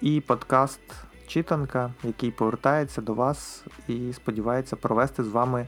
[0.00, 0.80] і подкаст
[1.26, 5.66] Читанка, який повертається до вас і сподівається провести з вами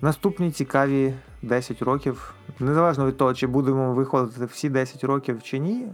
[0.00, 2.34] наступні цікаві 10 років.
[2.60, 5.88] Незалежно від того, чи будемо виходити всі 10 років чи ні,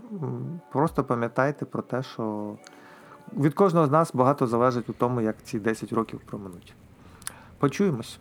[0.73, 2.57] просто пам'ятайте про те, що
[3.33, 6.75] від кожного з нас багато залежить у тому, як ці 10 років проминуть.
[7.59, 8.19] Почуємось.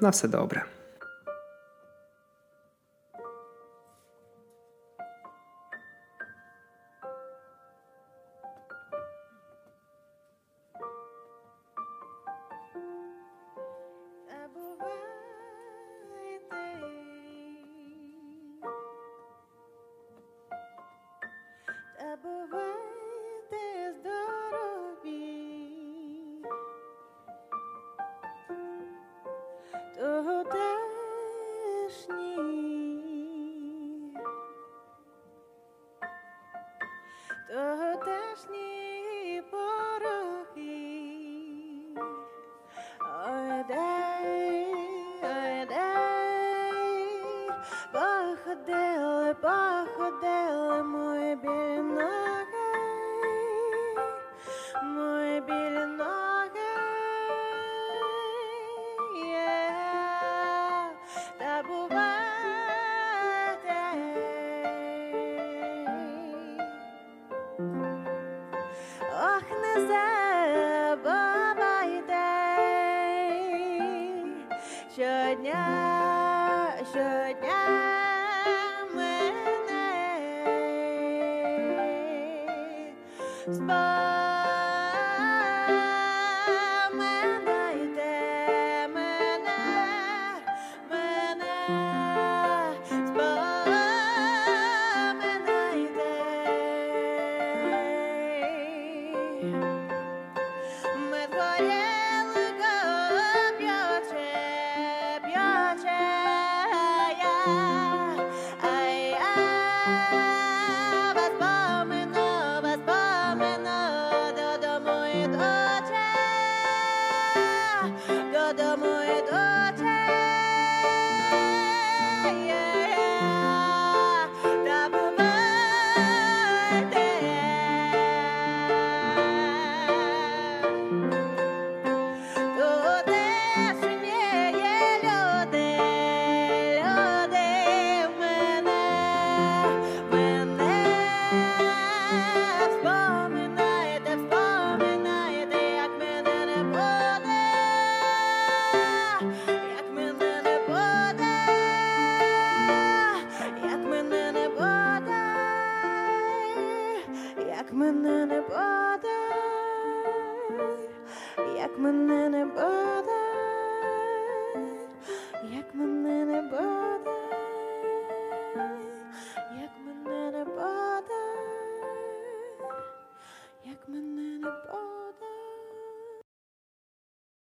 [0.00, 0.64] на все добре.
[22.22, 22.69] Та